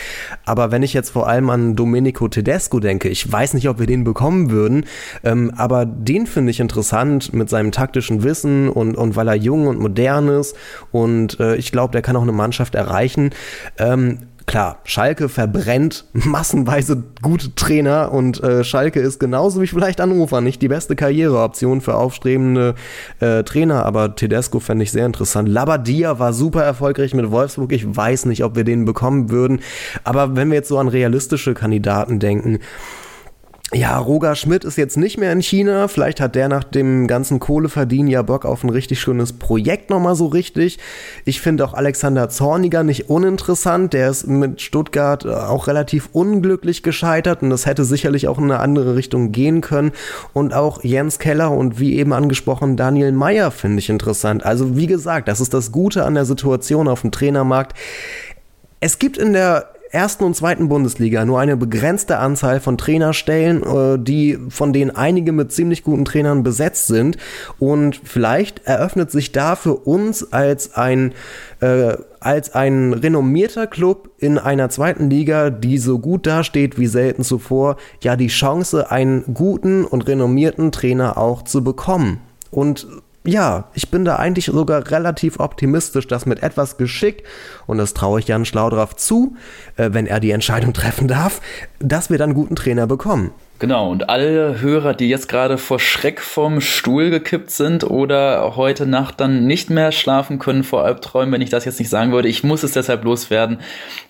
[0.44, 3.86] Aber wenn ich jetzt vor allem an Domenico Tedesco denke, ich weiß nicht, ob wir
[3.86, 4.84] den bekommen würden,
[5.24, 9.66] ähm, aber den finde ich interessant mit seinem taktischen Wissen und, und weil er jung
[9.66, 10.56] und modern ist.
[10.92, 13.30] Und äh, ich glaube, der kann auch eine Mannschaft erreichen.
[13.78, 14.18] Ähm,
[14.51, 20.60] klar, Schalke verbrennt massenweise gute Trainer und äh, Schalke ist genauso wie vielleicht Anrufer nicht
[20.60, 22.74] die beste Karriereoption für aufstrebende
[23.20, 25.48] äh, Trainer, aber Tedesco fände ich sehr interessant.
[25.48, 27.70] Labadia war super erfolgreich mit Wolfsburg.
[27.70, 29.60] Ich weiß nicht, ob wir den bekommen würden,
[30.02, 32.59] aber wenn wir jetzt so an realistische Kandidaten denken,
[33.72, 35.86] ja, Roger Schmidt ist jetzt nicht mehr in China.
[35.86, 40.16] Vielleicht hat der nach dem ganzen Kohleverdienen ja Bock auf ein richtig schönes Projekt nochmal
[40.16, 40.80] so richtig.
[41.24, 43.92] Ich finde auch Alexander Zorniger nicht uninteressant.
[43.92, 48.44] Der ist mit Stuttgart äh, auch relativ unglücklich gescheitert und das hätte sicherlich auch in
[48.44, 49.92] eine andere Richtung gehen können.
[50.32, 54.44] Und auch Jens Keller und wie eben angesprochen Daniel Meyer finde ich interessant.
[54.44, 57.78] Also wie gesagt, das ist das Gute an der Situation auf dem Trainermarkt.
[58.80, 63.98] Es gibt in der ersten und zweiten Bundesliga nur eine begrenzte Anzahl von Trainerstellen, äh,
[63.98, 67.16] die von denen einige mit ziemlich guten Trainern besetzt sind.
[67.58, 71.12] Und vielleicht eröffnet sich da für uns als ein
[71.60, 77.24] äh, als ein renommierter Club in einer zweiten Liga, die so gut dasteht wie selten
[77.24, 82.20] zuvor, ja die Chance, einen guten und renommierten Trainer auch zu bekommen.
[82.50, 82.86] Und
[83.24, 87.24] ja, ich bin da eigentlich sogar relativ optimistisch, dass mit etwas Geschick,
[87.66, 89.36] und das traue ich Jan Schlaudraff zu,
[89.76, 91.40] äh, wenn er die Entscheidung treffen darf,
[91.78, 93.32] dass wir dann guten Trainer bekommen.
[93.59, 98.86] Genau, und alle Hörer, die jetzt gerade vor Schreck vom Stuhl gekippt sind oder heute
[98.86, 102.28] Nacht dann nicht mehr schlafen können vor Albträumen, wenn ich das jetzt nicht sagen würde,
[102.28, 103.59] ich muss es deshalb loswerden.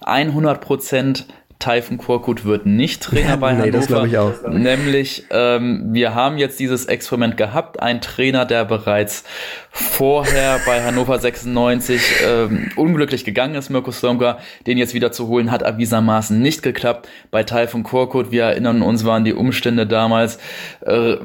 [0.03, 1.25] 100%
[1.61, 3.77] Taifun Korkut wird nicht Trainer bei nee, Hannover.
[3.77, 4.33] das glaube ich auch.
[4.49, 7.81] Nämlich, ähm, wir haben jetzt dieses Experiment gehabt.
[7.81, 9.25] Ein Trainer, der bereits
[9.71, 15.51] vorher bei Hannover 96 ähm, unglücklich gegangen ist, Mirko Slomka, den jetzt wieder zu holen,
[15.51, 17.09] hat avisermaßen nicht geklappt.
[17.31, 20.39] Bei Taifun Korkut, wir erinnern uns, waren die Umstände damals
[20.85, 21.17] äh,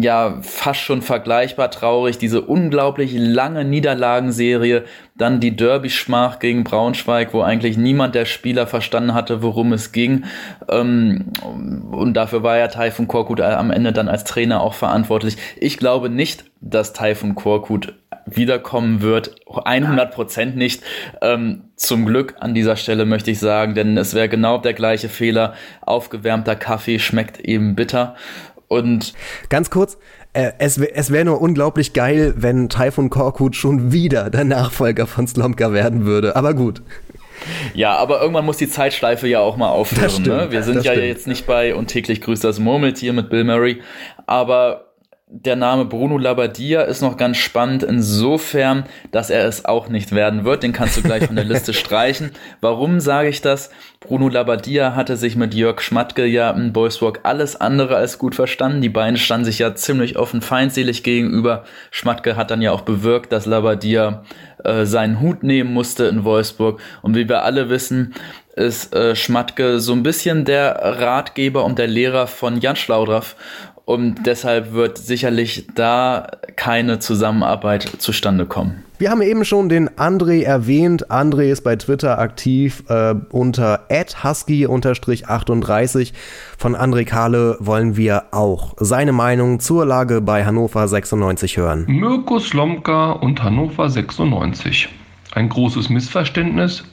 [0.00, 2.18] ja fast schon vergleichbar traurig.
[2.18, 4.84] Diese unglaublich lange Niederlagenserie,
[5.18, 10.24] dann die Derby-Schmach gegen Braunschweig, wo eigentlich niemand der Spieler verstanden hatte, worum es ging.
[10.68, 11.32] Ähm,
[11.90, 15.36] und dafür war ja Taifun Korkut am Ende dann als Trainer auch verantwortlich.
[15.56, 17.94] Ich glaube nicht, dass Taifun Korkut
[18.26, 19.36] wiederkommen wird.
[19.64, 20.82] 100 Prozent nicht.
[21.22, 25.08] Ähm, zum Glück an dieser Stelle möchte ich sagen, denn es wäre genau der gleiche
[25.08, 25.54] Fehler.
[25.80, 28.16] Aufgewärmter Kaffee schmeckt eben bitter.
[28.68, 29.14] Und
[29.48, 29.98] ganz kurz,
[30.32, 35.26] äh, es, es wäre nur unglaublich geil, wenn Taifun Korkut schon wieder der Nachfolger von
[35.26, 36.36] Slomka werden würde.
[36.36, 36.82] Aber gut.
[37.74, 40.10] Ja, aber irgendwann muss die Zeitschleife ja auch mal aufhören.
[40.10, 40.46] Stimmt, ne?
[40.50, 41.06] Wir sind ja stimmt.
[41.06, 43.80] jetzt nicht bei und täglich grüßt das Murmeltier mit Bill Murray,
[44.26, 44.87] aber
[45.30, 50.46] der Name Bruno Labbadia ist noch ganz spannend insofern, dass er es auch nicht werden
[50.46, 50.62] wird.
[50.62, 52.30] Den kannst du gleich von der Liste streichen.
[52.62, 53.70] Warum sage ich das?
[54.00, 58.80] Bruno Labbadia hatte sich mit Jörg Schmatke ja in Boyswalk alles andere als gut verstanden.
[58.80, 61.64] Die beiden standen sich ja ziemlich offen feindselig gegenüber.
[61.90, 64.22] Schmatke hat dann ja auch bewirkt, dass Labbadia
[64.64, 66.80] äh, seinen Hut nehmen musste in Wolfsburg.
[67.02, 68.14] Und wie wir alle wissen,
[68.58, 73.36] ist äh, Schmatke so ein bisschen der Ratgeber und der Lehrer von Jan Schlaudraff.
[73.88, 78.84] Und deshalb wird sicherlich da keine Zusammenarbeit zustande kommen.
[78.98, 81.10] Wir haben eben schon den André erwähnt.
[81.10, 86.12] André ist bei Twitter aktiv äh, unter husky-38.
[86.58, 91.86] Von André Kahle wollen wir auch seine Meinung zur Lage bei Hannover 96 hören.
[91.88, 94.90] Mirko Slomka und Hannover 96.
[95.32, 96.84] Ein großes Missverständnis?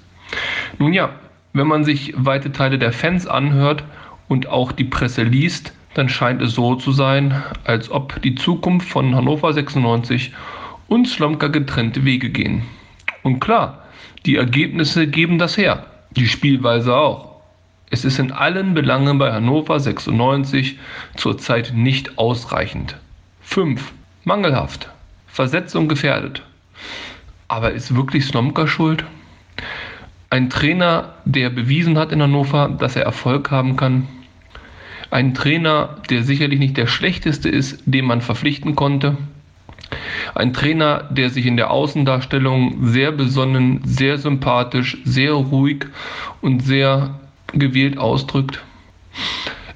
[0.80, 1.10] Nun ja,
[1.52, 3.84] wenn man sich weite Teile der Fans anhört
[4.30, 8.88] und auch die Presse liest, dann scheint es so zu sein, als ob die Zukunft
[8.88, 10.34] von Hannover 96
[10.88, 12.64] und Slomka getrennte Wege gehen.
[13.24, 13.84] Und klar,
[14.26, 17.36] die Ergebnisse geben das her, die Spielweise auch.
[17.90, 20.78] Es ist in allen Belangen bei Hannover 96
[21.16, 22.98] zurzeit nicht ausreichend.
[23.42, 23.94] 5.
[24.26, 24.90] Mangelhaft.
[25.28, 26.42] Versetzung gefährdet.
[27.48, 29.06] Aber ist wirklich Slomka schuld?
[30.30, 34.08] Ein Trainer, der bewiesen hat in Hannover, dass er Erfolg haben kann.
[35.12, 39.18] Ein Trainer, der sicherlich nicht der schlechteste ist, den man verpflichten konnte.
[40.34, 45.86] Ein Trainer, der sich in der Außendarstellung sehr besonnen, sehr sympathisch, sehr ruhig
[46.42, 47.20] und sehr
[47.54, 48.64] gewählt ausdrückt.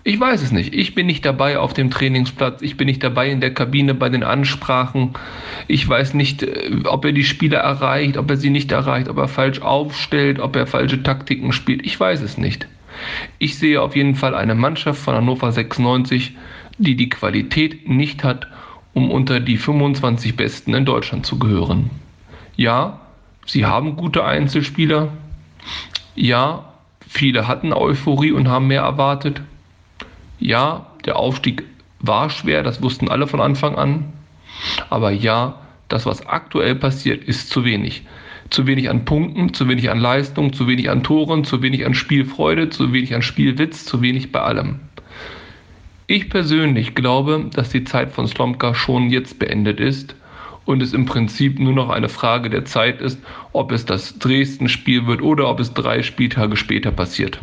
[0.03, 0.73] Ich weiß es nicht.
[0.73, 2.61] Ich bin nicht dabei auf dem Trainingsplatz.
[2.61, 5.13] Ich bin nicht dabei in der Kabine bei den Ansprachen.
[5.67, 9.17] Ich weiß nicht, äh, ob er die Spieler erreicht, ob er sie nicht erreicht, ob
[9.17, 11.85] er falsch aufstellt, ob er falsche Taktiken spielt.
[11.85, 12.67] Ich weiß es nicht.
[13.37, 16.35] Ich sehe auf jeden Fall eine Mannschaft von Hannover 96,
[16.77, 18.47] die die Qualität nicht hat,
[18.93, 21.89] um unter die 25 Besten in Deutschland zu gehören.
[22.55, 22.99] Ja,
[23.45, 25.09] sie haben gute Einzelspieler.
[26.15, 26.73] Ja,
[27.07, 29.41] viele hatten Euphorie und haben mehr erwartet.
[30.39, 31.63] Ja, der Aufstieg
[31.99, 34.13] war schwer, das wussten alle von Anfang an.
[34.89, 38.03] Aber ja, das, was aktuell passiert, ist zu wenig.
[38.49, 41.93] Zu wenig an Punkten, zu wenig an Leistung, zu wenig an Toren, zu wenig an
[41.93, 44.79] Spielfreude, zu wenig an Spielwitz, zu wenig bei allem.
[46.07, 50.15] Ich persönlich glaube, dass die Zeit von Slomka schon jetzt beendet ist
[50.65, 53.19] und es im Prinzip nur noch eine Frage der Zeit ist,
[53.53, 57.39] ob es das Dresden-Spiel wird oder ob es drei Spieltage später passiert.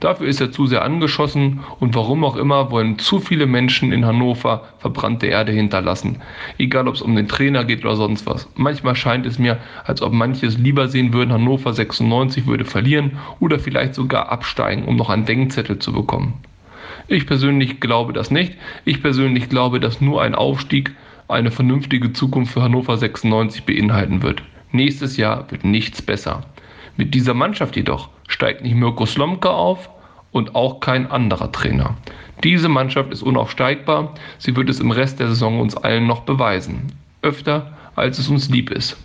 [0.00, 4.06] Dafür ist er zu sehr angeschossen und warum auch immer wollen zu viele Menschen in
[4.06, 6.22] Hannover verbrannte Erde hinterlassen.
[6.56, 8.48] Egal ob es um den Trainer geht oder sonst was.
[8.56, 13.18] Manchmal scheint es mir, als ob manche es lieber sehen würden, Hannover 96 würde verlieren
[13.40, 16.32] oder vielleicht sogar absteigen, um noch einen Denkzettel zu bekommen.
[17.06, 18.54] Ich persönlich glaube das nicht.
[18.86, 20.92] Ich persönlich glaube, dass nur ein Aufstieg
[21.28, 24.42] eine vernünftige Zukunft für Hannover 96 beinhalten wird.
[24.72, 26.42] Nächstes Jahr wird nichts besser.
[26.96, 29.90] Mit dieser Mannschaft jedoch steigt nicht Mirko Slomka auf
[30.32, 31.96] und auch kein anderer Trainer.
[32.42, 34.14] Diese Mannschaft ist unaufsteigbar.
[34.38, 36.92] Sie wird es im Rest der Saison uns allen noch beweisen.
[37.22, 38.96] Öfter, als es uns lieb ist.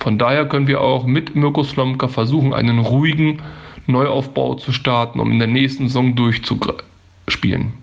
[0.00, 3.42] Von daher können wir auch mit Mirko Slomka versuchen, einen ruhigen
[3.86, 7.74] Neuaufbau zu starten, um in der nächsten Saison durchzuspielen.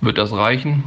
[0.00, 0.84] Wird das reichen?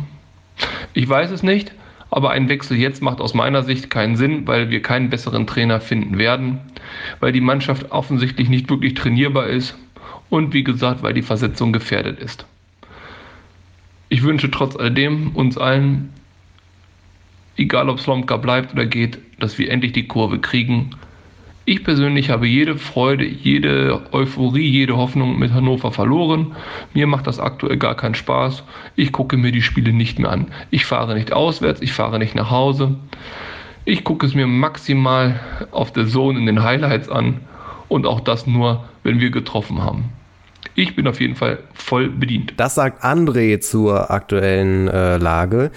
[0.93, 1.71] Ich weiß es nicht.
[2.11, 5.79] Aber ein Wechsel jetzt macht aus meiner Sicht keinen Sinn, weil wir keinen besseren Trainer
[5.79, 6.59] finden werden,
[7.19, 9.75] weil die Mannschaft offensichtlich nicht wirklich trainierbar ist
[10.29, 12.45] und wie gesagt, weil die Versetzung gefährdet ist.
[14.09, 16.09] Ich wünsche trotz alledem uns allen,
[17.57, 20.91] egal ob Slomka bleibt oder geht, dass wir endlich die Kurve kriegen.
[21.65, 26.55] Ich persönlich habe jede Freude, jede Euphorie, jede Hoffnung mit Hannover verloren.
[26.95, 28.63] Mir macht das aktuell gar keinen Spaß.
[28.95, 30.47] Ich gucke mir die Spiele nicht mehr an.
[30.71, 32.95] Ich fahre nicht auswärts, ich fahre nicht nach Hause.
[33.89, 35.39] Ich gucke es mir maximal
[35.71, 37.39] auf der Zone in den Highlights an
[37.87, 40.11] und auch das nur, wenn wir getroffen haben.
[40.75, 42.53] Ich bin auf jeden Fall voll bedient.
[42.57, 45.71] Das sagt André zur aktuellen äh, Lage.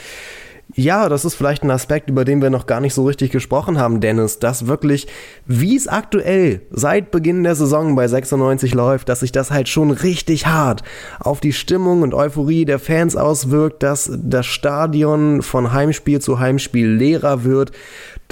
[0.74, 3.78] Ja, das ist vielleicht ein Aspekt, über den wir noch gar nicht so richtig gesprochen
[3.78, 5.06] haben, Dennis, dass wirklich,
[5.44, 9.90] wie es aktuell seit Beginn der Saison bei 96 läuft, dass sich das halt schon
[9.90, 10.82] richtig hart
[11.20, 16.88] auf die Stimmung und Euphorie der Fans auswirkt, dass das Stadion von Heimspiel zu Heimspiel
[16.88, 17.72] leerer wird,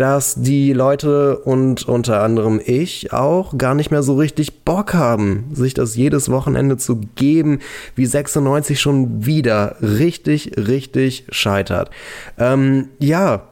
[0.01, 5.51] dass die Leute und unter anderem ich auch gar nicht mehr so richtig Bock haben,
[5.53, 7.59] sich das jedes Wochenende zu geben,
[7.97, 11.91] wie 96 schon wieder richtig, richtig scheitert.
[12.39, 13.43] Ähm, ja,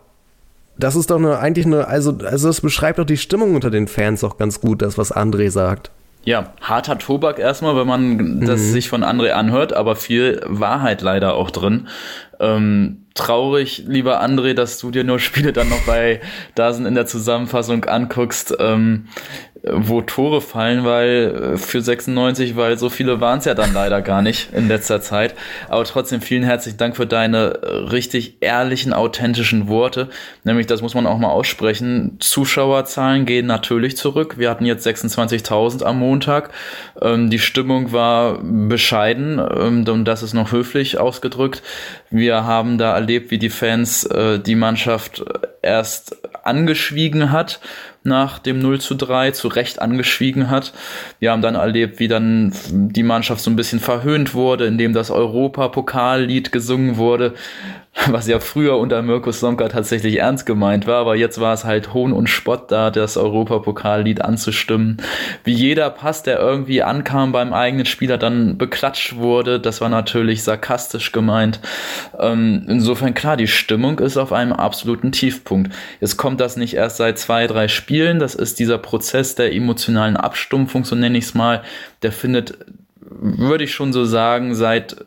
[0.79, 3.87] das ist doch eine, eigentlich eine, also, also das beschreibt doch die Stimmung unter den
[3.87, 5.91] Fans auch ganz gut, das, was André sagt.
[6.25, 8.73] Ja, harter Tobak erstmal, wenn man das mhm.
[8.73, 11.89] sich von André anhört, aber viel Wahrheit leider auch drin.
[12.41, 16.21] Ähm, traurig, lieber André, dass du dir nur Spiele dann noch bei
[16.55, 19.09] Dasen in der Zusammenfassung anguckst, ähm,
[19.65, 24.03] wo Tore fallen, weil äh, für 96, weil so viele waren es ja dann leider
[24.03, 25.35] gar nicht in letzter Zeit.
[25.69, 30.09] Aber trotzdem vielen herzlichen Dank für deine äh, richtig ehrlichen, authentischen Worte.
[30.45, 32.17] Nämlich, das muss man auch mal aussprechen.
[32.21, 34.39] Zuschauerzahlen gehen natürlich zurück.
[34.39, 36.51] Wir hatten jetzt 26.000 am Montag.
[37.03, 41.63] Ähm, die Stimmung war bescheiden ähm, und das ist noch höflich ausgedrückt.
[42.11, 45.25] Wir haben da erlebt, wie die Fans äh, die Mannschaft
[45.63, 47.61] erst angeschwiegen hat
[48.05, 50.73] nach dem 0 zu 3 zu Recht angeschwiegen hat.
[51.19, 55.11] Wir haben dann erlebt, wie dann die Mannschaft so ein bisschen verhöhnt wurde, indem das
[55.11, 57.35] Europapokallied gesungen wurde
[58.11, 61.95] was ja früher unter Mirko Slomka tatsächlich ernst gemeint war, aber jetzt war es halt
[61.95, 64.99] Hohn und Spott da, das Europapokallied anzustimmen.
[65.45, 70.43] Wie jeder Pass, der irgendwie ankam beim eigenen Spieler, dann beklatscht wurde, das war natürlich
[70.43, 71.61] sarkastisch gemeint.
[72.19, 75.73] Ähm, insofern klar, die Stimmung ist auf einem absoluten Tiefpunkt.
[76.01, 80.17] Jetzt kommt das nicht erst seit zwei, drei Spielen, das ist dieser Prozess der emotionalen
[80.17, 81.63] Abstumpfung, so nenne ich es mal,
[82.03, 82.59] der findet
[83.11, 85.07] würde ich schon so sagen, seit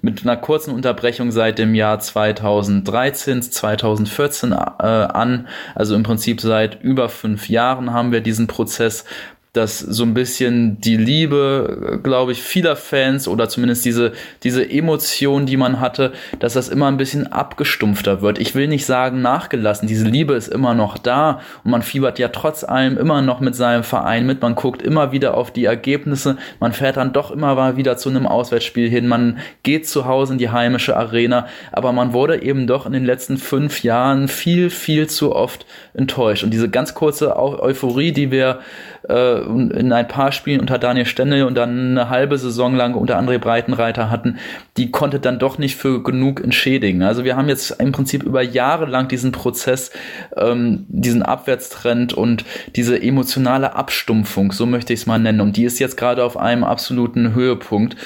[0.00, 5.48] mit einer kurzen Unterbrechung seit dem Jahr 2013, 2014 äh, an.
[5.74, 9.04] Also im Prinzip seit über fünf Jahren haben wir diesen Prozess
[9.52, 14.12] dass so ein bisschen die Liebe, glaube ich, vieler Fans oder zumindest diese,
[14.42, 18.38] diese Emotion, die man hatte, dass das immer ein bisschen abgestumpfter wird.
[18.38, 22.28] Ich will nicht sagen nachgelassen, diese Liebe ist immer noch da und man fiebert ja
[22.28, 26.38] trotz allem immer noch mit seinem Verein mit, man guckt immer wieder auf die Ergebnisse,
[26.58, 30.32] man fährt dann doch immer mal wieder zu einem Auswärtsspiel hin, man geht zu Hause
[30.32, 34.70] in die heimische Arena, aber man wurde eben doch in den letzten fünf Jahren viel,
[34.70, 36.42] viel zu oft enttäuscht.
[36.42, 38.60] Und diese ganz kurze Euphorie, die wir
[39.08, 43.18] äh, in ein paar Spielen unter Daniel Stendel und dann eine halbe Saison lang unter
[43.18, 44.38] André Breitenreiter hatten,
[44.78, 47.02] die konnte dann doch nicht für genug entschädigen.
[47.02, 49.90] Also wir haben jetzt im Prinzip über Jahre lang diesen Prozess,
[50.34, 52.44] ähm, diesen Abwärtstrend und
[52.74, 55.42] diese emotionale Abstumpfung, so möchte ich es mal nennen.
[55.42, 57.96] Und die ist jetzt gerade auf einem absoluten Höhepunkt.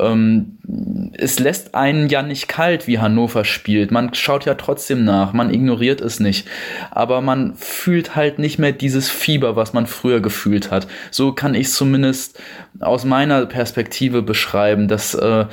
[0.00, 0.58] Ähm,
[1.16, 3.92] es lässt einen ja nicht kalt, wie Hannover spielt.
[3.92, 6.48] Man schaut ja trotzdem nach, man ignoriert es nicht.
[6.90, 10.88] Aber man fühlt halt nicht mehr dieses Fieber, was man früher gefühlt hat.
[11.12, 12.40] So kann ich zumindest
[12.80, 15.46] aus meiner Perspektive beschreiben, dass äh,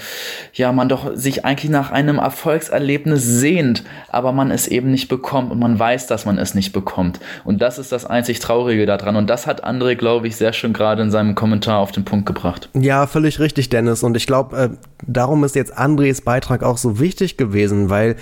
[0.54, 5.52] ja man doch sich eigentlich nach einem Erfolgserlebnis sehnt, aber man es eben nicht bekommt
[5.52, 7.20] und man weiß, dass man es nicht bekommt.
[7.44, 9.16] Und das ist das einzig Traurige daran.
[9.16, 12.26] Und das hat André, glaube ich, sehr schön gerade in seinem Kommentar auf den Punkt
[12.26, 12.70] gebracht.
[12.74, 14.04] Ja, völlig richtig, Dennis.
[14.04, 14.70] Und ich glaube, äh,
[15.06, 18.16] darum ist jetzt Andres Beitrag auch so wichtig gewesen, weil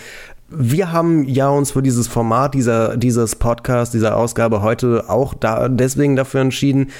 [0.51, 5.69] wir haben ja uns für dieses Format dieser, dieses Podcast, dieser Ausgabe heute auch da,
[5.69, 6.91] deswegen dafür entschieden,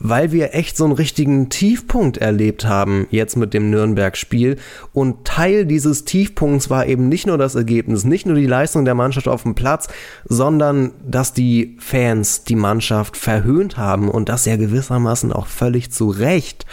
[0.00, 4.56] weil wir echt so einen richtigen Tiefpunkt erlebt haben jetzt mit dem Nürnberg-Spiel.
[4.92, 8.94] Und Teil dieses Tiefpunkts war eben nicht nur das Ergebnis, nicht nur die Leistung der
[8.94, 9.88] Mannschaft auf dem Platz,
[10.24, 16.08] sondern dass die Fans die Mannschaft verhöhnt haben und das ja gewissermaßen auch völlig zu
[16.08, 16.64] Recht.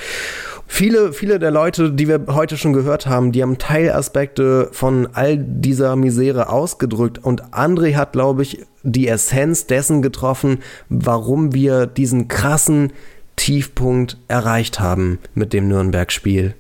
[0.70, 5.38] Viele, viele der Leute, die wir heute schon gehört haben, die haben Teilaspekte von all
[5.38, 10.60] dieser Misere ausgedrückt und André hat, glaube ich, die Essenz dessen getroffen,
[10.90, 12.92] warum wir diesen krassen
[13.38, 16.56] Tiefpunkt erreicht haben mit dem Nürnberg-Spiel.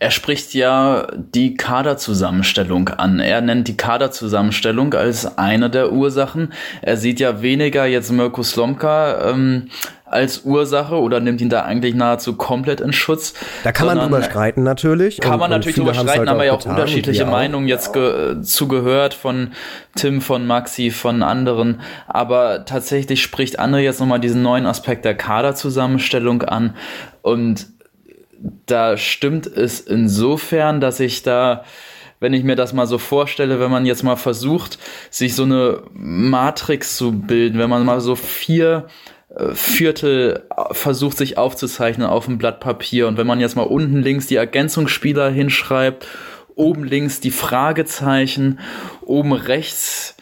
[0.00, 3.20] Er spricht ja die Kaderzusammenstellung an.
[3.20, 6.52] Er nennt die Kaderzusammenstellung als eine der Ursachen.
[6.82, 9.68] Er sieht ja weniger jetzt Mirko Slomka ähm,
[10.10, 13.34] als Ursache oder nimmt ihn da eigentlich nahezu komplett in Schutz.
[13.64, 15.20] Da kann man drüber streiten natürlich.
[15.20, 18.42] Kann und, man natürlich drüber streiten, halt haben wir ja auch unterschiedliche Meinungen jetzt ge
[18.42, 19.52] zugehört von
[19.94, 21.80] Tim, von Maxi, von anderen.
[22.06, 26.74] Aber tatsächlich spricht André jetzt nochmal diesen neuen Aspekt der Kaderzusammenstellung an.
[27.22, 27.66] Und
[28.66, 31.64] da stimmt es insofern, dass ich da
[32.20, 34.78] wenn ich mir das mal so vorstelle, wenn man jetzt mal versucht,
[35.10, 38.86] sich so eine Matrix zu bilden, wenn man mal so vier
[39.52, 40.42] Viertel
[40.72, 44.36] versucht sich aufzuzeichnen auf dem Blatt Papier und wenn man jetzt mal unten links die
[44.36, 46.06] Ergänzungsspieler hinschreibt,
[46.54, 48.58] oben links die Fragezeichen,
[49.02, 50.16] oben rechts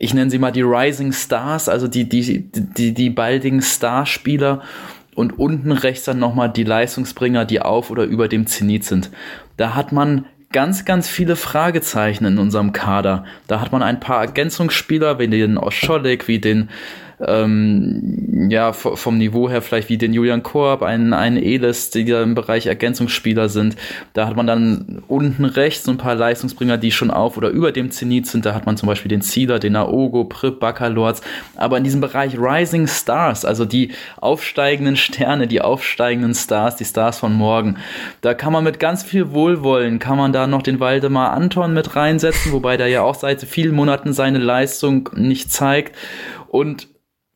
[0.00, 4.62] ich nenne sie mal die Rising Stars, also die, die, die, die baldigen Starspieler
[5.14, 9.10] und unten rechts dann nochmal die Leistungsbringer, die auf oder über dem Zenit sind.
[9.56, 13.24] Da hat man ganz, ganz viele Fragezeichen in unserem Kader.
[13.48, 16.68] Da hat man ein paar Ergänzungsspieler, wie den Oscholik, wie den
[17.26, 22.22] ähm, ja, vom Niveau her vielleicht wie den Julian Korb, ein, ein Elis, die da
[22.22, 23.76] im Bereich Ergänzungsspieler sind.
[24.12, 27.90] Da hat man dann unten rechts ein paar Leistungsbringer, die schon auf oder über dem
[27.90, 28.46] Zenit sind.
[28.46, 31.22] Da hat man zum Beispiel den Zieler, den Naogo, Prip, Baccalords.
[31.56, 37.18] Aber in diesem Bereich Rising Stars, also die aufsteigenden Sterne, die aufsteigenden Stars, die Stars
[37.18, 37.76] von morgen,
[38.20, 41.96] da kann man mit ganz viel Wohlwollen, kann man da noch den Waldemar Anton mit
[41.96, 45.96] reinsetzen, wobei der ja auch seit vielen Monaten seine Leistung nicht zeigt.
[46.48, 46.88] Und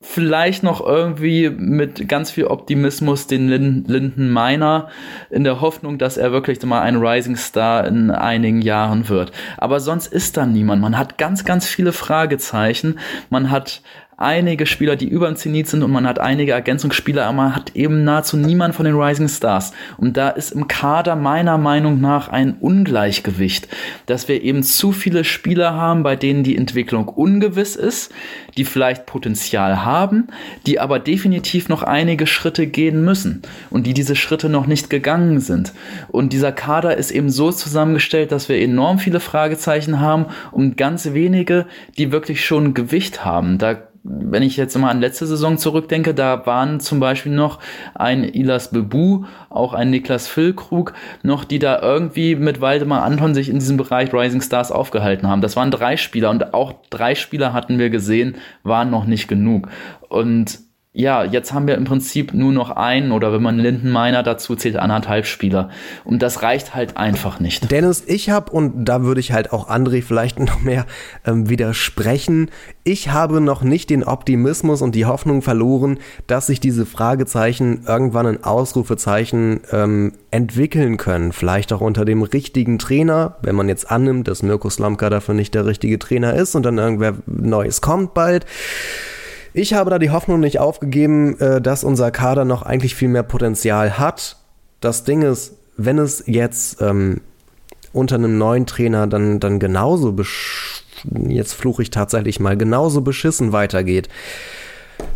[0.02, 4.88] vielleicht noch irgendwie mit ganz viel Optimismus den Linden Miner
[5.30, 9.32] in der Hoffnung, dass er wirklich mal ein Rising Star in einigen Jahren wird.
[9.56, 10.82] Aber sonst ist da niemand.
[10.82, 12.98] Man hat ganz, ganz viele Fragezeichen.
[13.30, 13.82] Man hat
[14.16, 17.74] einige Spieler, die über dem Zenit sind und man hat einige Ergänzungsspieler, aber man hat
[17.74, 19.72] eben nahezu niemand von den Rising Stars.
[19.96, 23.68] Und da ist im Kader meiner Meinung nach ein Ungleichgewicht,
[24.06, 28.12] dass wir eben zu viele Spieler haben, bei denen die Entwicklung ungewiss ist,
[28.56, 30.28] die vielleicht Potenzial haben,
[30.66, 35.40] die aber definitiv noch einige Schritte gehen müssen und die diese Schritte noch nicht gegangen
[35.40, 35.72] sind.
[36.08, 41.12] Und dieser Kader ist eben so zusammengestellt, dass wir enorm viele Fragezeichen haben und ganz
[41.12, 41.66] wenige,
[41.98, 43.58] die wirklich schon Gewicht haben.
[43.58, 47.60] Da wenn ich jetzt mal an letzte Saison zurückdenke, da waren zum Beispiel noch
[47.94, 50.92] ein Ilas Bebu, auch ein Niklas Füllkrug,
[51.22, 55.40] noch die da irgendwie mit Waldemar Anton sich in diesem Bereich Rising Stars aufgehalten haben.
[55.40, 59.68] Das waren drei Spieler und auch drei Spieler hatten wir gesehen, waren noch nicht genug.
[60.08, 60.58] Und
[60.94, 64.76] ja, jetzt haben wir im Prinzip nur noch einen oder wenn man Lindenmeiner dazu zählt,
[64.76, 65.70] anderthalb Spieler.
[66.04, 67.70] Und das reicht halt einfach nicht.
[67.70, 70.84] Dennis, ich habe, und da würde ich halt auch André vielleicht noch mehr
[71.26, 72.50] ähm, widersprechen,
[72.84, 78.26] ich habe noch nicht den Optimismus und die Hoffnung verloren, dass sich diese Fragezeichen irgendwann
[78.26, 81.32] in Ausrufezeichen ähm, entwickeln können.
[81.32, 85.54] Vielleicht auch unter dem richtigen Trainer, wenn man jetzt annimmt, dass Mirko Slomka dafür nicht
[85.54, 88.44] der richtige Trainer ist und dann irgendwer Neues kommt bald.
[89.54, 93.22] Ich habe da die Hoffnung nicht aufgegeben, äh, dass unser Kader noch eigentlich viel mehr
[93.22, 94.36] Potenzial hat.
[94.80, 97.20] Das Ding ist, wenn es jetzt ähm,
[97.92, 100.16] unter einem neuen Trainer dann, dann genauso,
[101.28, 104.08] jetzt fluche ich tatsächlich mal, genauso beschissen weitergeht,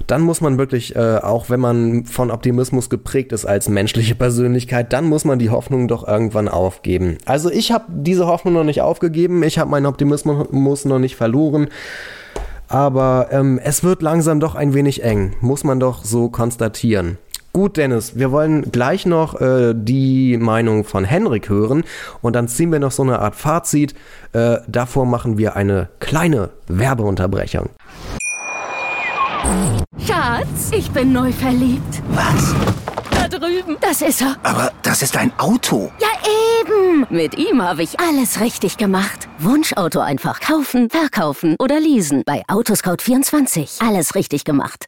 [0.07, 4.93] dann muss man wirklich, äh, auch wenn man von Optimismus geprägt ist als menschliche Persönlichkeit,
[4.93, 7.19] dann muss man die Hoffnung doch irgendwann aufgeben.
[7.25, 11.69] Also ich habe diese Hoffnung noch nicht aufgegeben, ich habe meinen Optimismus noch nicht verloren.
[12.68, 17.18] Aber ähm, es wird langsam doch ein wenig eng, muss man doch so konstatieren.
[17.52, 21.84] Gut, Dennis, wir wollen gleich noch äh, die Meinung von Henrik hören
[22.20, 23.94] und dann ziehen wir noch so eine Art Fazit.
[24.34, 27.70] Äh, davor machen wir eine kleine Werbeunterbrechung.
[30.06, 32.02] Schatz, ich bin neu verliebt.
[32.10, 32.55] Was?
[33.28, 33.77] Da drüben.
[33.81, 34.36] Das ist er.
[34.43, 35.90] Aber das ist ein Auto.
[36.01, 36.09] Ja,
[36.61, 37.07] eben.
[37.11, 39.28] Mit ihm habe ich alles richtig gemacht.
[39.39, 42.23] Wunschauto einfach kaufen, verkaufen oder leasen.
[42.24, 43.85] Bei Autoscout24.
[43.86, 44.86] Alles richtig gemacht.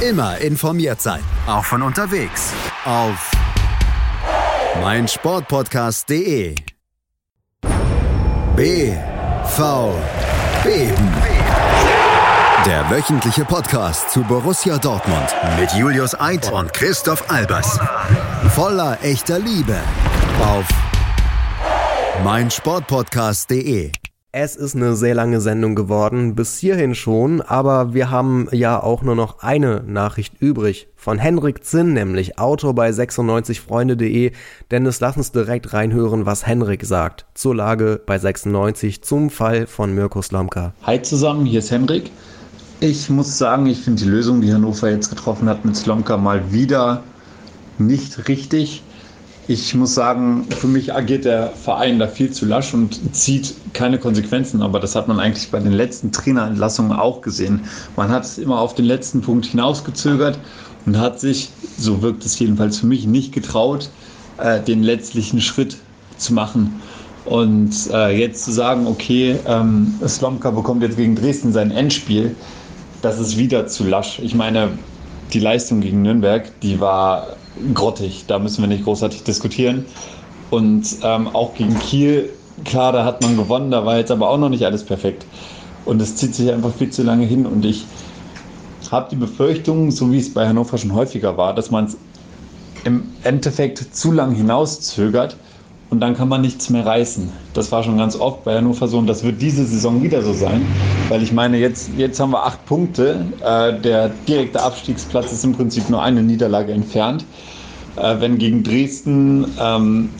[0.00, 1.20] Immer informiert sein.
[1.46, 2.52] Auch von unterwegs.
[2.84, 3.30] Auf
[4.80, 6.54] meinsportpodcast.de.
[8.56, 9.94] BV
[10.64, 11.27] Beben.
[12.66, 15.28] Der wöchentliche Podcast zu Borussia Dortmund
[15.60, 17.78] mit Julius Eid und Christoph Albers.
[18.50, 19.76] Voller echter Liebe
[20.42, 20.66] auf
[22.24, 23.92] meinsportpodcast.de.
[24.32, 29.02] Es ist eine sehr lange Sendung geworden, bis hierhin schon, aber wir haben ja auch
[29.02, 34.32] nur noch eine Nachricht übrig von Henrik Zinn, nämlich Autor bei 96freunde.de.
[34.70, 39.94] Dennis, lass uns direkt reinhören, was Henrik sagt zur Lage bei 96 zum Fall von
[39.94, 40.74] Mirko Slomka.
[40.82, 42.10] Hi zusammen, hier ist Henrik.
[42.80, 46.52] Ich muss sagen, ich finde die Lösung, die Hannover jetzt getroffen hat mit Slomka, mal
[46.52, 47.02] wieder
[47.78, 48.82] nicht richtig.
[49.48, 53.98] ich muss sagen, für mich agiert der Verein da viel zu lasch und zieht keine
[53.98, 54.60] Konsequenzen.
[54.60, 57.62] Aber das hat man eigentlich bei den letzten Trainerentlassungen auch gesehen.
[57.96, 60.38] Man hat es immer auf den letzten Punkt hinausgezögert
[60.84, 61.48] und hat sich,
[61.78, 63.88] so wirkt es jedenfalls für mich, nicht getraut,
[64.36, 65.78] äh, den letztlichen Schritt
[66.18, 66.80] zu machen.
[67.24, 72.36] Und äh, jetzt zu sagen, okay, ähm, Slomka bekommt jetzt gegen Dresden sein Endspiel,
[73.02, 74.18] das ist wieder zu lasch.
[74.18, 74.70] Ich meine,
[75.32, 77.36] die Leistung gegen Nürnberg, die war
[77.74, 78.24] grottig.
[78.26, 79.84] Da müssen wir nicht großartig diskutieren.
[80.50, 82.30] Und ähm, auch gegen Kiel,
[82.64, 85.26] klar, da hat man gewonnen, da war jetzt aber auch noch nicht alles perfekt.
[85.84, 87.46] Und es zieht sich einfach viel zu lange hin.
[87.46, 87.84] Und ich
[88.90, 91.96] habe die Befürchtung, so wie es bei Hannover schon häufiger war, dass man es
[92.84, 95.36] im Endeffekt zu lang hinauszögert
[95.90, 97.30] und dann kann man nichts mehr reißen.
[97.54, 100.32] Das war schon ganz oft bei Hannover so und das wird diese Saison wieder so
[100.32, 100.66] sein,
[101.08, 103.24] weil ich meine, jetzt, jetzt haben wir acht Punkte.
[103.42, 107.24] Äh, der direkte Abstiegsplatz ist im Prinzip nur eine Niederlage entfernt.
[107.96, 110.10] Äh, wenn gegen Dresden ähm,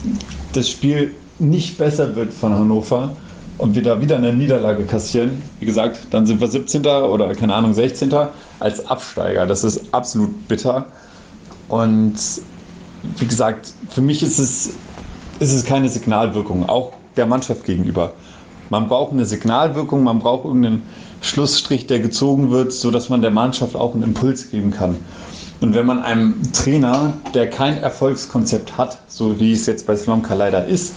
[0.52, 3.14] das Spiel nicht besser wird von Hannover
[3.58, 6.84] und wir da wieder eine Niederlage kassieren, wie gesagt, dann sind wir 17.
[6.86, 8.12] oder keine Ahnung 16.
[8.60, 9.46] als Absteiger.
[9.46, 10.86] Das ist absolut bitter.
[11.68, 12.14] Und
[13.18, 14.70] wie gesagt, für mich ist es,
[15.40, 18.12] ist es keine Signalwirkung, auch der Mannschaft gegenüber.
[18.70, 20.82] Man braucht eine Signalwirkung, man braucht irgendeinen
[21.20, 24.96] Schlussstrich, der gezogen wird, sodass man der Mannschaft auch einen Impuls geben kann.
[25.60, 30.34] Und wenn man einem Trainer, der kein Erfolgskonzept hat, so wie es jetzt bei Slomka
[30.34, 30.94] leider ist,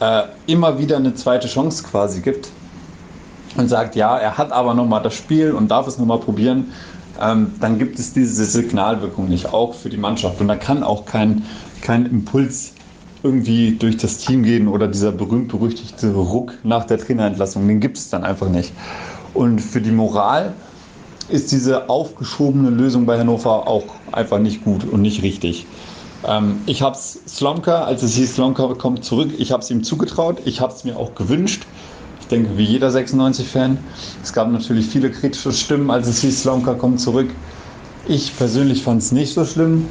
[0.00, 2.50] äh, immer wieder eine zweite Chance quasi gibt
[3.56, 6.72] und sagt, ja, er hat aber nochmal das Spiel und darf es nochmal probieren,
[7.18, 10.40] ähm, dann gibt es diese Signalwirkung nicht, auch für die Mannschaft.
[10.40, 11.42] Und da kann auch kein,
[11.80, 12.74] kein Impuls
[13.26, 18.08] irgendwie durch das Team gehen oder dieser berühmt-berüchtigte Ruck nach der Trainerentlassung, den gibt es
[18.08, 18.72] dann einfach nicht.
[19.34, 20.54] Und für die Moral
[21.28, 25.66] ist diese aufgeschobene Lösung bei Hannover auch einfach nicht gut und nicht richtig.
[26.24, 29.82] Ähm, ich habe es Slomka, als es hieß, Slomka kommt zurück, ich habe es ihm
[29.82, 31.66] zugetraut, ich habe es mir auch gewünscht.
[32.20, 33.78] Ich denke, wie jeder 96-Fan.
[34.22, 37.28] Es gab natürlich viele kritische Stimmen, als es hieß, Slomka kommt zurück.
[38.08, 39.88] Ich persönlich fand es nicht so schlimm.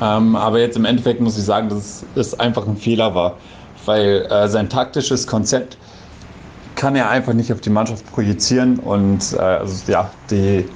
[0.00, 3.36] Ähm, aber jetzt im Endeffekt muss ich sagen, dass es einfach ein Fehler war,
[3.84, 5.76] weil äh, sein taktisches Konzept
[6.76, 10.66] kann er einfach nicht auf die Mannschaft projizieren und äh, also, ja, die,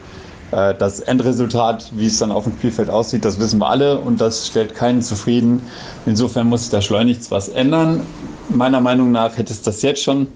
[0.51, 4.21] äh, das Endresultat, wie es dann auf dem Spielfeld aussieht, das wissen wir alle und
[4.21, 5.63] das stellt keinen zufrieden.
[6.07, 8.03] Insofern muss sich da schleunigst was ändern.
[8.49, 10.27] Meiner Meinung nach hätte es das jetzt schon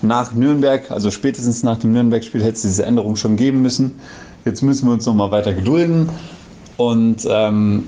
[0.00, 4.00] nach Nürnberg, also spätestens nach dem Nürnberg-Spiel hätte es diese Änderung schon geben müssen.
[4.44, 6.08] Jetzt müssen wir uns noch mal weiter gedulden
[6.90, 7.84] und ähm,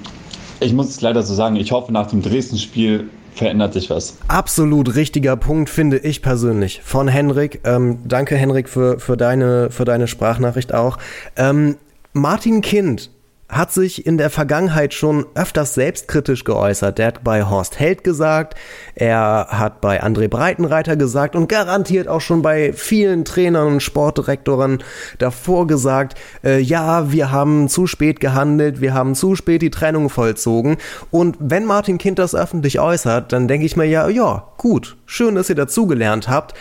[0.60, 4.16] ich muss es leider so sagen, ich hoffe nach dem Dresden-Spiel verändert sich was.
[4.28, 6.80] Absolut richtiger Punkt, finde ich persönlich.
[6.84, 7.60] Von Henrik.
[7.64, 10.98] Ähm, danke, Henrik, für, für, deine, für deine Sprachnachricht auch.
[11.36, 11.76] Ähm,
[12.12, 13.10] Martin Kind
[13.48, 16.98] hat sich in der Vergangenheit schon öfters selbstkritisch geäußert.
[16.98, 18.54] Der hat bei Horst Held gesagt,
[18.94, 24.82] er hat bei André Breitenreiter gesagt und garantiert auch schon bei vielen Trainern und Sportdirektoren
[25.18, 30.08] davor gesagt, äh, ja, wir haben zu spät gehandelt, wir haben zu spät die Trennung
[30.08, 30.78] vollzogen.
[31.10, 35.34] Und wenn Martin Kind das öffentlich äußert, dann denke ich mir ja, ja, gut, schön,
[35.34, 36.54] dass ihr dazugelernt habt,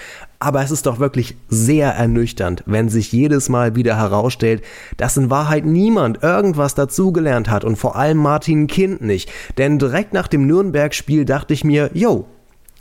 [0.44, 4.62] aber es ist doch wirklich sehr ernüchternd, wenn sich jedes Mal wieder herausstellt,
[4.98, 9.32] dass in Wahrheit niemand irgendwas dazugelernt hat und vor allem Martin Kind nicht.
[9.58, 12.26] Denn direkt nach dem Nürnberg-Spiel dachte ich mir, yo,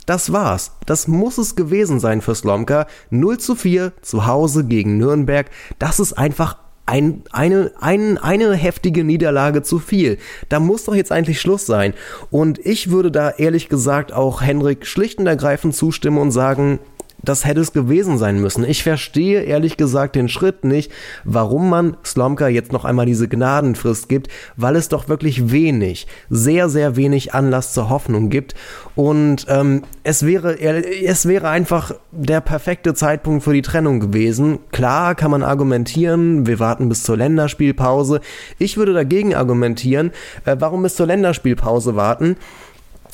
[0.05, 0.73] das war's.
[0.85, 2.87] Das muss es gewesen sein für Slomka.
[3.09, 5.49] 0 zu 4 zu Hause gegen Nürnberg.
[5.79, 10.17] Das ist einfach ein, eine, ein, eine heftige Niederlage zu viel.
[10.49, 11.93] Da muss doch jetzt eigentlich Schluss sein.
[12.29, 16.79] Und ich würde da ehrlich gesagt auch Henrik schlicht und ergreifend zustimmen und sagen,
[17.23, 18.63] das hätte es gewesen sein müssen.
[18.65, 20.91] Ich verstehe ehrlich gesagt den Schritt nicht,
[21.23, 24.27] warum man Slomka jetzt noch einmal diese Gnadenfrist gibt,
[24.57, 28.55] weil es doch wirklich wenig, sehr, sehr wenig Anlass zur Hoffnung gibt.
[28.95, 34.59] Und ähm, es, wäre, es wäre einfach der perfekte Zeitpunkt für die Trennung gewesen.
[34.71, 38.19] Klar kann man argumentieren, wir warten bis zur Länderspielpause.
[38.59, 40.11] Ich würde dagegen argumentieren,
[40.45, 42.35] äh, warum bis zur Länderspielpause warten?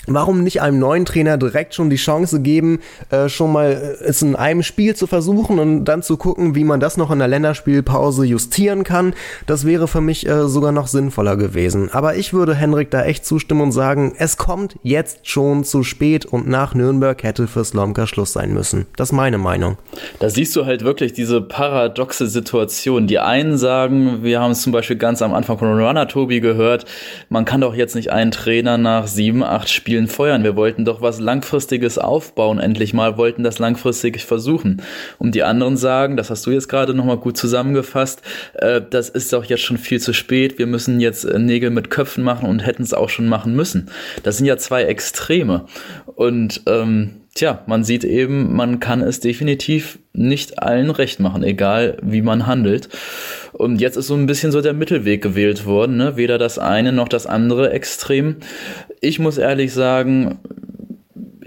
[0.09, 2.79] Warum nicht einem neuen Trainer direkt schon die Chance geben,
[3.11, 6.63] äh, schon mal äh, es in einem Spiel zu versuchen und dann zu gucken, wie
[6.63, 9.13] man das noch in der Länderspielpause justieren kann?
[9.45, 11.89] Das wäre für mich äh, sogar noch sinnvoller gewesen.
[11.91, 16.25] Aber ich würde Henrik da echt zustimmen und sagen, es kommt jetzt schon zu spät
[16.25, 18.87] und nach Nürnberg hätte für Slomka Schluss sein müssen.
[18.95, 19.77] Das ist meine Meinung.
[20.19, 23.07] Da siehst du halt wirklich diese paradoxe Situation.
[23.07, 26.85] Die einen sagen, wir haben es zum Beispiel ganz am Anfang von Runner Tobi gehört,
[27.29, 30.43] man kann doch jetzt nicht einen Trainer nach sieben, acht Spielen Spielen feuern.
[30.43, 34.81] Wir wollten doch was Langfristiges aufbauen, endlich mal, wollten das langfristig versuchen.
[35.17, 38.21] Und die anderen sagen, das hast du jetzt gerade nochmal gut zusammengefasst,
[38.53, 41.89] äh, das ist doch jetzt schon viel zu spät, wir müssen jetzt äh, Nägel mit
[41.89, 43.89] Köpfen machen und hätten es auch schon machen müssen.
[44.23, 45.65] Das sind ja zwei Extreme.
[46.15, 51.97] Und ähm, tja, man sieht eben, man kann es definitiv nicht allen recht machen, egal
[52.01, 52.89] wie man handelt.
[53.53, 56.17] Und jetzt ist so ein bisschen so der Mittelweg gewählt worden, ne?
[56.17, 58.37] weder das eine noch das andere Extrem.
[59.01, 60.39] Ich muss ehrlich sagen,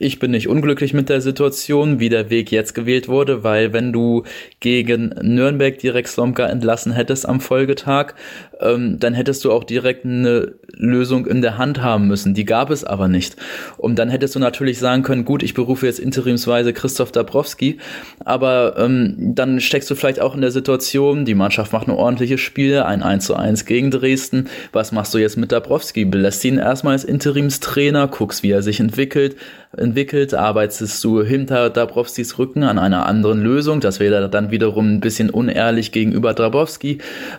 [0.03, 3.93] ich bin nicht unglücklich mit der Situation, wie der Weg jetzt gewählt wurde, weil wenn
[3.93, 4.25] du
[4.59, 8.15] gegen Nürnberg direkt Slomka entlassen hättest am Folgetag,
[8.63, 12.35] ähm, dann hättest du auch direkt eine Lösung in der Hand haben müssen.
[12.35, 13.37] Die gab es aber nicht.
[13.77, 17.79] Und dann hättest du natürlich sagen können, gut, ich berufe jetzt interimsweise Christoph Dabrowski,
[18.25, 22.41] aber ähm, dann steckst du vielleicht auch in der Situation, die Mannschaft macht ein ordentliches
[22.41, 24.49] Spiel, ein 1 zu 1 gegen Dresden.
[24.73, 26.05] Was machst du jetzt mit Dabrowski?
[26.05, 29.37] Belässt ihn erstmal als Interimstrainer, guckst, wie er sich entwickelt,
[29.77, 35.01] entwickelt, arbeitest du hinter Dabrowskis Rücken an einer anderen Lösung, das wäre dann wiederum ein
[35.01, 36.99] bisschen unehrlich gegenüber Dabrowski,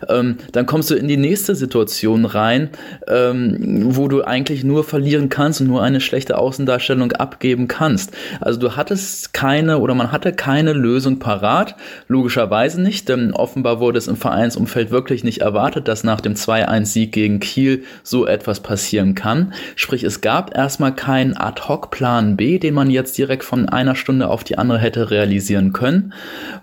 [0.09, 2.69] ähm, dann kommst du in die nächste Situation rein,
[3.07, 8.11] ähm, wo du eigentlich nur verlieren kannst und nur eine schlechte Außendarstellung abgeben kannst.
[8.40, 11.76] Also du hattest keine oder man hatte keine Lösung parat,
[12.07, 17.11] logischerweise nicht, denn offenbar wurde es im Vereinsumfeld wirklich nicht erwartet, dass nach dem 2-1-Sieg
[17.11, 19.53] gegen Kiel so etwas passieren kann.
[19.76, 24.27] Sprich, es gab erstmal keinen Ad-Hoc-Plan Plan B, den man jetzt direkt von einer Stunde
[24.27, 26.14] auf die andere hätte realisieren können.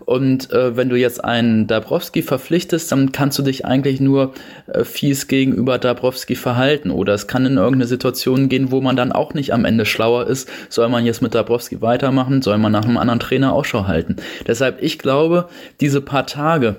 [0.04, 4.34] Und äh, wenn du jetzt einen Dabrowski verpflichtest, dann kannst du dich eigentlich nur
[4.84, 6.90] fies gegenüber Dabrowski verhalten.
[6.90, 10.26] Oder es kann in irgendeine Situation gehen, wo man dann auch nicht am Ende schlauer
[10.26, 10.48] ist.
[10.68, 12.42] Soll man jetzt mit Dabrowski weitermachen?
[12.42, 14.16] Soll man nach einem anderen Trainer Ausschau halten?
[14.46, 15.48] Deshalb, ich glaube,
[15.80, 16.76] diese paar Tage,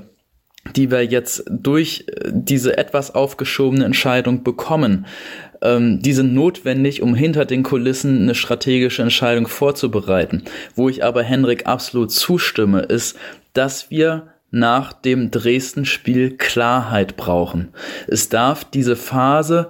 [0.76, 5.06] die wir jetzt durch äh, diese etwas aufgeschobene Entscheidung bekommen,
[5.62, 10.44] ähm, die sind notwendig, um hinter den Kulissen eine strategische Entscheidung vorzubereiten.
[10.76, 13.18] Wo ich aber Henrik absolut zustimme, ist,
[13.54, 17.70] dass wir nach dem Dresden-Spiel Klarheit brauchen.
[18.08, 19.70] Es darf diese Phase,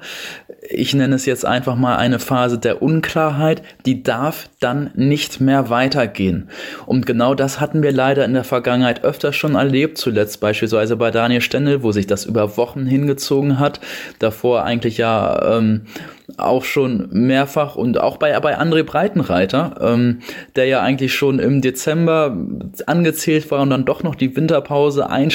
[0.70, 5.70] ich nenne es jetzt einfach mal eine Phase der Unklarheit, die darf dann nicht mehr
[5.70, 6.50] weitergehen.
[6.88, 11.12] Und genau das hatten wir leider in der Vergangenheit öfter schon erlebt, zuletzt beispielsweise bei
[11.12, 13.80] Daniel Stendel, wo sich das über Wochen hingezogen hat.
[14.18, 15.82] Davor eigentlich ja ähm,
[16.38, 20.20] auch schon mehrfach und auch bei, bei André Breitenreiter, ähm,
[20.56, 22.36] der ja eigentlich schon im Dezember
[22.86, 25.32] angezählt war und dann doch noch die Winterpause ein,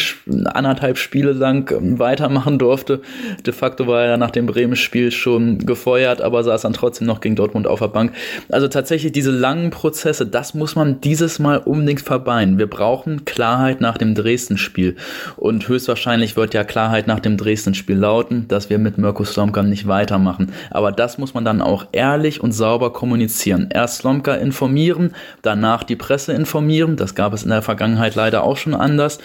[0.46, 3.00] anderthalb Spiele lang ähm, weitermachen durfte.
[3.44, 7.36] De facto war er nach dem Bremen-Spiel schon gefeuert, aber saß dann trotzdem noch gegen
[7.36, 8.12] Dortmund auf der Bank.
[8.50, 12.58] Also tatsächlich diese langen Prozesse, das muss man dieses Mal unbedingt verbeinen.
[12.58, 14.96] Wir brauchen Klarheit nach dem Dresden-Spiel
[15.36, 19.86] und höchstwahrscheinlich wird ja Klarheit nach dem Dresden-Spiel lauten, dass wir mit Mirko Slomka nicht
[19.86, 20.52] weitermachen.
[20.70, 23.68] Aber das muss man dann auch ehrlich und sauber kommunizieren.
[23.72, 26.96] Erst Slomka informieren, danach die Presse informieren.
[26.96, 29.18] Das gab es in der Vergangenheit leider auch schon anders.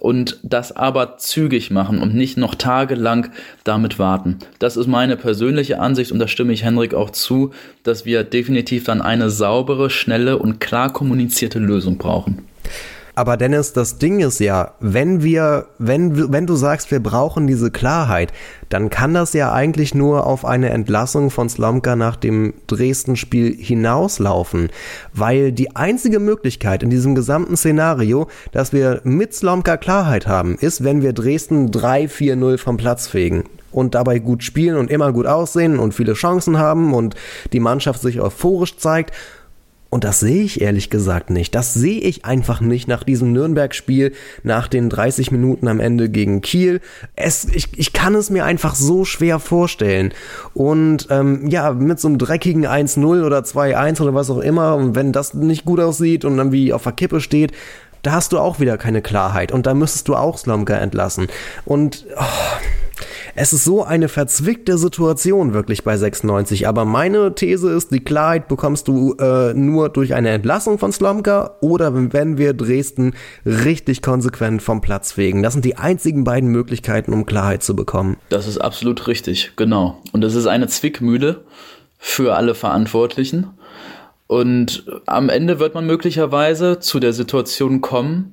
[0.00, 3.30] Und das aber zügig machen und nicht noch tagelang
[3.62, 4.38] damit warten.
[4.58, 7.52] Das ist meine persönliche Ansicht und da stimme ich Henrik auch zu,
[7.84, 12.44] dass wir definitiv dann eine saubere, schnelle und klar kommunizierte Lösung brauchen.
[13.14, 17.70] Aber Dennis, das Ding ist ja, wenn wir, wenn, wenn du sagst, wir brauchen diese
[17.70, 18.32] Klarheit,
[18.70, 24.70] dann kann das ja eigentlich nur auf eine Entlassung von Slomka nach dem Dresden-Spiel hinauslaufen.
[25.12, 30.82] Weil die einzige Möglichkeit in diesem gesamten Szenario, dass wir mit Slomka Klarheit haben, ist,
[30.82, 35.78] wenn wir Dresden 3-4-0 vom Platz fegen und dabei gut spielen und immer gut aussehen
[35.78, 37.14] und viele Chancen haben und
[37.52, 39.12] die Mannschaft sich euphorisch zeigt
[39.92, 41.54] und das sehe ich ehrlich gesagt nicht.
[41.54, 46.40] Das sehe ich einfach nicht nach diesem Nürnberg-Spiel, nach den 30 Minuten am Ende gegen
[46.40, 46.80] Kiel.
[47.14, 50.14] Es, ich, ich kann es mir einfach so schwer vorstellen.
[50.54, 54.94] Und ähm, ja, mit so einem dreckigen 1-0 oder 2-1 oder was auch immer, und
[54.94, 57.52] wenn das nicht gut aussieht und dann wie auf der Kippe steht,
[58.00, 59.52] da hast du auch wieder keine Klarheit.
[59.52, 61.26] Und da müsstest du auch Slomka entlassen.
[61.66, 62.22] Und oh,
[63.34, 66.68] es ist so eine verzwickte Situation wirklich bei 96.
[66.68, 71.56] Aber meine These ist, die Klarheit bekommst du äh, nur durch eine Entlassung von Slomka
[71.60, 73.14] oder wenn wir Dresden
[73.44, 75.42] richtig konsequent vom Platz fegen.
[75.42, 78.16] Das sind die einzigen beiden Möglichkeiten, um Klarheit zu bekommen.
[78.28, 80.02] Das ist absolut richtig, genau.
[80.12, 81.44] Und das ist eine Zwickmühle
[81.98, 83.48] für alle Verantwortlichen.
[84.26, 88.32] Und am Ende wird man möglicherweise zu der Situation kommen,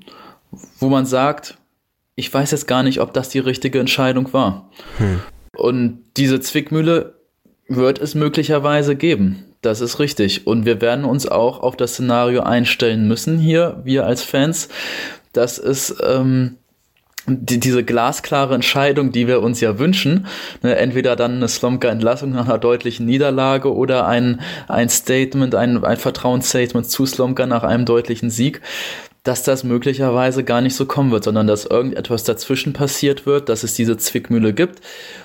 [0.79, 1.57] wo man sagt,
[2.19, 4.69] ich weiß jetzt gar nicht, ob das die richtige Entscheidung war.
[4.97, 5.21] Hm.
[5.55, 7.15] Und diese Zwickmühle
[7.67, 9.45] wird es möglicherweise geben.
[9.61, 10.45] Das ist richtig.
[10.45, 14.67] Und wir werden uns auch auf das Szenario einstellen müssen hier, wir als Fans,
[15.33, 16.57] dass es ähm,
[17.25, 20.27] die, diese glasklare Entscheidung, die wir uns ja wünschen,
[20.61, 25.97] ne, entweder dann eine Slomka-Entlassung nach einer deutlichen Niederlage oder ein, ein Statement, ein, ein
[25.97, 28.61] Vertrauensstatement zu Slomka nach einem deutlichen Sieg,
[29.23, 33.63] dass das möglicherweise gar nicht so kommen wird, sondern dass irgendetwas dazwischen passiert wird, dass
[33.63, 34.81] es diese Zwickmühle gibt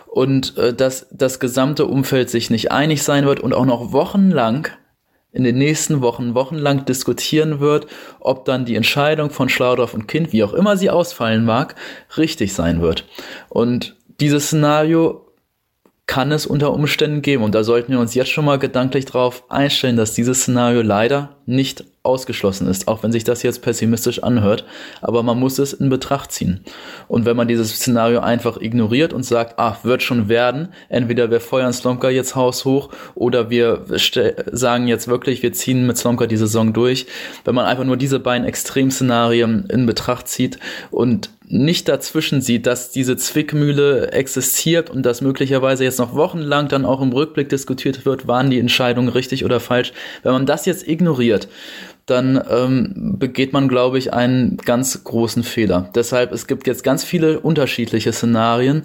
[0.06, 4.68] und äh, dass das gesamte Umfeld sich nicht einig sein wird und auch noch wochenlang
[5.32, 7.88] in den nächsten Wochen wochenlang diskutieren wird,
[8.20, 11.74] ob dann die Entscheidung von Schlaudorf und Kind, wie auch immer sie ausfallen mag,
[12.16, 13.04] richtig sein wird.
[13.48, 15.24] Und dieses Szenario
[16.06, 17.42] kann es unter Umständen geben.
[17.42, 21.36] Und da sollten wir uns jetzt schon mal gedanklich darauf einstellen, dass dieses Szenario leider
[21.46, 24.64] nicht ausgeschlossen ist, auch wenn sich das jetzt pessimistisch anhört.
[25.00, 26.60] Aber man muss es in Betracht ziehen.
[27.08, 31.40] Und wenn man dieses Szenario einfach ignoriert und sagt, ach, wird schon werden, entweder wir
[31.40, 33.84] feuern Slomka jetzt Haus hoch oder wir
[34.52, 37.06] sagen jetzt wirklich, wir ziehen mit Slomka die Saison durch.
[37.44, 40.58] Wenn man einfach nur diese beiden Extremszenarien in Betracht zieht
[40.90, 46.86] und nicht dazwischen sieht, dass diese Zwickmühle existiert und dass möglicherweise jetzt noch wochenlang dann
[46.86, 49.92] auch im Rückblick diskutiert wird, waren die Entscheidungen richtig oder falsch.
[50.22, 51.33] Wenn man das jetzt ignoriert,
[52.06, 55.88] dann ähm, begeht man, glaube ich, einen ganz großen Fehler.
[55.94, 58.84] Deshalb, es gibt jetzt ganz viele unterschiedliche Szenarien,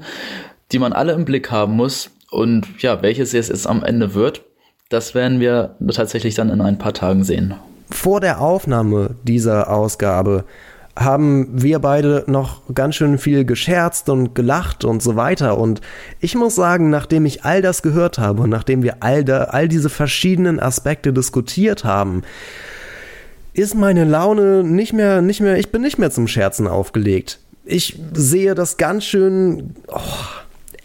[0.72, 2.12] die man alle im Blick haben muss.
[2.32, 4.44] Und ja, welches es jetzt am Ende wird,
[4.90, 7.56] das werden wir tatsächlich dann in ein paar Tagen sehen.
[7.92, 10.46] Vor der Aufnahme dieser Ausgabe
[10.96, 15.58] haben wir beide noch ganz schön viel gescherzt und gelacht und so weiter.
[15.58, 15.82] Und
[16.20, 19.68] ich muss sagen, nachdem ich all das gehört habe und nachdem wir all, da, all
[19.68, 22.24] diese verschiedenen Aspekte diskutiert haben,
[23.54, 27.40] ist meine Laune nicht mehr, nicht mehr, ich bin nicht mehr zum Scherzen aufgelegt.
[27.66, 29.76] Ich sehe das ganz schön.
[29.88, 30.00] Oh,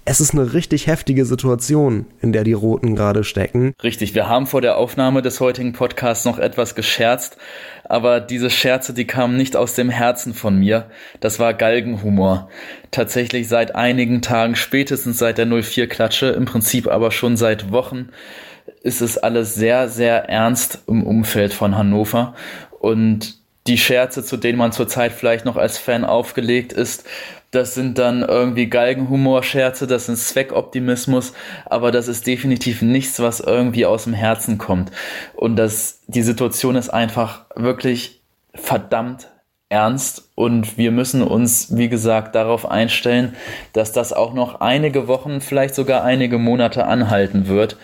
[0.07, 3.73] es ist eine richtig heftige Situation, in der die Roten gerade stecken.
[3.83, 7.39] Richtig, wir haben vor der Aufnahme des heutigen Podcasts noch etwas gescherzt,
[7.95, 10.91] aber diese Scherze, die kamen nicht aus dem Herzen von mir.
[11.21, 12.49] Das war Galgenhumor.
[12.91, 18.09] Tatsächlich seit einigen Tagen, spätestens seit der 04-Klatsche, im Prinzip aber schon seit Wochen,
[18.83, 22.35] ist es alles sehr, sehr ernst im Umfeld von Hannover.
[22.81, 23.37] Und
[23.69, 27.05] die Scherze, zu denen man zurzeit vielleicht noch als Fan aufgelegt ist,
[27.55, 31.33] das sind dann irgendwie Galgenhumor-Scherze, das ist Zweckoptimismus,
[31.67, 34.91] aber das ist definitiv nichts, was irgendwie aus dem Herzen kommt.
[35.35, 38.23] Und das, die Situation ist einfach wirklich
[38.55, 39.29] verdammt
[39.69, 43.35] ernst und wir müssen uns, wie gesagt, darauf einstellen,
[43.73, 47.77] dass das auch noch einige Wochen, vielleicht sogar einige Monate anhalten wird,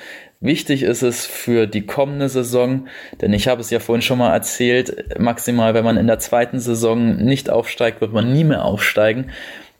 [0.42, 2.88] Wichtig ist es für die kommende Saison,
[3.20, 6.60] denn ich habe es ja vorhin schon mal erzählt, maximal wenn man in der zweiten
[6.60, 9.30] Saison nicht aufsteigt, wird man nie mehr aufsteigen,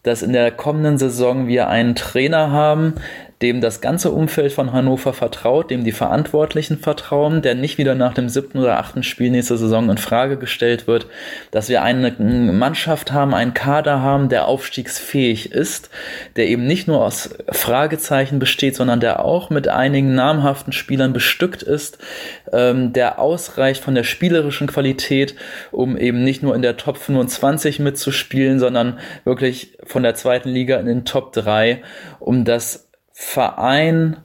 [0.02, 2.96] dass in der kommenden Saison wir einen Trainer haben,
[3.42, 8.12] dem das ganze Umfeld von Hannover vertraut, dem die Verantwortlichen vertrauen, der nicht wieder nach
[8.12, 11.06] dem siebten oder achten Spiel nächste Saison in Frage gestellt wird,
[11.50, 12.12] dass wir eine
[12.52, 15.88] Mannschaft haben, einen Kader haben, der aufstiegsfähig ist,
[16.36, 21.62] der eben nicht nur aus Fragezeichen besteht, sondern der auch mit einigen namhaften Spielern bestückt
[21.62, 21.96] ist,
[22.52, 25.34] ähm, der ausreicht von der spielerischen Qualität,
[25.70, 30.76] um eben nicht nur in der Top 25 mitzuspielen, sondern wirklich von der zweiten Liga
[30.76, 31.82] in den Top 3,
[32.18, 32.89] um das
[33.22, 34.16] Verein,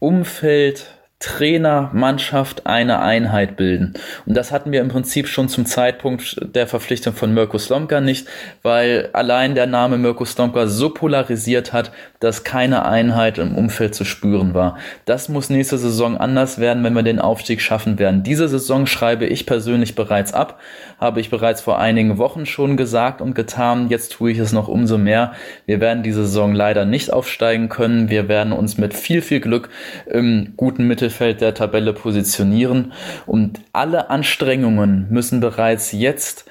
[0.00, 0.86] Umfeld,
[1.18, 3.94] Trainer, Mannschaft eine Einheit bilden.
[4.26, 8.28] Und das hatten wir im Prinzip schon zum Zeitpunkt der Verpflichtung von Mirko Slomka nicht,
[8.62, 14.04] weil allein der Name Mirko Slomka so polarisiert hat, dass keine Einheit im Umfeld zu
[14.04, 14.78] spüren war.
[15.04, 18.22] Das muss nächste Saison anders werden, wenn wir den Aufstieg schaffen werden.
[18.22, 20.60] Diese Saison schreibe ich persönlich bereits ab,
[21.00, 23.88] habe ich bereits vor einigen Wochen schon gesagt und getan.
[23.88, 25.32] Jetzt tue ich es noch umso mehr.
[25.66, 28.08] Wir werden diese Saison leider nicht aufsteigen können.
[28.08, 29.68] Wir werden uns mit viel, viel Glück
[30.06, 32.92] im guten Mittel Mittelfeld der Tabelle positionieren
[33.24, 36.44] und alle Anstrengungen müssen bereits jetzt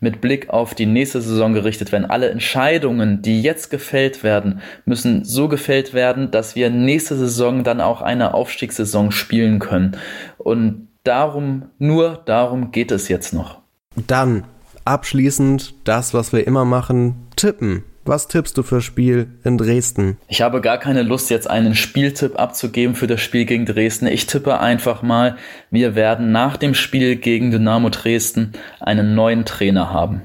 [0.00, 2.08] mit Blick auf die nächste Saison gerichtet werden.
[2.08, 7.80] Alle Entscheidungen, die jetzt gefällt werden, müssen so gefällt werden, dass wir nächste Saison dann
[7.80, 9.96] auch eine Aufstiegssaison spielen können.
[10.36, 13.58] Und darum, nur darum geht es jetzt noch.
[14.06, 14.44] Dann
[14.84, 17.84] abschließend das, was wir immer machen, tippen.
[18.08, 20.16] Was tippst du für Spiel in Dresden?
[20.28, 24.06] Ich habe gar keine Lust, jetzt einen Spieltipp abzugeben für das Spiel gegen Dresden.
[24.06, 25.36] Ich tippe einfach mal,
[25.70, 30.22] wir werden nach dem Spiel gegen Dynamo Dresden einen neuen Trainer haben.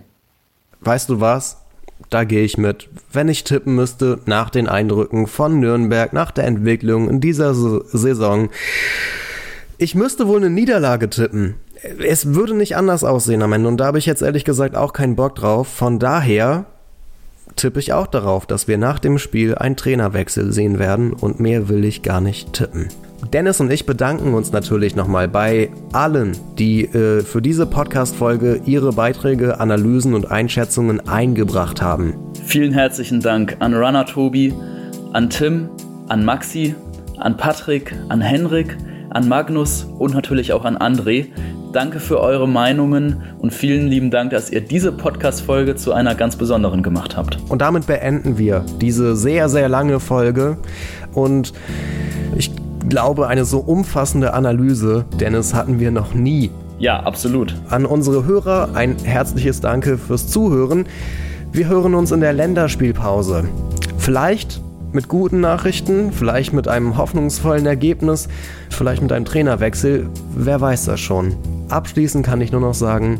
[0.80, 1.58] Weißt du was?
[2.10, 2.88] Da gehe ich mit.
[3.12, 8.50] Wenn ich tippen müsste, nach den Eindrücken von Nürnberg, nach der Entwicklung in dieser Saison,
[9.78, 11.56] ich müsste wohl eine Niederlage tippen.
[12.00, 14.94] Es würde nicht anders aussehen am Ende und da habe ich jetzt ehrlich gesagt auch
[14.94, 15.68] keinen Bock drauf.
[15.68, 16.66] Von daher
[17.56, 21.70] tippe ich auch darauf, dass wir nach dem Spiel einen Trainerwechsel sehen werden und mehr
[21.70, 22.90] will ich gar nicht tippen.
[23.32, 28.92] Dennis und ich bedanken uns natürlich nochmal bei allen, die äh, für diese Podcast-Folge ihre
[28.92, 32.16] Beiträge, Analysen und Einschätzungen eingebracht haben.
[32.46, 34.54] Vielen herzlichen Dank an Runner Tobi,
[35.14, 35.70] an Tim,
[36.10, 36.76] an Maxi,
[37.18, 38.78] an Patrick, an Henrik,
[39.10, 41.28] an Magnus und natürlich auch an André.
[41.74, 46.36] Danke für eure Meinungen und vielen lieben Dank, dass ihr diese Podcast-Folge zu einer ganz
[46.36, 47.40] besonderen gemacht habt.
[47.50, 50.58] Und damit beenden wir diese sehr, sehr lange Folge.
[51.16, 51.52] Und
[52.38, 52.52] ich
[52.88, 56.52] glaube, eine so umfassende Analyse, Dennis, hatten wir noch nie.
[56.78, 57.56] Ja, absolut.
[57.70, 60.86] An unsere Hörer ein herzliches Danke fürs Zuhören.
[61.52, 63.46] Wir hören uns in der Länderspielpause.
[63.98, 68.28] Vielleicht mit guten Nachrichten, vielleicht mit einem hoffnungsvollen Ergebnis,
[68.70, 71.36] vielleicht mit einem Trainerwechsel, wer weiß das schon.
[71.70, 73.20] Abschließend kann ich nur noch sagen,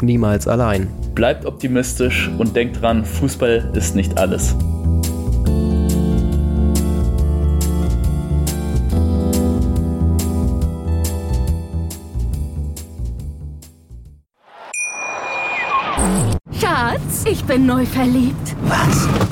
[0.00, 0.88] niemals allein.
[1.14, 4.56] Bleibt optimistisch und denkt dran, Fußball ist nicht alles.
[16.58, 18.56] Schatz, ich bin neu verliebt.
[18.62, 19.31] Was?